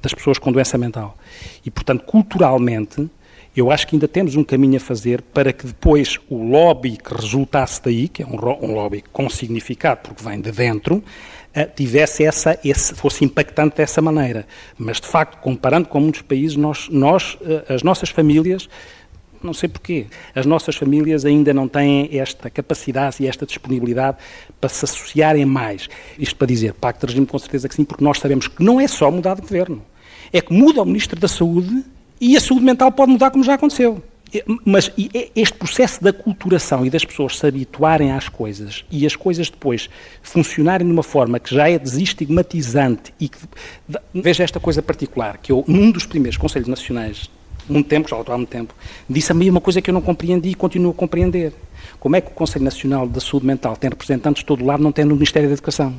das 0.00 0.14
pessoas 0.14 0.38
com 0.38 0.52
doença 0.52 0.76
mental. 0.76 1.16
E, 1.64 1.70
portanto, 1.70 2.04
culturalmente, 2.04 3.08
eu 3.54 3.70
acho 3.70 3.86
que 3.86 3.94
ainda 3.94 4.08
temos 4.08 4.34
um 4.34 4.42
caminho 4.42 4.76
a 4.76 4.80
fazer 4.80 5.20
para 5.20 5.52
que 5.52 5.66
depois 5.66 6.18
o 6.30 6.42
lobby 6.42 6.96
que 6.96 7.14
resultasse 7.14 7.82
daí, 7.82 8.08
que 8.08 8.22
é 8.22 8.26
um, 8.26 8.36
um 8.62 8.74
lobby 8.74 9.04
com 9.12 9.28
significado, 9.28 10.00
porque 10.02 10.24
vem 10.24 10.40
de 10.40 10.50
dentro, 10.50 10.96
uh, 10.96 11.74
tivesse 11.76 12.24
essa, 12.24 12.58
esse, 12.64 12.94
fosse 12.94 13.24
impactante 13.24 13.76
dessa 13.76 14.00
maneira. 14.00 14.46
Mas, 14.78 15.00
de 15.00 15.06
facto, 15.06 15.38
comparando 15.40 15.86
com 15.88 16.00
muitos 16.00 16.22
países, 16.22 16.56
nós, 16.56 16.88
nós 16.88 17.34
uh, 17.34 17.74
as 17.74 17.82
nossas 17.82 18.08
famílias, 18.08 18.70
não 19.42 19.52
sei 19.52 19.68
porquê, 19.68 20.06
as 20.34 20.46
nossas 20.46 20.74
famílias 20.74 21.26
ainda 21.26 21.52
não 21.52 21.68
têm 21.68 22.08
esta 22.18 22.48
capacidade 22.48 23.16
e 23.20 23.26
esta 23.26 23.44
disponibilidade 23.44 24.16
para 24.58 24.70
se 24.70 24.82
associarem 24.84 25.44
mais. 25.44 25.88
Isto 26.18 26.36
para 26.36 26.46
dizer, 26.46 26.72
pacto 26.72 27.06
de 27.06 27.12
regime, 27.12 27.26
com 27.26 27.38
certeza 27.38 27.68
que 27.68 27.74
sim, 27.74 27.84
porque 27.84 28.02
nós 28.02 28.18
sabemos 28.18 28.48
que 28.48 28.64
não 28.64 28.80
é 28.80 28.88
só 28.88 29.10
mudar 29.10 29.34
de 29.34 29.42
governo. 29.42 29.82
É 30.32 30.40
que 30.40 30.54
muda 30.54 30.80
o 30.80 30.86
Ministro 30.86 31.20
da 31.20 31.28
Saúde 31.28 31.84
e 32.22 32.36
a 32.36 32.40
saúde 32.40 32.64
mental 32.64 32.92
pode 32.92 33.10
mudar 33.10 33.32
como 33.32 33.42
já 33.42 33.54
aconteceu. 33.54 34.00
Mas 34.64 34.90
este 35.34 35.58
processo 35.58 36.02
da 36.02 36.12
culturação 36.12 36.86
e 36.86 36.88
das 36.88 37.04
pessoas 37.04 37.36
se 37.36 37.44
habituarem 37.44 38.12
às 38.12 38.28
coisas 38.28 38.84
e 38.90 39.04
as 39.04 39.16
coisas 39.16 39.50
depois 39.50 39.90
funcionarem 40.22 40.86
de 40.86 40.92
uma 40.92 41.02
forma 41.02 41.40
que 41.40 41.52
já 41.52 41.68
é 41.68 41.78
desestigmatizante 41.78 43.12
e 43.20 43.28
que. 43.28 43.36
Veja 44.14 44.44
esta 44.44 44.60
coisa 44.60 44.80
particular, 44.80 45.36
que 45.36 45.50
eu, 45.50 45.64
num 45.66 45.90
dos 45.90 46.06
primeiros 46.06 46.38
Conselhos 46.38 46.68
Nacionais, 46.68 47.28
muito 47.68 47.88
tempo, 47.88 48.08
já 48.08 48.16
há 48.16 48.36
muito 48.36 48.48
tempo, 48.48 48.72
disse 49.10 49.32
a 49.32 49.34
mim 49.34 49.50
uma 49.50 49.60
coisa 49.60 49.82
que 49.82 49.90
eu 49.90 49.94
não 49.94 50.00
compreendi 50.00 50.50
e 50.50 50.54
continuo 50.54 50.92
a 50.92 50.94
compreender. 50.94 51.52
Como 51.98 52.14
é 52.14 52.20
que 52.20 52.28
o 52.28 52.34
Conselho 52.34 52.64
Nacional 52.64 53.06
da 53.06 53.20
Saúde 53.20 53.46
Mental 53.46 53.76
tem 53.76 53.90
representantes 53.90 54.42
de 54.42 54.46
todo 54.46 54.64
lado, 54.64 54.82
não 54.82 54.92
tem 54.92 55.04
no 55.04 55.14
Ministério 55.14 55.48
da 55.48 55.54
Educação? 55.54 55.94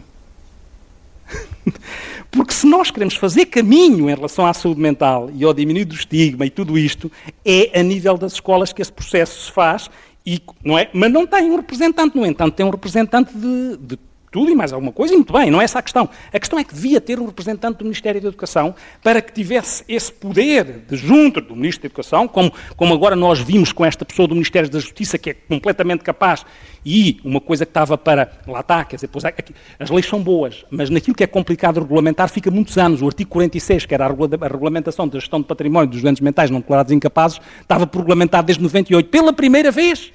Porque 2.31 2.53
se 2.53 2.65
nós 2.65 2.89
queremos 2.89 3.15
fazer 3.15 3.45
caminho 3.45 4.09
em 4.09 4.15
relação 4.15 4.45
à 4.45 4.53
saúde 4.53 4.81
mental 4.81 5.29
e 5.33 5.43
ao 5.43 5.53
diminuir 5.53 5.85
do 5.85 5.93
estigma 5.93 6.45
e 6.45 6.49
tudo 6.49 6.77
isto, 6.77 7.11
é 7.45 7.79
a 7.79 7.83
nível 7.83 8.17
das 8.17 8.33
escolas 8.33 8.73
que 8.73 8.81
esse 8.81 8.91
processo 8.91 9.45
se 9.45 9.51
faz, 9.51 9.89
e, 10.25 10.41
não 10.63 10.77
é? 10.77 10.89
mas 10.93 11.11
não 11.11 11.27
tem 11.27 11.51
um 11.51 11.57
representante, 11.57 12.15
no 12.15 12.25
entanto, 12.25 12.55
tem 12.55 12.65
um 12.65 12.69
representante 12.69 13.37
de, 13.37 13.77
de 13.77 13.99
tudo 14.33 14.51
e 14.51 14.55
mais 14.55 14.73
alguma 14.73 14.91
coisa, 14.91 15.13
e 15.13 15.15
muito 15.15 15.31
bem, 15.31 15.51
não 15.51 15.61
é 15.61 15.63
essa 15.63 15.77
a 15.77 15.81
questão. 15.81 16.09
A 16.33 16.39
questão 16.39 16.57
é 16.57 16.63
que 16.63 16.73
devia 16.73 16.99
ter 16.99 17.19
um 17.19 17.27
representante 17.27 17.77
do 17.77 17.83
Ministério 17.85 18.19
da 18.19 18.29
Educação 18.29 18.73
para 19.03 19.21
que 19.21 19.31
tivesse 19.31 19.83
esse 19.87 20.11
poder 20.11 20.85
de 20.89 20.97
junto 20.97 21.39
do 21.39 21.55
Ministro 21.55 21.83
da 21.83 21.85
Educação, 21.85 22.27
como, 22.27 22.51
como 22.75 22.95
agora 22.95 23.15
nós 23.15 23.39
vimos 23.39 23.71
com 23.71 23.85
esta 23.85 24.03
pessoa 24.03 24.27
do 24.27 24.33
Ministério 24.33 24.67
da 24.67 24.79
Justiça, 24.79 25.19
que 25.19 25.29
é 25.29 25.33
completamente 25.35 26.03
capaz, 26.03 26.43
e 26.83 27.21
uma 27.23 27.39
coisa 27.39 27.63
que 27.63 27.69
estava 27.69 27.95
para. 27.95 28.31
Lá 28.47 28.61
está, 28.61 28.83
quer 28.83 28.95
dizer, 28.95 29.07
pois, 29.07 29.23
aqui, 29.23 29.53
as 29.79 29.91
leis 29.91 30.07
são 30.07 30.19
boas, 30.19 30.65
mas 30.71 30.89
naquilo 30.89 31.15
que 31.15 31.23
é 31.23 31.27
complicado 31.27 31.79
regulamentar 31.79 32.27
fica 32.27 32.49
muitos 32.49 32.75
anos. 32.75 33.03
O 33.03 33.05
artigo 33.05 33.29
46, 33.29 33.85
que 33.85 33.93
era 33.93 34.05
a, 34.05 34.07
regula 34.07 34.35
a 34.41 34.47
regulamentação 34.47 35.07
da 35.07 35.19
gestão 35.19 35.41
de 35.41 35.45
património 35.45 35.91
dos 35.91 36.01
doentes 36.01 36.21
mentais 36.21 36.49
não 36.49 36.59
declarados 36.59 36.91
incapazes, 36.91 37.39
estava 37.61 37.87
regulamentado 37.91 38.47
desde 38.47 38.63
98, 38.63 39.09
pela 39.09 39.31
primeira 39.31 39.69
vez. 39.69 40.11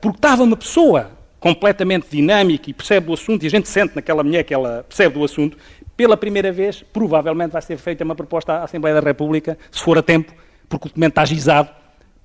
Porque 0.00 0.16
estava 0.16 0.42
uma 0.42 0.56
pessoa 0.56 1.10
completamente 1.44 2.06
dinâmica 2.10 2.70
e 2.70 2.72
percebe 2.72 3.10
o 3.10 3.12
assunto, 3.12 3.42
e 3.42 3.46
a 3.46 3.50
gente 3.50 3.68
sente 3.68 3.94
naquela 3.94 4.24
mulher 4.24 4.44
que 4.44 4.54
ela 4.54 4.82
percebe 4.88 5.18
do 5.18 5.22
assunto, 5.22 5.58
pela 5.94 6.16
primeira 6.16 6.50
vez, 6.50 6.82
provavelmente 6.90 7.50
vai 7.50 7.60
ser 7.60 7.76
feita 7.76 8.02
uma 8.02 8.14
proposta 8.14 8.54
à 8.54 8.64
Assembleia 8.64 8.98
da 8.98 9.06
República, 9.06 9.58
se 9.70 9.82
for 9.82 9.98
a 9.98 10.02
tempo, 10.02 10.32
porque 10.70 10.86
o 10.86 10.88
documento 10.88 11.10
está 11.10 11.24
gizado 11.26 11.68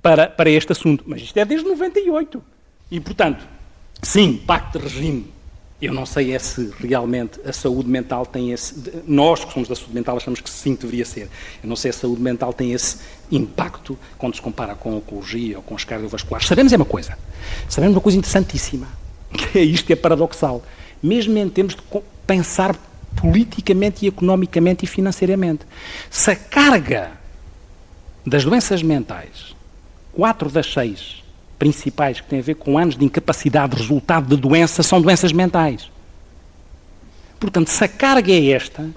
para, 0.02 0.28
para 0.28 0.50
este 0.50 0.72
assunto. 0.72 1.04
Mas 1.06 1.22
isto 1.22 1.36
é 1.36 1.44
desde 1.44 1.68
98. 1.68 2.42
E, 2.90 3.02
portanto, 3.02 3.46
sim, 4.02 4.38
pacto 4.48 4.80
de 4.80 4.86
regime. 4.86 5.34
Eu 5.82 5.94
não 5.94 6.06
sei 6.06 6.34
é 6.34 6.40
se 6.40 6.74
realmente 6.80 7.42
a 7.46 7.52
saúde 7.52 7.90
mental 7.90 8.26
tem 8.26 8.54
esse. 8.54 9.04
Nós 9.06 9.44
que 9.44 9.52
somos 9.52 9.68
da 9.68 9.76
saúde 9.76 9.96
mental 9.96 10.16
achamos 10.16 10.40
que 10.40 10.50
sim 10.50 10.76
deveria 10.76 11.04
ser. 11.04 11.30
Eu 11.62 11.68
não 11.68 11.76
sei 11.76 11.92
se 11.92 11.98
a 11.98 12.02
saúde 12.02 12.22
mental 12.22 12.54
tem 12.54 12.72
esse 12.72 13.00
impacto 13.30 14.00
quando 14.18 14.36
se 14.36 14.42
compara 14.42 14.76
com 14.76 14.94
a 14.94 14.96
oncologia 14.96 15.58
ou 15.58 15.64
com 15.64 15.76
os 15.76 15.84
cardiovasculares. 15.84 16.48
Sabemos 16.48 16.72
é 16.72 16.78
uma 16.78 16.86
coisa. 16.86 17.18
Sabemos 17.68 17.98
uma 17.98 18.02
coisa 18.02 18.18
interessantíssima 18.18 18.88
isto 19.56 19.86
que 19.86 19.94
é 19.94 19.96
paradoxal. 19.96 20.64
Mesmo 21.02 21.38
em 21.38 21.50
termos 21.50 21.76
de 21.76 21.82
pensar 22.26 22.76
politicamente 23.16 24.06
e 24.06 24.08
economicamente 24.08 24.86
e 24.86 24.88
financeiramente. 24.88 25.66
Se 26.10 26.32
a 26.32 26.36
carga 26.36 27.12
das 28.26 28.44
doenças 28.44 28.84
mentais, 28.84 29.56
quatro 30.14 30.50
das 30.50 30.72
seis 30.72 31.24
principais 31.58 32.22
que 32.22 32.28
têm 32.28 32.40
a 32.40 32.44
ver 32.44 32.56
com 32.56 32.78
anos 32.78 32.96
de 32.96 33.04
incapacidade 33.04 33.76
resultado 33.76 34.36
de 34.36 34.42
doença, 34.42 34.82
são 34.82 35.02
doenças 35.02 35.34
mentais. 35.34 35.92
Portanto, 37.40 37.70
se 37.70 37.84
a 37.84 37.88
carga 37.88 38.32
é 38.32 38.52
esta, 38.52 38.90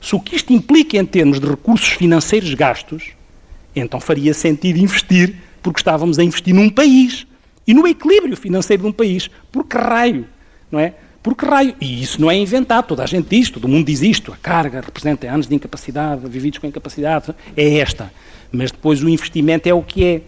se 0.00 0.14
o 0.14 0.20
que 0.20 0.36
isto 0.36 0.52
implica 0.52 0.96
em 0.96 1.04
termos 1.04 1.40
de 1.40 1.46
recursos 1.46 1.88
financeiros 1.88 2.52
gastos, 2.54 3.12
então 3.74 4.00
faria 4.00 4.34
sentido 4.34 4.78
investir, 4.78 5.36
porque 5.62 5.80
estávamos 5.80 6.18
a 6.18 6.24
investir 6.24 6.54
num 6.54 6.68
país 6.68 7.26
e 7.70 7.74
no 7.74 7.86
equilíbrio 7.86 8.36
financeiro 8.36 8.82
de 8.82 8.88
um 8.88 8.92
país. 8.92 9.30
Por 9.52 9.64
que 9.64 9.78
raio? 9.78 10.26
Não 10.72 10.80
é? 10.80 10.92
Por 11.22 11.36
que 11.36 11.46
raio? 11.46 11.72
E 11.80 12.02
isso 12.02 12.20
não 12.20 12.28
é 12.28 12.34
inventado, 12.34 12.88
toda 12.88 13.04
a 13.04 13.06
gente 13.06 13.28
diz, 13.28 13.48
todo 13.48 13.68
mundo 13.68 13.86
diz 13.86 14.02
isto. 14.02 14.32
A 14.32 14.36
carga 14.36 14.80
representa 14.80 15.30
anos 15.30 15.46
de 15.46 15.54
incapacidade, 15.54 16.28
vividos 16.28 16.58
com 16.58 16.66
incapacidade, 16.66 17.32
é 17.56 17.78
esta. 17.78 18.12
Mas 18.50 18.72
depois 18.72 19.04
o 19.04 19.08
investimento 19.08 19.68
é 19.68 19.72
o 19.72 19.84
que 19.84 20.04
é 20.04 20.20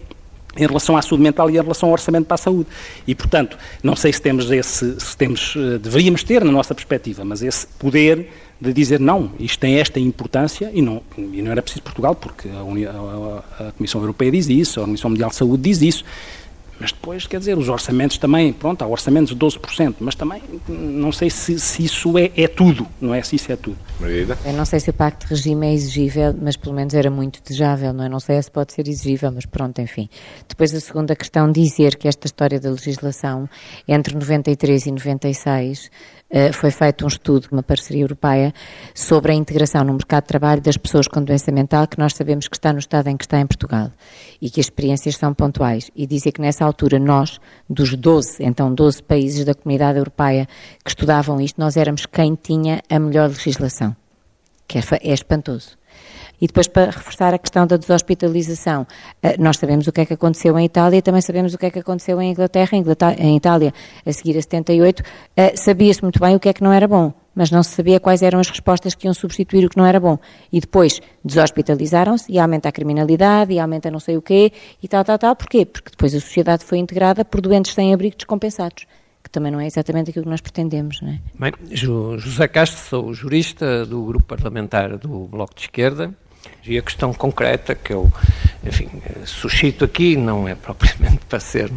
em 0.55 0.65
relação 0.65 0.95
à 0.95 1.01
saúde 1.01 1.21
mental 1.21 1.49
e 1.49 1.57
em 1.57 1.61
relação 1.61 1.89
ao 1.89 1.93
orçamento 1.93 2.27
para 2.27 2.35
a 2.35 2.37
saúde. 2.37 2.69
E, 3.05 3.13
portanto, 3.13 3.57
não 3.83 3.97
sei 3.97 4.13
se 4.13 4.21
temos 4.21 4.49
esse, 4.49 4.97
se 4.97 5.17
temos, 5.17 5.53
eh, 5.57 5.79
deveríamos 5.79 6.23
ter 6.23 6.45
na 6.45 6.51
nossa 6.51 6.73
perspectiva, 6.73 7.25
mas 7.25 7.43
esse 7.43 7.67
poder 7.67 8.29
de 8.61 8.71
dizer 8.71 9.01
não, 9.01 9.31
isto 9.37 9.59
tem 9.59 9.79
esta 9.79 9.99
importância 9.99 10.71
e 10.73 10.81
não, 10.81 11.01
e 11.17 11.41
não 11.41 11.51
era 11.51 11.61
preciso 11.61 11.83
Portugal, 11.83 12.15
porque 12.15 12.47
a, 12.47 12.63
União, 12.63 13.43
a, 13.59 13.71
Comissão 13.73 13.99
Europeia 13.99 14.31
diz 14.31 14.47
isso, 14.47 14.79
a 14.79 14.83
Organização 14.83 15.09
Mundial 15.09 15.29
de 15.31 15.35
Saúde 15.35 15.63
diz 15.63 15.81
isso, 15.81 16.05
Mas 16.79 16.91
depois, 16.91 17.25
quer 17.27 17.39
dizer, 17.39 17.57
os 17.57 17.69
orçamentos 17.69 18.17
também, 18.17 18.51
pronto, 18.51 18.81
há 18.81 18.87
orçamentos 18.87 19.33
de 19.33 19.39
12%, 19.39 19.95
mas 19.99 20.15
também 20.15 20.41
não 20.67 21.11
sei 21.11 21.29
se, 21.29 21.59
se 21.59 21.85
isso 21.85 22.17
é, 22.17 22.31
é, 22.35 22.47
tudo, 22.47 22.87
não 22.99 23.13
é 23.13 23.21
se 23.21 23.35
isso 23.35 23.51
é 23.51 23.55
tudo. 23.55 23.77
Margarida? 23.99 24.37
Eu 24.45 24.53
não 24.53 24.65
sei 24.65 24.79
se 24.79 24.89
o 24.89 24.93
pacto 24.93 25.25
de 25.25 25.33
regime 25.33 25.67
é 25.67 25.73
exigível, 25.73 26.35
mas 26.41 26.57
pelo 26.57 26.75
menos 26.75 26.93
era 26.93 27.09
muito 27.09 27.41
desejável, 27.43 27.93
não 27.93 28.05
é? 28.05 28.09
Não 28.09 28.19
sei 28.19 28.41
se 28.41 28.51
pode 28.51 28.73
ser 28.73 28.87
exigível, 28.87 29.31
mas 29.31 29.45
pronto, 29.45 29.79
enfim. 29.79 30.09
Depois 30.47 30.73
a 30.73 30.79
segunda 30.79 31.15
questão, 31.15 31.51
dizer 31.51 31.95
que 31.95 32.07
esta 32.07 32.27
história 32.27 32.59
da 32.59 32.69
legislação 32.69 33.47
entre 33.87 34.13
93 34.15 34.87
e 34.87 34.91
96 34.91 35.89
eh, 35.89 36.22
foi 36.53 36.71
feito 36.71 37.05
um 37.05 37.07
estudo, 37.07 37.47
uma 37.51 37.61
parceria 37.61 38.03
europeia, 38.03 38.53
sobre 38.93 39.31
a 39.31 39.35
integração 39.35 39.83
no 39.83 39.93
mercado 39.93 40.23
de 40.23 40.27
trabalho 40.29 40.61
das 40.61 40.77
pessoas 40.77 41.07
com 41.07 41.23
doença 41.23 41.51
mental, 41.51 41.87
que 41.87 41.99
nós 41.99 42.13
sabemos 42.13 42.47
que 42.47 42.55
está 42.55 42.73
no 42.73 42.79
estado 42.79 43.07
em 43.07 43.17
que 43.17 43.23
está 43.23 43.39
em 43.39 43.45
Portugal 43.45 43.91
e 44.41 44.49
que 44.49 44.59
as 44.59 44.65
experiências 44.65 45.15
são 45.15 45.33
pontuais. 45.33 45.91
E 45.95 46.07
dizia 46.07 46.31
que 46.31 46.41
nessa 46.41 46.65
altura 46.65 46.97
nós, 46.99 47.39
dos 47.69 47.95
12, 47.95 48.43
então 48.43 48.73
12 48.73 49.03
países 49.03 49.45
da 49.45 49.53
comunidade 49.53 49.97
europeia 49.97 50.47
que 50.83 50.89
estudavam 50.89 51.39
isto, 51.39 51.59
nós 51.59 51.77
éramos 51.77 52.05
quem 52.05 52.35
tinha 52.35 52.81
a 52.89 52.99
melhor 52.99 53.29
legislação, 53.29 53.95
que 54.67 54.77
é, 54.79 54.81
é 55.01 55.13
espantoso. 55.13 55.77
E 56.43 56.47
depois, 56.47 56.67
para 56.67 56.91
reforçar 56.91 57.33
a 57.33 57.37
questão 57.37 57.65
da 57.65 57.77
deshospitalização, 57.77 58.85
eh, 59.21 59.37
nós 59.39 59.55
sabemos 59.55 59.87
o 59.87 59.93
que 59.93 60.01
é 60.01 60.05
que 60.05 60.13
aconteceu 60.13 60.59
em 60.59 60.65
Itália, 60.65 61.01
também 61.01 61.21
sabemos 61.21 61.53
o 61.53 61.57
que 61.57 61.67
é 61.67 61.71
que 61.71 61.79
aconteceu 61.79 62.21
em 62.21 62.31
Inglaterra. 62.31 62.77
Em 63.17 63.37
Itália, 63.37 63.73
a 64.05 64.11
seguir 64.11 64.37
a 64.37 64.41
78, 64.41 65.01
eh, 65.37 65.55
sabia-se 65.55 66.01
muito 66.01 66.19
bem 66.19 66.35
o 66.35 66.41
que 66.41 66.49
é 66.49 66.53
que 66.53 66.61
não 66.61 66.73
era 66.73 66.85
bom, 66.85 67.13
mas 67.33 67.49
não 67.49 67.63
se 67.63 67.69
sabia 67.69 67.97
quais 67.97 68.21
eram 68.21 68.41
as 68.41 68.49
respostas 68.49 68.93
que 68.93 69.07
iam 69.07 69.13
substituir 69.13 69.63
o 69.63 69.69
que 69.69 69.77
não 69.77 69.85
era 69.85 70.01
bom. 70.01 70.19
E 70.51 70.59
depois 70.59 71.01
deshospitalizaram-se 71.23 72.29
e 72.29 72.37
aumenta 72.37 72.67
a 72.67 72.73
criminalidade 72.73 73.53
e 73.53 73.57
aumenta 73.57 73.89
não 73.89 74.01
sei 74.01 74.17
o 74.17 74.21
quê 74.21 74.51
e 74.81 74.87
tal, 74.89 75.05
tal, 75.05 75.17
tal. 75.17 75.37
Porquê? 75.37 75.65
Porque 75.65 75.91
depois 75.91 76.13
a 76.13 76.19
sociedade 76.19 76.65
foi 76.65 76.77
integrada 76.77 77.23
por 77.23 77.39
doentes 77.39 77.73
sem 77.73 77.93
abrigo 77.93 78.17
descompensados 78.17 78.85
que 79.23 79.29
também 79.29 79.49
não 79.49 79.61
é 79.61 79.65
exatamente 79.65 80.09
aquilo 80.09 80.25
que 80.25 80.29
nós 80.29 80.41
pretendemos. 80.41 81.01
Não 81.01 81.09
é? 81.09 81.19
Bem, 81.39 81.53
José 81.71 82.45
Castro, 82.49 82.83
sou 82.83 83.13
jurista 83.13 83.85
do 83.85 84.03
grupo 84.03 84.25
parlamentar 84.25 84.97
do 84.97 85.25
Bloco 85.27 85.55
de 85.55 85.61
Esquerda 85.61 86.13
e 86.65 86.77
a 86.77 86.81
questão 86.81 87.13
concreta 87.13 87.75
que 87.75 87.91
eu, 87.91 88.11
enfim, 88.63 88.89
suscito 89.25 89.83
aqui 89.83 90.15
não 90.15 90.47
é 90.47 90.55
propriamente 90.55 91.19
para 91.27 91.39
ser 91.39 91.71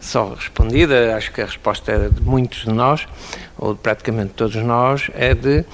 só 0.00 0.34
respondida, 0.34 1.16
acho 1.16 1.32
que 1.32 1.40
a 1.40 1.46
resposta 1.46 1.92
é 1.92 2.08
de 2.08 2.20
muitos 2.22 2.64
de 2.64 2.72
nós, 2.72 3.06
ou 3.56 3.74
de 3.74 3.80
praticamente 3.80 4.34
todos 4.34 4.56
nós, 4.56 5.10
é 5.14 5.34
de, 5.34 5.64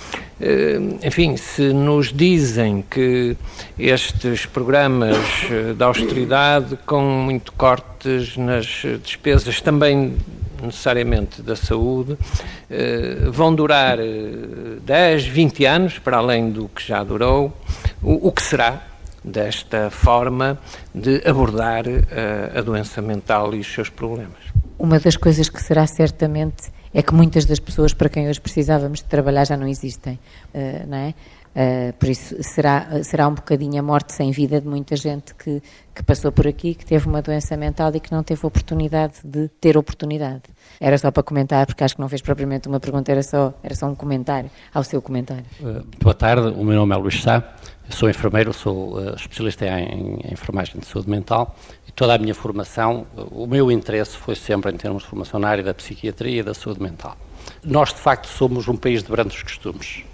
eh, 0.40 0.78
enfim, 1.02 1.36
se 1.36 1.72
nos 1.72 2.12
dizem 2.12 2.84
que 2.88 3.36
estes 3.78 4.46
programas 4.46 5.16
de 5.76 5.82
austeridade 5.82 6.78
com 6.86 7.02
muito 7.02 7.52
cortes 7.52 8.36
nas 8.36 8.66
despesas 9.02 9.60
também 9.60 10.16
necessariamente 10.64 11.42
da 11.42 11.54
saúde, 11.54 12.16
eh, 12.70 13.28
vão 13.30 13.54
durar 13.54 13.98
10, 14.80 15.26
eh, 15.26 15.30
20 15.30 15.64
anos, 15.64 15.98
para 15.98 16.16
além 16.16 16.50
do 16.50 16.68
que 16.68 16.86
já 16.86 17.02
durou, 17.04 17.52
o, 18.04 18.32
que 18.32 18.42
será 18.42 18.82
desta 19.24 19.90
forma 19.90 20.58
de 20.94 21.22
abordar 21.26 21.84
eh, 21.86 22.52
a 22.54 22.60
doença 22.60 23.00
mental 23.00 23.54
e 23.54 23.60
os 23.60 23.72
seus 23.72 23.88
problemas. 23.88 24.38
Uma 24.78 25.00
das 25.00 25.16
coisas 25.16 25.48
que 25.48 25.62
será 25.62 25.86
certamente 25.86 26.70
é 26.92 27.02
que 27.02 27.14
muitas 27.14 27.44
das 27.46 27.58
pessoas 27.58 27.94
para 27.94 28.08
quem 28.08 28.28
hoje 28.28 28.40
precisávamos 28.40 28.98
de 28.98 29.06
trabalhar 29.06 29.44
já 29.44 29.56
não 29.56 29.66
existem, 29.66 30.18
não 30.86 30.98
é? 30.98 31.14
Uh, 31.54 31.92
por 32.00 32.08
isso 32.08 32.34
será, 32.40 33.04
será 33.04 33.28
um 33.28 33.34
bocadinho 33.34 33.78
a 33.78 33.82
morte 33.82 34.12
sem 34.12 34.32
vida 34.32 34.60
de 34.60 34.66
muita 34.66 34.96
gente 34.96 35.32
que, 35.36 35.62
que 35.94 36.02
passou 36.02 36.32
por 36.32 36.48
aqui, 36.48 36.74
que 36.74 36.84
teve 36.84 37.06
uma 37.06 37.22
doença 37.22 37.56
mental 37.56 37.94
e 37.94 38.00
que 38.00 38.10
não 38.10 38.24
teve 38.24 38.44
oportunidade 38.44 39.14
de 39.24 39.46
ter 39.60 39.78
oportunidade. 39.78 40.42
Era 40.80 40.98
só 40.98 41.12
para 41.12 41.22
comentar, 41.22 41.64
porque 41.64 41.84
acho 41.84 41.94
que 41.94 42.00
não 42.00 42.08
fez 42.08 42.20
propriamente 42.20 42.66
uma 42.66 42.80
pergunta, 42.80 43.12
era 43.12 43.22
só, 43.22 43.54
era 43.62 43.76
só 43.76 43.86
um 43.86 43.94
comentário 43.94 44.50
ao 44.72 44.82
seu 44.82 45.00
comentário. 45.00 45.44
Uh, 45.60 45.86
boa 46.02 46.14
tarde, 46.14 46.48
o 46.48 46.64
meu 46.64 46.74
nome 46.74 46.92
é 46.92 46.98
Luís 46.98 47.22
Sá, 47.22 47.54
sou 47.90 48.08
enfermeiro, 48.08 48.52
sou 48.52 48.98
uh, 48.98 49.14
especialista 49.14 49.66
em, 49.66 50.20
em, 50.24 50.32
enfermagem 50.32 50.80
de 50.80 50.86
saúde 50.86 51.08
mental 51.08 51.56
e 51.86 51.92
toda 51.92 52.14
a 52.14 52.18
minha 52.18 52.34
formação, 52.34 53.06
o 53.30 53.46
meu 53.46 53.70
interesse 53.70 54.16
foi 54.16 54.34
sempre 54.34 54.72
em 54.72 54.76
termos 54.76 55.02
de 55.02 55.08
formação 55.08 55.38
na 55.38 55.48
área 55.48 55.62
da 55.62 55.74
psiquiatria 55.74 56.40
e 56.40 56.42
da 56.42 56.54
saúde 56.54 56.82
mental. 56.82 57.16
Nós, 57.62 57.90
de 57.90 58.00
facto, 58.00 58.26
somos 58.26 58.68
um 58.68 58.76
país 58.76 59.02
de 59.02 59.10
brandos 59.10 59.42
costumes 59.42 60.04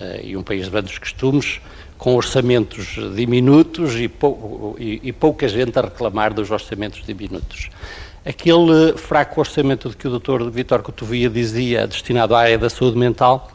uh, 0.00 0.24
e 0.24 0.36
um 0.36 0.42
país 0.42 0.64
de 0.64 0.70
grandes 0.70 0.98
costumes, 0.98 1.60
com 1.96 2.14
orçamentos 2.14 2.98
diminutos 3.14 3.96
e, 3.96 4.06
pou, 4.06 4.76
e, 4.78 5.00
e, 5.02 5.12
pouca 5.12 5.48
gente 5.48 5.78
a 5.78 5.82
reclamar 5.82 6.34
dos 6.34 6.50
orçamentos 6.50 7.02
diminutos. 7.02 7.70
Aquele 8.22 8.92
fraco 8.98 9.40
orçamento 9.40 9.88
de 9.88 9.96
que 9.96 10.06
o 10.06 10.18
Dr. 10.18 10.50
Vitor 10.50 10.82
Cotovia 10.82 11.30
dizia, 11.30 11.86
destinado 11.86 12.34
à 12.34 12.40
área 12.40 12.58
da 12.58 12.68
saúde 12.68 12.98
mental, 12.98 13.50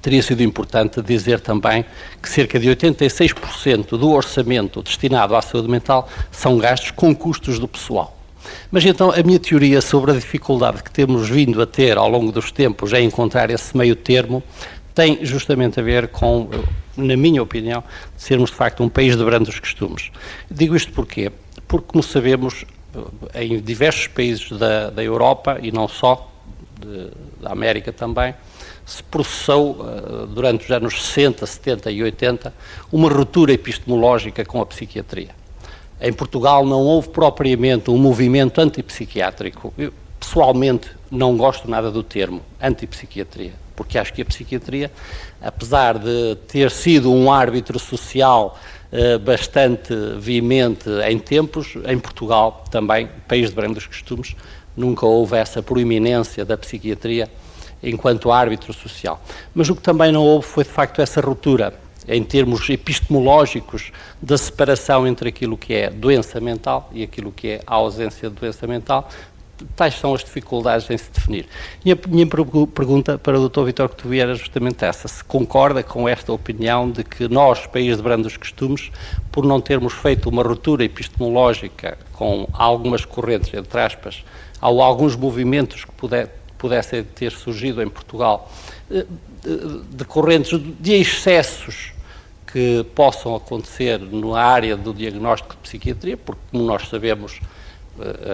teria 0.00 0.22
sido 0.22 0.42
importante 0.42 1.00
dizer 1.00 1.40
também 1.40 1.84
que 2.22 2.28
cerca 2.28 2.58
de 2.58 2.68
86% 2.68 3.90
do 3.90 4.10
orçamento 4.10 4.82
destinado 4.82 5.34
à 5.36 5.42
saúde 5.42 5.68
mental 5.68 6.08
são 6.30 6.58
gastos 6.58 6.90
com 6.90 7.14
custos 7.14 7.58
do 7.58 7.68
pessoal. 7.68 8.16
Mas 8.70 8.84
então 8.84 9.10
a 9.10 9.22
minha 9.22 9.38
teoria 9.38 9.80
sobre 9.80 10.12
a 10.12 10.14
dificuldade 10.14 10.82
que 10.82 10.90
temos 10.90 11.28
vindo 11.28 11.60
a 11.60 11.66
ter 11.66 11.96
ao 11.96 12.08
longo 12.08 12.30
dos 12.30 12.52
tempos 12.52 12.92
em 12.92 13.06
encontrar 13.06 13.50
esse 13.50 13.76
meio 13.76 13.96
termo 13.96 14.42
tem 14.94 15.24
justamente 15.24 15.78
a 15.78 15.82
ver 15.82 16.08
com, 16.08 16.48
na 16.96 17.16
minha 17.16 17.42
opinião, 17.42 17.84
sermos 18.16 18.50
de 18.50 18.56
facto 18.56 18.82
um 18.82 18.88
país 18.88 19.14
de 19.14 19.22
brandos 19.22 19.60
costumes. 19.60 20.10
Digo 20.50 20.74
isto 20.74 20.90
porquê? 20.92 21.30
Porque, 21.68 21.86
como 21.88 22.02
sabemos, 22.02 22.64
em 23.34 23.60
diversos 23.60 24.06
países 24.06 24.50
da, 24.52 24.88
da 24.88 25.04
Europa 25.04 25.58
e 25.60 25.70
não 25.70 25.86
só, 25.86 26.32
de, 26.80 27.10
da 27.42 27.52
América 27.52 27.92
também, 27.92 28.34
se 28.86 29.02
processou, 29.02 29.72
uh, 29.72 30.26
durante 30.26 30.64
os 30.64 30.70
anos 30.70 31.02
60, 31.06 31.44
70 31.44 31.90
e 31.90 32.02
80, 32.02 32.54
uma 32.90 33.10
ruptura 33.10 33.52
epistemológica 33.52 34.44
com 34.44 34.62
a 34.62 34.66
psiquiatria. 34.66 35.30
Em 36.00 36.12
Portugal 36.12 36.64
não 36.64 36.80
houve 36.80 37.08
propriamente 37.08 37.90
um 37.90 37.98
movimento 37.98 38.60
antipsiquiátrico. 38.60 39.74
Eu, 39.76 39.92
pessoalmente, 40.20 40.90
não 41.10 41.36
gosto 41.36 41.68
nada 41.68 41.90
do 41.90 42.02
termo 42.02 42.40
antipsiquiatria 42.62 43.66
porque 43.76 43.98
acho 43.98 44.12
que 44.14 44.22
a 44.22 44.24
psiquiatria, 44.24 44.90
apesar 45.40 45.98
de 45.98 46.36
ter 46.48 46.70
sido 46.70 47.12
um 47.12 47.30
árbitro 47.30 47.78
social 47.78 48.58
eh, 48.90 49.18
bastante 49.18 49.94
veemente 50.18 50.88
em 51.06 51.18
tempos, 51.18 51.74
em 51.86 51.98
Portugal 51.98 52.64
também, 52.70 53.08
país 53.28 53.50
de 53.50 53.54
brandos 53.54 53.86
costumes, 53.86 54.34
nunca 54.74 55.04
houve 55.04 55.36
essa 55.36 55.62
proeminência 55.62 56.44
da 56.44 56.56
psiquiatria 56.56 57.28
enquanto 57.86 58.30
árbitro 58.30 58.72
social. 58.72 59.20
Mas 59.54 59.68
o 59.68 59.76
que 59.76 59.82
também 59.82 60.12
não 60.12 60.22
houve 60.22 60.46
foi, 60.46 60.64
de 60.64 60.70
facto, 60.70 61.00
essa 61.00 61.20
ruptura 61.20 61.74
em 62.08 62.22
termos 62.22 62.68
epistemológicos 62.68 63.90
da 64.22 64.38
separação 64.38 65.06
entre 65.06 65.28
aquilo 65.28 65.56
que 65.56 65.74
é 65.74 65.90
doença 65.90 66.40
mental 66.40 66.88
e 66.92 67.02
aquilo 67.02 67.32
que 67.32 67.48
é 67.48 67.60
a 67.66 67.74
ausência 67.74 68.28
de 68.28 68.36
doença 68.36 68.66
mental, 68.66 69.08
tais 69.74 69.94
são 69.94 70.14
as 70.14 70.22
dificuldades 70.22 70.88
em 70.90 70.96
se 70.96 71.10
definir. 71.10 71.46
E 71.84 71.92
a 71.92 71.98
minha 72.08 72.26
pergunta 72.26 73.18
para 73.18 73.38
o 73.38 73.48
Dr. 73.48 73.64
Vitor 73.64 73.88
Cotovia 73.88 74.22
era 74.22 74.34
justamente 74.34 74.84
essa, 74.84 75.08
se 75.08 75.24
concorda 75.24 75.82
com 75.82 76.08
esta 76.08 76.32
opinião 76.32 76.90
de 76.90 77.02
que 77.02 77.28
nós, 77.28 77.66
país 77.66 77.96
de 77.96 78.02
brandos 78.02 78.36
costumes, 78.36 78.90
por 79.32 79.44
não 79.44 79.60
termos 79.60 79.94
feito 79.94 80.28
uma 80.28 80.42
ruptura 80.42 80.84
epistemológica 80.84 81.98
com 82.12 82.48
algumas 82.52 83.04
correntes, 83.04 83.52
entre 83.54 83.80
aspas, 83.80 84.24
ou 84.60 84.82
alguns 84.82 85.16
movimentos 85.16 85.84
que 85.84 85.92
puder, 85.92 86.34
pudessem 86.58 87.04
ter 87.04 87.32
surgido 87.32 87.82
em 87.82 87.88
Portugal, 87.88 88.50
eh, 88.90 89.06
decorrentes 89.90 90.60
de 90.80 90.92
excessos 90.94 91.92
que 92.52 92.84
possam 92.94 93.34
acontecer 93.34 94.00
na 94.00 94.40
área 94.40 94.76
do 94.76 94.94
diagnóstico 94.94 95.54
de 95.54 95.60
psiquiatria, 95.62 96.16
porque, 96.16 96.40
como 96.50 96.64
nós 96.64 96.88
sabemos, 96.88 97.40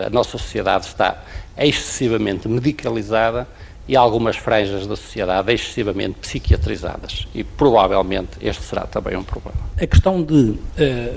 a 0.06 0.10
nossa 0.10 0.38
sociedade 0.38 0.86
está 0.86 1.22
excessivamente 1.56 2.48
medicalizada 2.48 3.46
e 3.86 3.96
algumas 3.96 4.36
franjas 4.36 4.86
da 4.86 4.96
sociedade 4.96 5.52
excessivamente 5.52 6.18
psiquiatrizadas. 6.20 7.26
E 7.34 7.42
provavelmente 7.42 8.30
este 8.40 8.62
será 8.62 8.82
também 8.82 9.16
um 9.16 9.24
problema. 9.24 9.58
A 9.80 9.86
questão 9.86 10.22
de, 10.22 10.34
uh, 10.34 10.58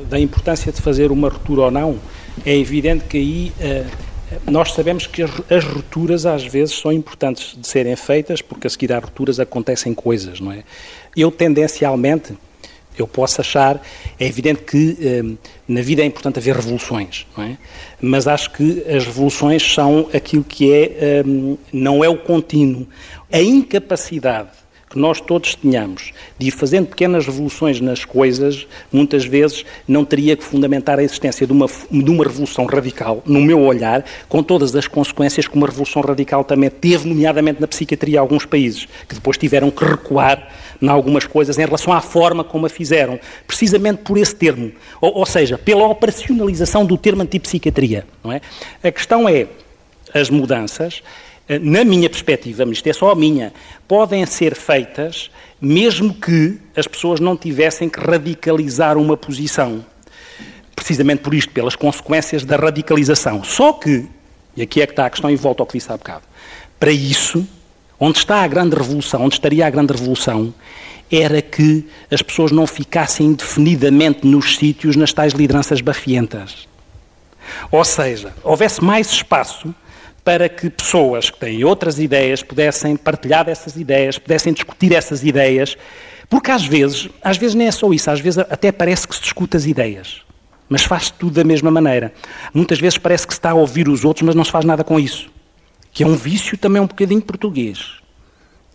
da 0.09 0.19
importância 0.19 0.71
de 0.71 0.81
fazer 0.81 1.11
uma 1.11 1.29
ruptura 1.29 1.61
ou 1.61 1.71
não, 1.71 1.99
é 2.45 2.55
evidente 2.57 3.05
que 3.05 3.17
aí 3.17 3.53
nós 4.49 4.73
sabemos 4.73 5.07
que 5.07 5.23
as, 5.23 5.31
as 5.49 5.63
rupturas 5.63 6.25
às 6.25 6.43
vezes 6.43 6.75
são 6.75 6.91
importantes 6.91 7.55
de 7.57 7.67
serem 7.67 7.95
feitas, 7.95 8.41
porque 8.41 8.67
a 8.67 8.69
seguir 8.69 8.91
às 8.93 9.03
rupturas 9.03 9.39
acontecem 9.39 9.93
coisas, 9.93 10.39
não 10.39 10.51
é? 10.51 10.63
Eu 11.15 11.31
tendencialmente 11.31 12.35
eu 12.97 13.07
posso 13.07 13.41
achar, 13.41 13.81
é 14.19 14.25
evidente 14.25 14.61
que 14.61 14.97
um, 15.23 15.37
na 15.67 15.81
vida 15.81 16.01
é 16.01 16.05
importante 16.05 16.39
haver 16.39 16.55
revoluções, 16.55 17.27
não 17.35 17.43
é? 17.43 17.57
mas 18.01 18.27
acho 18.27 18.51
que 18.51 18.83
as 18.87 19.05
revoluções 19.05 19.61
são 19.61 20.09
aquilo 20.13 20.43
que 20.43 20.71
é, 20.71 21.23
um, 21.25 21.57
não 21.73 22.03
é 22.03 22.09
o 22.09 22.17
contínuo. 22.17 22.87
A 23.31 23.41
incapacidade 23.41 24.64
que 24.95 24.99
nós 24.99 25.19
todos 25.19 25.55
tenhamos 25.55 26.13
de 26.39 26.47
ir 26.47 26.51
fazendo 26.51 26.87
pequenas 26.87 27.25
revoluções 27.25 27.81
nas 27.81 28.05
coisas, 28.05 28.65
muitas 28.89 29.25
vezes 29.25 29.65
não 29.85 30.05
teria 30.05 30.37
que 30.37 30.43
fundamentar 30.43 30.97
a 30.97 31.03
existência 31.03 31.45
de 31.45 31.51
uma, 31.51 31.67
de 31.91 32.09
uma 32.09 32.23
revolução 32.23 32.65
radical, 32.65 33.21
no 33.25 33.41
meu 33.41 33.59
olhar, 33.59 34.05
com 34.29 34.41
todas 34.41 34.73
as 34.73 34.87
consequências 34.87 35.49
que 35.49 35.55
uma 35.57 35.67
revolução 35.67 36.01
radical 36.01 36.45
também 36.45 36.69
teve, 36.69 37.09
nomeadamente 37.09 37.59
na 37.59 37.67
psiquiatria, 37.67 38.21
alguns 38.21 38.45
países, 38.45 38.87
que 39.07 39.15
depois 39.15 39.37
tiveram 39.37 39.69
que 39.69 39.83
recuar 39.83 40.47
em 40.81 40.87
algumas 40.87 41.25
coisas 41.25 41.57
em 41.57 41.65
relação 41.65 41.91
à 41.91 41.99
forma 41.99 42.41
como 42.45 42.65
a 42.65 42.69
fizeram, 42.69 43.19
precisamente 43.45 43.97
por 43.97 44.17
esse 44.17 44.33
termo, 44.33 44.71
ou, 45.01 45.17
ou 45.17 45.25
seja, 45.25 45.57
pela 45.57 45.85
operacionalização 45.87 46.85
do 46.85 46.97
termo 46.97 47.21
antipsiquiatria. 47.21 48.05
Não 48.23 48.31
é? 48.31 48.39
A 48.81 48.91
questão 48.91 49.27
é, 49.27 49.47
as 50.13 50.29
mudanças 50.29 51.03
na 51.47 51.83
minha 51.83 52.09
perspectiva, 52.09 52.63
isto 52.71 52.87
é 52.87 52.93
só 52.93 53.11
a 53.11 53.15
minha, 53.15 53.53
podem 53.87 54.25
ser 54.25 54.55
feitas 54.55 55.29
mesmo 55.59 56.13
que 56.13 56.59
as 56.75 56.87
pessoas 56.87 57.19
não 57.19 57.35
tivessem 57.35 57.89
que 57.89 57.99
radicalizar 57.99 58.97
uma 58.97 59.15
posição. 59.15 59.85
Precisamente 60.75 61.21
por 61.21 61.33
isto, 61.33 61.51
pelas 61.51 61.75
consequências 61.75 62.43
da 62.43 62.55
radicalização. 62.57 63.43
Só 63.43 63.73
que, 63.73 64.05
e 64.55 64.61
aqui 64.61 64.81
é 64.81 64.85
que 64.85 64.91
está 64.91 65.05
a 65.05 65.09
questão 65.09 65.29
e 65.29 65.35
volto 65.35 65.61
ao 65.61 65.65
que 65.65 65.77
disse 65.77 65.91
há 65.91 65.97
bocado, 65.97 66.23
para 66.79 66.91
isso, 66.91 67.47
onde 67.99 68.17
está 68.17 68.43
a 68.43 68.47
grande 68.47 68.75
revolução, 68.75 69.23
onde 69.23 69.35
estaria 69.35 69.65
a 69.65 69.69
grande 69.69 69.93
revolução, 69.93 70.53
era 71.11 71.41
que 71.41 71.87
as 72.11 72.21
pessoas 72.21 72.51
não 72.51 72.67
ficassem 72.67 73.27
indefinidamente 73.27 74.27
nos 74.27 74.57
sítios 74.57 74.95
nas 74.95 75.13
tais 75.13 75.33
lideranças 75.33 75.79
bafientas. 75.79 76.67
Ou 77.71 77.85
seja, 77.85 78.33
houvesse 78.43 78.83
mais 78.83 79.09
espaço 79.09 79.73
para 80.25 80.49
que 80.49 80.71
pessoas 80.71 81.29
que 81.29 81.39
têm 81.39 81.63
outras 81.63 81.99
ideias 81.99 82.41
pudessem 82.41 82.97
partilhar 82.97 83.45
dessas 83.45 83.75
ideias, 83.75 84.17
pudessem 84.17 84.51
discutir 84.51 84.91
essas 84.91 85.23
ideias, 85.23 85.77
porque 86.27 86.49
às 86.49 86.65
vezes, 86.65 87.07
às 87.23 87.37
vezes 87.37 87.53
nem 87.53 87.67
é 87.67 87.71
só 87.71 87.93
isso, 87.93 88.09
às 88.09 88.19
vezes 88.19 88.39
até 88.39 88.71
parece 88.71 89.07
que 89.07 89.15
se 89.15 89.21
discute 89.21 89.55
as 89.55 89.67
ideias, 89.67 90.23
mas 90.67 90.81
faz-se 90.81 91.13
tudo 91.13 91.35
da 91.35 91.43
mesma 91.43 91.69
maneira. 91.69 92.11
Muitas 92.51 92.79
vezes 92.79 92.97
parece 92.97 93.27
que 93.27 93.33
se 93.35 93.39
está 93.39 93.51
a 93.51 93.53
ouvir 93.53 93.87
os 93.87 94.03
outros, 94.03 94.25
mas 94.25 94.33
não 94.33 94.43
se 94.43 94.49
faz 94.49 94.65
nada 94.65 94.83
com 94.83 94.99
isso, 94.99 95.29
que 95.93 96.03
é 96.03 96.07
um 96.07 96.15
vício 96.15 96.57
também 96.57 96.81
um 96.81 96.87
bocadinho 96.87 97.21
português. 97.21 97.99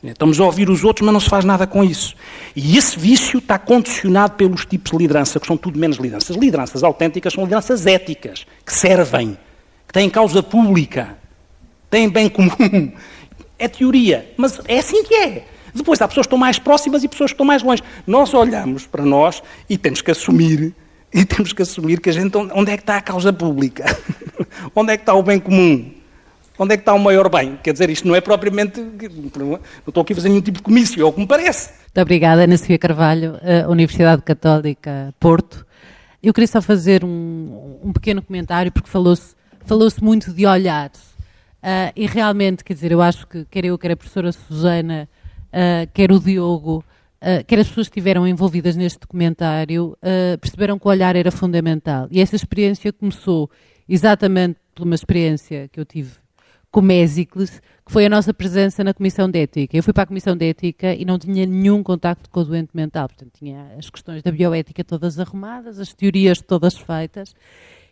Estamos 0.05 0.40
a 0.40 0.44
ouvir 0.44 0.70
os 0.70 0.84
outros, 0.84 1.05
mas 1.05 1.12
não 1.12 1.20
se 1.20 1.28
faz 1.28 1.44
nada 1.44 1.66
com 1.66 1.82
isso. 1.84 2.14
E 2.55 2.78
esse 2.78 2.98
vício 2.98 3.38
está 3.38 3.59
condicionado 3.59 4.34
pelos 4.34 4.64
tipos 4.64 4.92
de 4.92 4.96
liderança, 4.96 5.38
que 5.38 5.46
são 5.46 5.57
tudo 5.57 5.78
menos 5.78 5.98
lideranças. 5.98 6.36
Lideranças 6.36 6.82
autênticas 6.82 7.34
são 7.34 7.42
lideranças 7.42 7.86
éticas, 7.86 8.46
que 8.64 8.72
servem, 8.72 9.36
que 9.86 9.92
têm 9.92 10.09
causa 10.09 10.42
pública, 10.42 11.18
têm 11.91 12.09
bem 12.09 12.28
comum. 12.28 12.93
É 13.59 13.68
teoria, 13.68 14.32
mas 14.38 14.59
é 14.66 14.78
assim 14.78 15.05
que 15.05 15.14
é. 15.14 15.45
Depois 15.74 16.01
há 16.01 16.09
pessoas 16.09 16.26
que 16.26 16.28
estão 16.28 16.38
mais 16.38 16.59
próximas 16.59 17.05
e 17.05 17.09
pessoas 17.09 17.30
que 17.30 17.34
estão 17.34 17.45
mais 17.45 17.62
longe. 17.62 17.82
Nós 18.07 18.32
olhamos 18.32 18.86
para 18.86 19.05
nós 19.05 19.43
e 19.68 19.76
temos 19.76 20.01
que 20.01 20.11
assumir, 20.11 20.74
e 21.12 21.24
temos 21.24 21.53
que 21.53 21.61
assumir 21.61 22.01
que 22.01 22.09
a 22.09 22.12
gente 22.12 22.36
onde 22.36 22.70
é 22.70 22.76
que 22.76 22.82
está 22.82 22.97
a 22.97 23.03
causa 23.03 23.32
pública? 23.32 23.84
onde 24.74 24.93
é 24.93 24.97
que 24.97 25.03
está 25.03 25.14
o 25.14 25.22
bem 25.22 25.38
comum? 25.38 25.93
Onde 26.59 26.74
é 26.74 26.76
que 26.76 26.82
está 26.82 26.93
o 26.93 26.99
maior 26.99 27.28
bem? 27.30 27.59
Quer 27.62 27.72
dizer, 27.72 27.88
isto 27.88 28.07
não 28.07 28.14
é 28.14 28.20
propriamente. 28.20 28.80
Não 28.80 29.61
estou 29.86 30.03
aqui 30.03 30.12
a 30.12 30.16
fazer 30.16 30.28
nenhum 30.28 30.43
tipo 30.43 30.59
de 30.59 30.62
comício, 30.62 31.01
é 31.01 31.05
o 31.05 31.12
que 31.12 31.20
me 31.20 31.26
parece. 31.26 31.70
Muito 31.70 32.01
obrigada, 32.01 32.45
Ana 32.45 32.57
Sofia 32.57 32.78
Carvalho, 32.78 33.38
Universidade 33.68 34.22
Católica 34.22 35.14
Porto. 35.18 35.66
Eu 36.22 36.34
queria 36.34 36.49
só 36.49 36.61
fazer 36.61 37.03
um, 37.03 37.78
um 37.82 37.93
pequeno 37.93 38.20
comentário, 38.20 38.70
porque 38.70 38.91
falou-se 38.91 39.34
falou 39.64 39.88
muito 40.03 40.32
de 40.32 40.47
olhar. 40.47 40.91
Uh, 41.62 41.92
e 41.94 42.06
realmente, 42.06 42.64
quer 42.64 42.72
dizer, 42.72 42.90
eu 42.90 43.02
acho 43.02 43.26
que 43.26 43.44
quer 43.44 43.66
eu, 43.66 43.76
quer 43.76 43.92
a 43.92 43.96
professora 43.96 44.32
Susana, 44.32 45.08
uh, 45.48 45.90
quer 45.92 46.11
o 46.11 46.18
Diogo, 46.18 46.82
uh, 47.20 47.44
quer 47.46 47.58
as 47.58 47.68
pessoas 47.68 47.88
que 47.88 47.98
estiveram 47.98 48.26
envolvidas 48.26 48.76
neste 48.76 49.00
documentário, 49.00 49.96
perceberam 50.40 50.78
que 50.78 50.86
o 50.86 50.90
olhar 50.90 51.14
era 51.16 51.30
fundamental. 51.30 52.08
E 52.11 52.20
essa 52.20 52.34
experiência 52.34 52.92
começou 52.92 53.50
exatamente 53.86 54.58
por 54.74 54.84
uma 54.84 54.94
experiência 54.94 55.68
que 55.68 55.78
eu 55.78 55.84
tive 55.84 56.12
com 56.70 56.80
Mésicles, 56.80 57.61
que 57.84 57.92
foi 57.92 58.06
a 58.06 58.08
nossa 58.08 58.32
presença 58.32 58.84
na 58.84 58.94
Comissão 58.94 59.28
de 59.28 59.40
Ética. 59.40 59.76
Eu 59.76 59.82
fui 59.82 59.92
para 59.92 60.04
a 60.04 60.06
Comissão 60.06 60.36
de 60.36 60.48
Ética 60.48 60.94
e 60.94 61.04
não 61.04 61.18
tinha 61.18 61.44
nenhum 61.44 61.82
contacto 61.82 62.30
com 62.30 62.40
o 62.40 62.44
doente 62.44 62.70
mental. 62.72 63.08
Portanto, 63.08 63.32
tinha 63.36 63.74
as 63.76 63.90
questões 63.90 64.22
da 64.22 64.30
bioética 64.30 64.84
todas 64.84 65.18
arrumadas, 65.18 65.80
as 65.80 65.92
teorias 65.92 66.40
todas 66.40 66.78
feitas. 66.78 67.34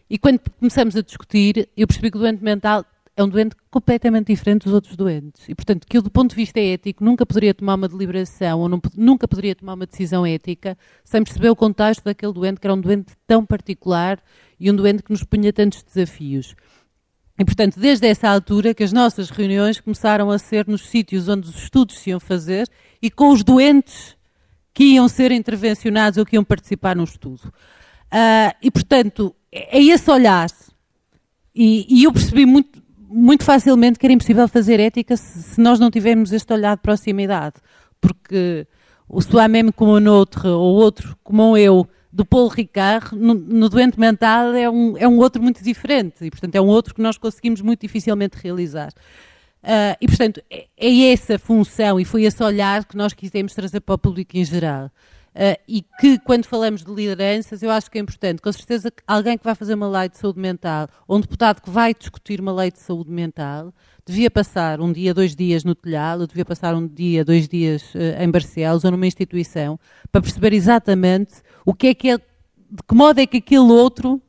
E 0.08 0.16
quando 0.16 0.40
começamos 0.58 0.96
a 0.96 1.02
discutir, 1.02 1.68
eu 1.76 1.86
percebi 1.86 2.10
que 2.10 2.16
o 2.16 2.20
doente 2.20 2.42
mental 2.42 2.84
é 3.20 3.24
um 3.24 3.28
doente 3.28 3.56
completamente 3.68 4.28
diferente 4.28 4.64
dos 4.64 4.72
outros 4.72 4.96
doentes. 4.96 5.48
E, 5.48 5.54
portanto, 5.54 5.86
que 5.88 5.96
eu, 5.96 6.02
do 6.02 6.10
ponto 6.10 6.30
de 6.30 6.36
vista 6.36 6.60
ético, 6.60 7.04
nunca 7.04 7.26
poderia 7.26 7.52
tomar 7.52 7.74
uma 7.74 7.88
deliberação 7.88 8.60
ou 8.60 8.68
não, 8.68 8.80
nunca 8.96 9.26
poderia 9.26 9.56
tomar 9.56 9.74
uma 9.74 9.86
decisão 9.86 10.24
ética 10.24 10.78
sem 11.04 11.24
perceber 11.24 11.50
o 11.50 11.56
contexto 11.56 12.04
daquele 12.04 12.32
doente, 12.32 12.60
que 12.60 12.66
era 12.66 12.74
um 12.74 12.80
doente 12.80 13.12
tão 13.26 13.44
particular 13.44 14.22
e 14.58 14.70
um 14.70 14.76
doente 14.76 15.02
que 15.02 15.10
nos 15.10 15.24
punha 15.24 15.52
tantos 15.52 15.82
desafios. 15.82 16.54
E, 17.36 17.44
portanto, 17.44 17.80
desde 17.80 18.06
essa 18.06 18.28
altura 18.28 18.72
que 18.72 18.84
as 18.84 18.92
nossas 18.92 19.30
reuniões 19.30 19.80
começaram 19.80 20.30
a 20.30 20.38
ser 20.38 20.66
nos 20.68 20.88
sítios 20.88 21.28
onde 21.28 21.48
os 21.48 21.56
estudos 21.56 21.98
se 21.98 22.10
iam 22.10 22.20
fazer 22.20 22.68
e 23.02 23.10
com 23.10 23.30
os 23.30 23.42
doentes 23.42 24.16
que 24.72 24.84
iam 24.84 25.08
ser 25.08 25.32
intervencionados 25.32 26.18
ou 26.18 26.24
que 26.24 26.36
iam 26.36 26.44
participar 26.44 26.94
no 26.94 27.02
estudo. 27.02 27.52
Uh, 28.12 28.54
e, 28.62 28.70
portanto, 28.70 29.34
é, 29.50 29.78
é 29.78 29.82
esse 29.82 30.08
olhar. 30.08 30.48
E, 31.54 31.84
e 31.88 32.04
eu 32.04 32.12
percebi 32.12 32.46
muito, 32.46 32.80
muito 33.08 33.44
facilmente 33.44 33.98
que 33.98 34.06
era 34.06 34.12
impossível 34.12 34.46
fazer 34.46 34.78
ética 34.78 35.16
se, 35.16 35.42
se 35.42 35.60
nós 35.60 35.80
não 35.80 35.90
tivermos 35.90 36.32
este 36.32 36.52
olhar 36.52 36.76
de 36.76 36.82
proximidade. 36.82 37.56
Porque 38.00 38.66
o 39.08 39.20
soi-même 39.22 39.72
como 39.72 39.96
un 39.96 40.06
autre, 40.06 40.48
ou 40.48 40.74
outro 40.76 41.16
como 41.24 41.56
eu, 41.56 41.88
do 42.12 42.24
Paulo 42.24 42.48
Ricard, 42.48 43.14
no, 43.14 43.34
no, 43.34 43.68
doente 43.68 43.98
mental 43.98 44.54
é 44.54 44.68
um, 44.68 44.96
é 44.96 45.08
um 45.08 45.18
outro 45.18 45.42
muito 45.42 45.62
diferente. 45.62 46.24
E, 46.24 46.30
portanto, 46.30 46.54
é 46.54 46.60
um 46.60 46.66
outro 46.66 46.94
que 46.94 47.02
nós 47.02 47.16
conseguimos 47.16 47.60
muito 47.60 47.80
dificilmente 47.80 48.36
realizar. 48.42 48.92
Uh, 49.62 49.96
e, 50.00 50.06
portanto, 50.06 50.40
é, 50.50 50.66
é 50.76 51.12
essa 51.12 51.38
função 51.38 51.98
e 51.98 52.04
foi 52.04 52.24
esse 52.24 52.42
olhar 52.42 52.84
que 52.84 52.96
nós 52.96 53.12
quisemos 53.12 53.54
trazer 53.54 53.80
para 53.80 53.94
o 53.94 53.98
público 53.98 54.36
em 54.36 54.44
geral. 54.44 54.90
Uh, 55.38 55.54
e 55.68 55.84
que, 56.00 56.18
quando 56.18 56.46
falamos 56.46 56.82
de 56.82 56.92
lideranças, 56.92 57.62
eu 57.62 57.70
acho 57.70 57.88
que 57.88 57.96
é 57.96 58.00
importante, 58.00 58.42
com 58.42 58.50
certeza, 58.50 58.90
que 58.90 59.00
alguém 59.06 59.38
que 59.38 59.44
vai 59.44 59.54
fazer 59.54 59.74
uma 59.74 59.88
lei 59.88 60.08
de 60.08 60.18
saúde 60.18 60.40
mental, 60.40 60.88
ou 61.06 61.16
um 61.16 61.20
deputado 61.20 61.62
que 61.62 61.70
vai 61.70 61.94
discutir 61.94 62.40
uma 62.40 62.52
lei 62.52 62.72
de 62.72 62.80
saúde 62.80 63.08
mental, 63.08 63.72
devia 64.04 64.28
passar 64.32 64.80
um 64.80 64.92
dia, 64.92 65.14
dois 65.14 65.36
dias 65.36 65.62
no 65.62 65.76
telhado, 65.76 66.26
devia 66.26 66.44
passar 66.44 66.74
um 66.74 66.88
dia, 66.88 67.24
dois 67.24 67.46
dias 67.46 67.94
uh, 67.94 68.20
em 68.20 68.28
Barcelos 68.28 68.82
ou 68.82 68.90
numa 68.90 69.06
instituição, 69.06 69.78
para 70.10 70.20
perceber 70.20 70.52
exatamente 70.52 71.34
o 71.64 71.72
que 71.72 71.86
é 71.86 71.94
que 71.94 72.10
é, 72.10 72.18
de 72.18 72.82
que 72.88 72.94
modo 72.96 73.20
é 73.20 73.26
que 73.26 73.36
aquele 73.36 73.60
outro 73.60 74.20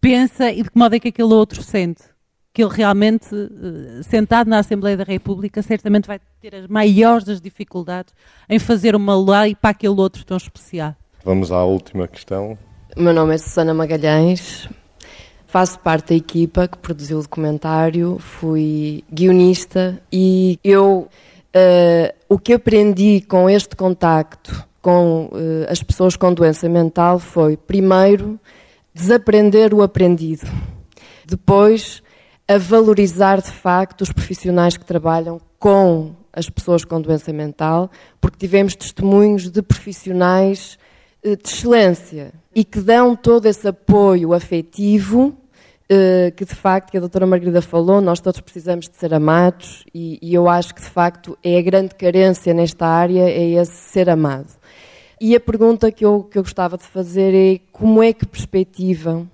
pensa 0.00 0.52
e 0.52 0.62
de 0.62 0.70
que 0.70 0.78
modo 0.78 0.94
é 0.94 1.00
que 1.00 1.08
aquele 1.08 1.34
outro 1.34 1.64
sente 1.64 2.04
que 2.52 2.62
ele 2.62 2.72
realmente, 2.72 3.28
eh, 3.32 4.02
sentado 4.02 4.48
na 4.48 4.58
Assembleia 4.58 4.96
da 4.96 5.04
República, 5.04 5.62
certamente 5.62 6.06
vai 6.06 6.20
ter 6.40 6.54
as 6.54 6.66
maiores 6.66 7.24
das 7.24 7.40
dificuldades 7.40 8.12
em 8.48 8.58
fazer 8.58 8.96
uma 8.96 9.16
lei 9.16 9.54
para 9.54 9.70
aquele 9.70 9.94
outro 9.94 10.24
tão 10.24 10.36
especial. 10.36 10.94
Vamos 11.24 11.52
à 11.52 11.62
última 11.62 12.08
questão. 12.08 12.58
O 12.96 13.02
meu 13.02 13.12
nome 13.12 13.34
é 13.34 13.38
Susana 13.38 13.72
Magalhães, 13.72 14.68
faço 15.46 15.78
parte 15.78 16.08
da 16.08 16.14
equipa 16.14 16.66
que 16.66 16.78
produziu 16.78 17.18
o 17.18 17.22
documentário, 17.22 18.18
fui 18.18 19.04
guionista 19.12 20.00
e 20.12 20.58
eu 20.64 21.08
uh, 21.54 22.14
o 22.28 22.38
que 22.38 22.52
aprendi 22.52 23.20
com 23.20 23.48
este 23.48 23.76
contacto 23.76 24.68
com 24.82 25.26
uh, 25.26 25.70
as 25.70 25.82
pessoas 25.82 26.16
com 26.16 26.32
doença 26.32 26.68
mental 26.68 27.18
foi, 27.18 27.56
primeiro, 27.56 28.40
desaprender 28.94 29.74
o 29.74 29.82
aprendido. 29.82 30.46
Depois, 31.26 32.02
a 32.50 32.58
valorizar 32.58 33.40
de 33.40 33.52
facto 33.52 34.00
os 34.00 34.10
profissionais 34.10 34.76
que 34.76 34.84
trabalham 34.84 35.40
com 35.56 36.16
as 36.32 36.50
pessoas 36.50 36.84
com 36.84 37.00
doença 37.00 37.32
mental, 37.32 37.88
porque 38.20 38.38
tivemos 38.38 38.74
testemunhos 38.74 39.48
de 39.48 39.62
profissionais 39.62 40.76
eh, 41.22 41.36
de 41.36 41.48
excelência 41.48 42.32
e 42.52 42.64
que 42.64 42.80
dão 42.80 43.14
todo 43.14 43.46
esse 43.46 43.68
apoio 43.68 44.34
afetivo 44.34 45.32
eh, 45.88 46.32
que 46.36 46.44
de 46.44 46.56
facto, 46.56 46.90
que 46.90 46.96
a 46.96 47.00
doutora 47.00 47.24
Margarida 47.24 47.62
falou, 47.62 48.00
nós 48.00 48.18
todos 48.18 48.40
precisamos 48.40 48.88
de 48.88 48.96
ser 48.96 49.14
amados 49.14 49.84
e, 49.94 50.18
e 50.20 50.34
eu 50.34 50.48
acho 50.48 50.74
que 50.74 50.80
de 50.80 50.88
facto 50.88 51.38
é 51.44 51.56
a 51.56 51.62
grande 51.62 51.94
carência 51.94 52.52
nesta 52.52 52.84
área, 52.84 53.30
é 53.30 53.50
esse 53.50 53.76
ser 53.76 54.10
amado. 54.10 54.50
E 55.20 55.36
a 55.36 55.40
pergunta 55.40 55.92
que 55.92 56.04
eu, 56.04 56.24
que 56.24 56.36
eu 56.36 56.42
gostava 56.42 56.76
de 56.76 56.84
fazer 56.84 57.32
é 57.32 57.60
como 57.70 58.02
é 58.02 58.12
que 58.12 58.26
perspectivam 58.26 59.28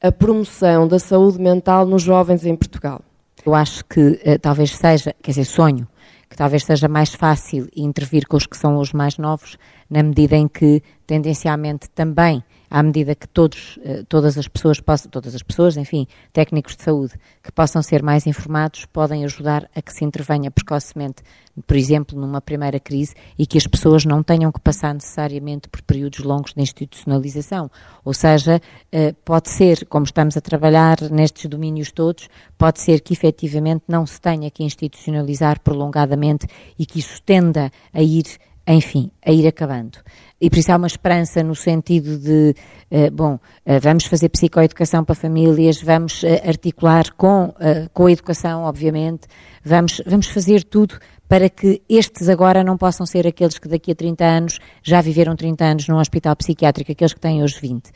a 0.00 0.12
promoção 0.12 0.86
da 0.86 0.98
saúde 0.98 1.40
mental 1.40 1.84
nos 1.84 2.02
jovens 2.02 2.44
em 2.44 2.54
Portugal? 2.54 3.02
Eu 3.44 3.54
acho 3.54 3.84
que 3.84 4.00
uh, 4.00 4.38
talvez 4.40 4.74
seja, 4.74 5.14
quer 5.22 5.32
dizer, 5.32 5.44
sonho, 5.44 5.88
que 6.28 6.36
talvez 6.36 6.64
seja 6.64 6.88
mais 6.88 7.14
fácil 7.14 7.68
intervir 7.74 8.26
com 8.26 8.36
os 8.36 8.46
que 8.46 8.56
são 8.56 8.76
os 8.78 8.92
mais 8.92 9.16
novos, 9.18 9.56
na 9.88 10.02
medida 10.02 10.36
em 10.36 10.46
que, 10.46 10.82
tendencialmente, 11.06 11.88
também 11.90 12.44
à 12.70 12.82
medida 12.82 13.14
que 13.14 13.26
todos, 13.26 13.78
eh, 13.82 14.04
todas 14.08 14.36
as 14.36 14.46
pessoas 14.46 14.80
possam, 14.80 15.10
todas 15.10 15.34
as 15.34 15.42
pessoas, 15.42 15.76
enfim, 15.76 16.06
técnicos 16.32 16.76
de 16.76 16.82
saúde, 16.82 17.14
que 17.42 17.50
possam 17.52 17.82
ser 17.82 18.02
mais 18.02 18.26
informados, 18.26 18.84
podem 18.86 19.24
ajudar 19.24 19.68
a 19.74 19.80
que 19.80 19.92
se 19.92 20.04
intervenha 20.04 20.50
precocemente, 20.50 21.22
por 21.66 21.76
exemplo, 21.76 22.18
numa 22.18 22.40
primeira 22.40 22.78
crise 22.78 23.14
e 23.38 23.46
que 23.46 23.58
as 23.58 23.66
pessoas 23.66 24.04
não 24.04 24.22
tenham 24.22 24.52
que 24.52 24.60
passar 24.60 24.94
necessariamente 24.94 25.68
por 25.68 25.82
períodos 25.82 26.20
longos 26.20 26.52
de 26.54 26.62
institucionalização. 26.62 27.70
Ou 28.04 28.14
seja, 28.14 28.60
eh, 28.92 29.14
pode 29.24 29.48
ser, 29.48 29.86
como 29.86 30.04
estamos 30.04 30.36
a 30.36 30.40
trabalhar 30.40 31.00
nestes 31.10 31.46
domínios 31.46 31.90
todos, 31.90 32.28
pode 32.56 32.80
ser 32.80 33.00
que 33.00 33.12
efetivamente 33.12 33.84
não 33.88 34.06
se 34.06 34.20
tenha 34.20 34.50
que 34.50 34.62
institucionalizar 34.62 35.60
prolongadamente 35.60 36.46
e 36.78 36.84
que 36.84 36.98
isso 36.98 37.22
tenda 37.22 37.70
a 37.92 38.02
ir 38.02 38.38
enfim, 38.74 39.10
a 39.24 39.32
ir 39.32 39.46
acabando. 39.46 39.98
E 40.40 40.48
por 40.48 40.58
isso 40.58 40.70
há 40.70 40.76
uma 40.76 40.86
esperança 40.86 41.42
no 41.42 41.54
sentido 41.54 42.18
de, 42.18 42.54
uh, 42.90 43.10
bom, 43.10 43.34
uh, 43.34 43.80
vamos 43.80 44.04
fazer 44.04 44.28
psicoeducação 44.28 45.04
para 45.04 45.14
famílias, 45.14 45.82
vamos 45.82 46.22
uh, 46.22 46.26
articular 46.46 47.12
com, 47.16 47.52
com 47.92 48.06
a 48.06 48.12
educação, 48.12 48.62
obviamente, 48.62 49.26
vamos, 49.64 50.00
vamos 50.06 50.28
fazer 50.28 50.62
tudo 50.62 50.98
para 51.28 51.50
que 51.50 51.82
estes 51.88 52.28
agora 52.28 52.62
não 52.62 52.76
possam 52.76 53.04
ser 53.04 53.26
aqueles 53.26 53.58
que 53.58 53.68
daqui 53.68 53.92
a 53.92 53.94
30 53.94 54.24
anos 54.24 54.58
já 54.82 55.00
viveram 55.00 55.34
30 55.34 55.64
anos 55.64 55.88
num 55.88 55.98
hospital 55.98 56.34
psiquiátrico, 56.36 56.92
aqueles 56.92 57.12
que 57.12 57.20
têm 57.20 57.42
hoje 57.42 57.58
20. 57.60 57.90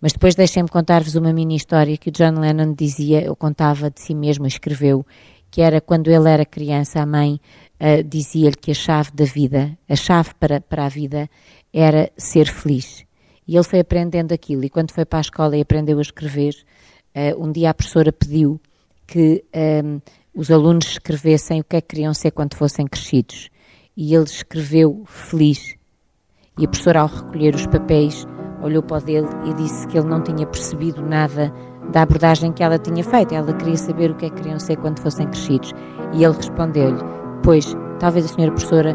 Mas 0.00 0.12
depois 0.12 0.34
deixem-me 0.34 0.68
contar-vos 0.68 1.14
uma 1.14 1.32
mini 1.32 1.56
história 1.56 1.96
que 1.96 2.10
o 2.10 2.12
John 2.12 2.38
Lennon 2.38 2.74
dizia, 2.74 3.28
ou 3.28 3.34
contava 3.34 3.90
de 3.90 4.00
si 4.00 4.14
mesmo, 4.14 4.46
escreveu, 4.46 5.04
que 5.50 5.62
era 5.62 5.80
quando 5.80 6.08
ele 6.08 6.28
era 6.28 6.44
criança, 6.44 7.00
a 7.00 7.06
mãe 7.06 7.40
uh, 7.80 8.02
dizia-lhe 8.02 8.56
que 8.56 8.70
a 8.70 8.74
chave 8.74 9.10
da 9.12 9.24
vida, 9.24 9.76
a 9.88 9.96
chave 9.96 10.30
para, 10.38 10.60
para 10.60 10.86
a 10.86 10.88
vida, 10.88 11.28
era 11.72 12.10
ser 12.16 12.46
feliz. 12.46 13.04
E 13.46 13.54
ele 13.56 13.64
foi 13.64 13.80
aprendendo 13.80 14.32
aquilo. 14.32 14.64
E 14.64 14.70
quando 14.70 14.92
foi 14.92 15.04
para 15.04 15.18
a 15.18 15.20
escola 15.20 15.56
e 15.56 15.60
aprendeu 15.60 15.98
a 15.98 16.02
escrever, 16.02 16.54
uh, 17.14 17.42
um 17.42 17.52
dia 17.52 17.70
a 17.70 17.74
professora 17.74 18.12
pediu 18.12 18.60
que 19.06 19.44
um, 19.54 19.58
ehm, 19.58 20.02
os 20.34 20.50
alunos 20.50 20.86
escrevessem 20.88 21.60
o 21.60 21.64
que 21.64 21.76
é 21.76 21.80
que 21.80 21.88
queriam 21.88 22.12
ser 22.12 22.32
quando 22.32 22.54
fossem 22.54 22.86
crescidos. 22.86 23.48
E 23.96 24.14
ele 24.14 24.24
escreveu 24.24 25.04
feliz. 25.06 25.76
E 26.58 26.64
a 26.64 26.68
professora, 26.68 27.00
ao 27.00 27.06
recolher 27.06 27.54
os 27.54 27.66
papéis, 27.66 28.26
olhou 28.62 28.82
para 28.82 29.02
o 29.02 29.04
dele 29.04 29.28
e 29.48 29.54
disse 29.54 29.86
que 29.86 29.96
ele 29.96 30.08
não 30.08 30.22
tinha 30.22 30.46
percebido 30.46 31.00
nada 31.02 31.52
da 31.92 32.02
abordagem 32.02 32.52
que 32.52 32.62
ela 32.62 32.78
tinha 32.78 33.04
feito. 33.04 33.34
Ela 33.34 33.54
queria 33.54 33.76
saber 33.76 34.10
o 34.10 34.16
que 34.16 34.26
é 34.26 34.30
que 34.30 34.36
queriam 34.36 34.58
ser 34.58 34.76
quando 34.76 35.00
fossem 35.00 35.26
crescidos. 35.28 35.72
E 36.12 36.24
ele 36.24 36.34
respondeu-lhe: 36.34 37.00
Pois, 37.46 37.76
talvez 38.00 38.24
a 38.24 38.28
senhora 38.28 38.50
professora 38.50 38.92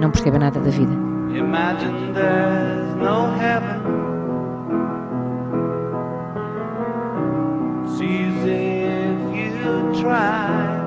não 0.00 0.12
perceba 0.12 0.38
nada 0.38 0.60
da 0.60 0.70
vida. 0.70 0.92
Imagine 1.34 2.12
there's 2.14 2.94
no 2.94 3.36
heaven. 3.36 3.80
If 9.32 9.64
you 9.64 10.00
try. 10.00 10.79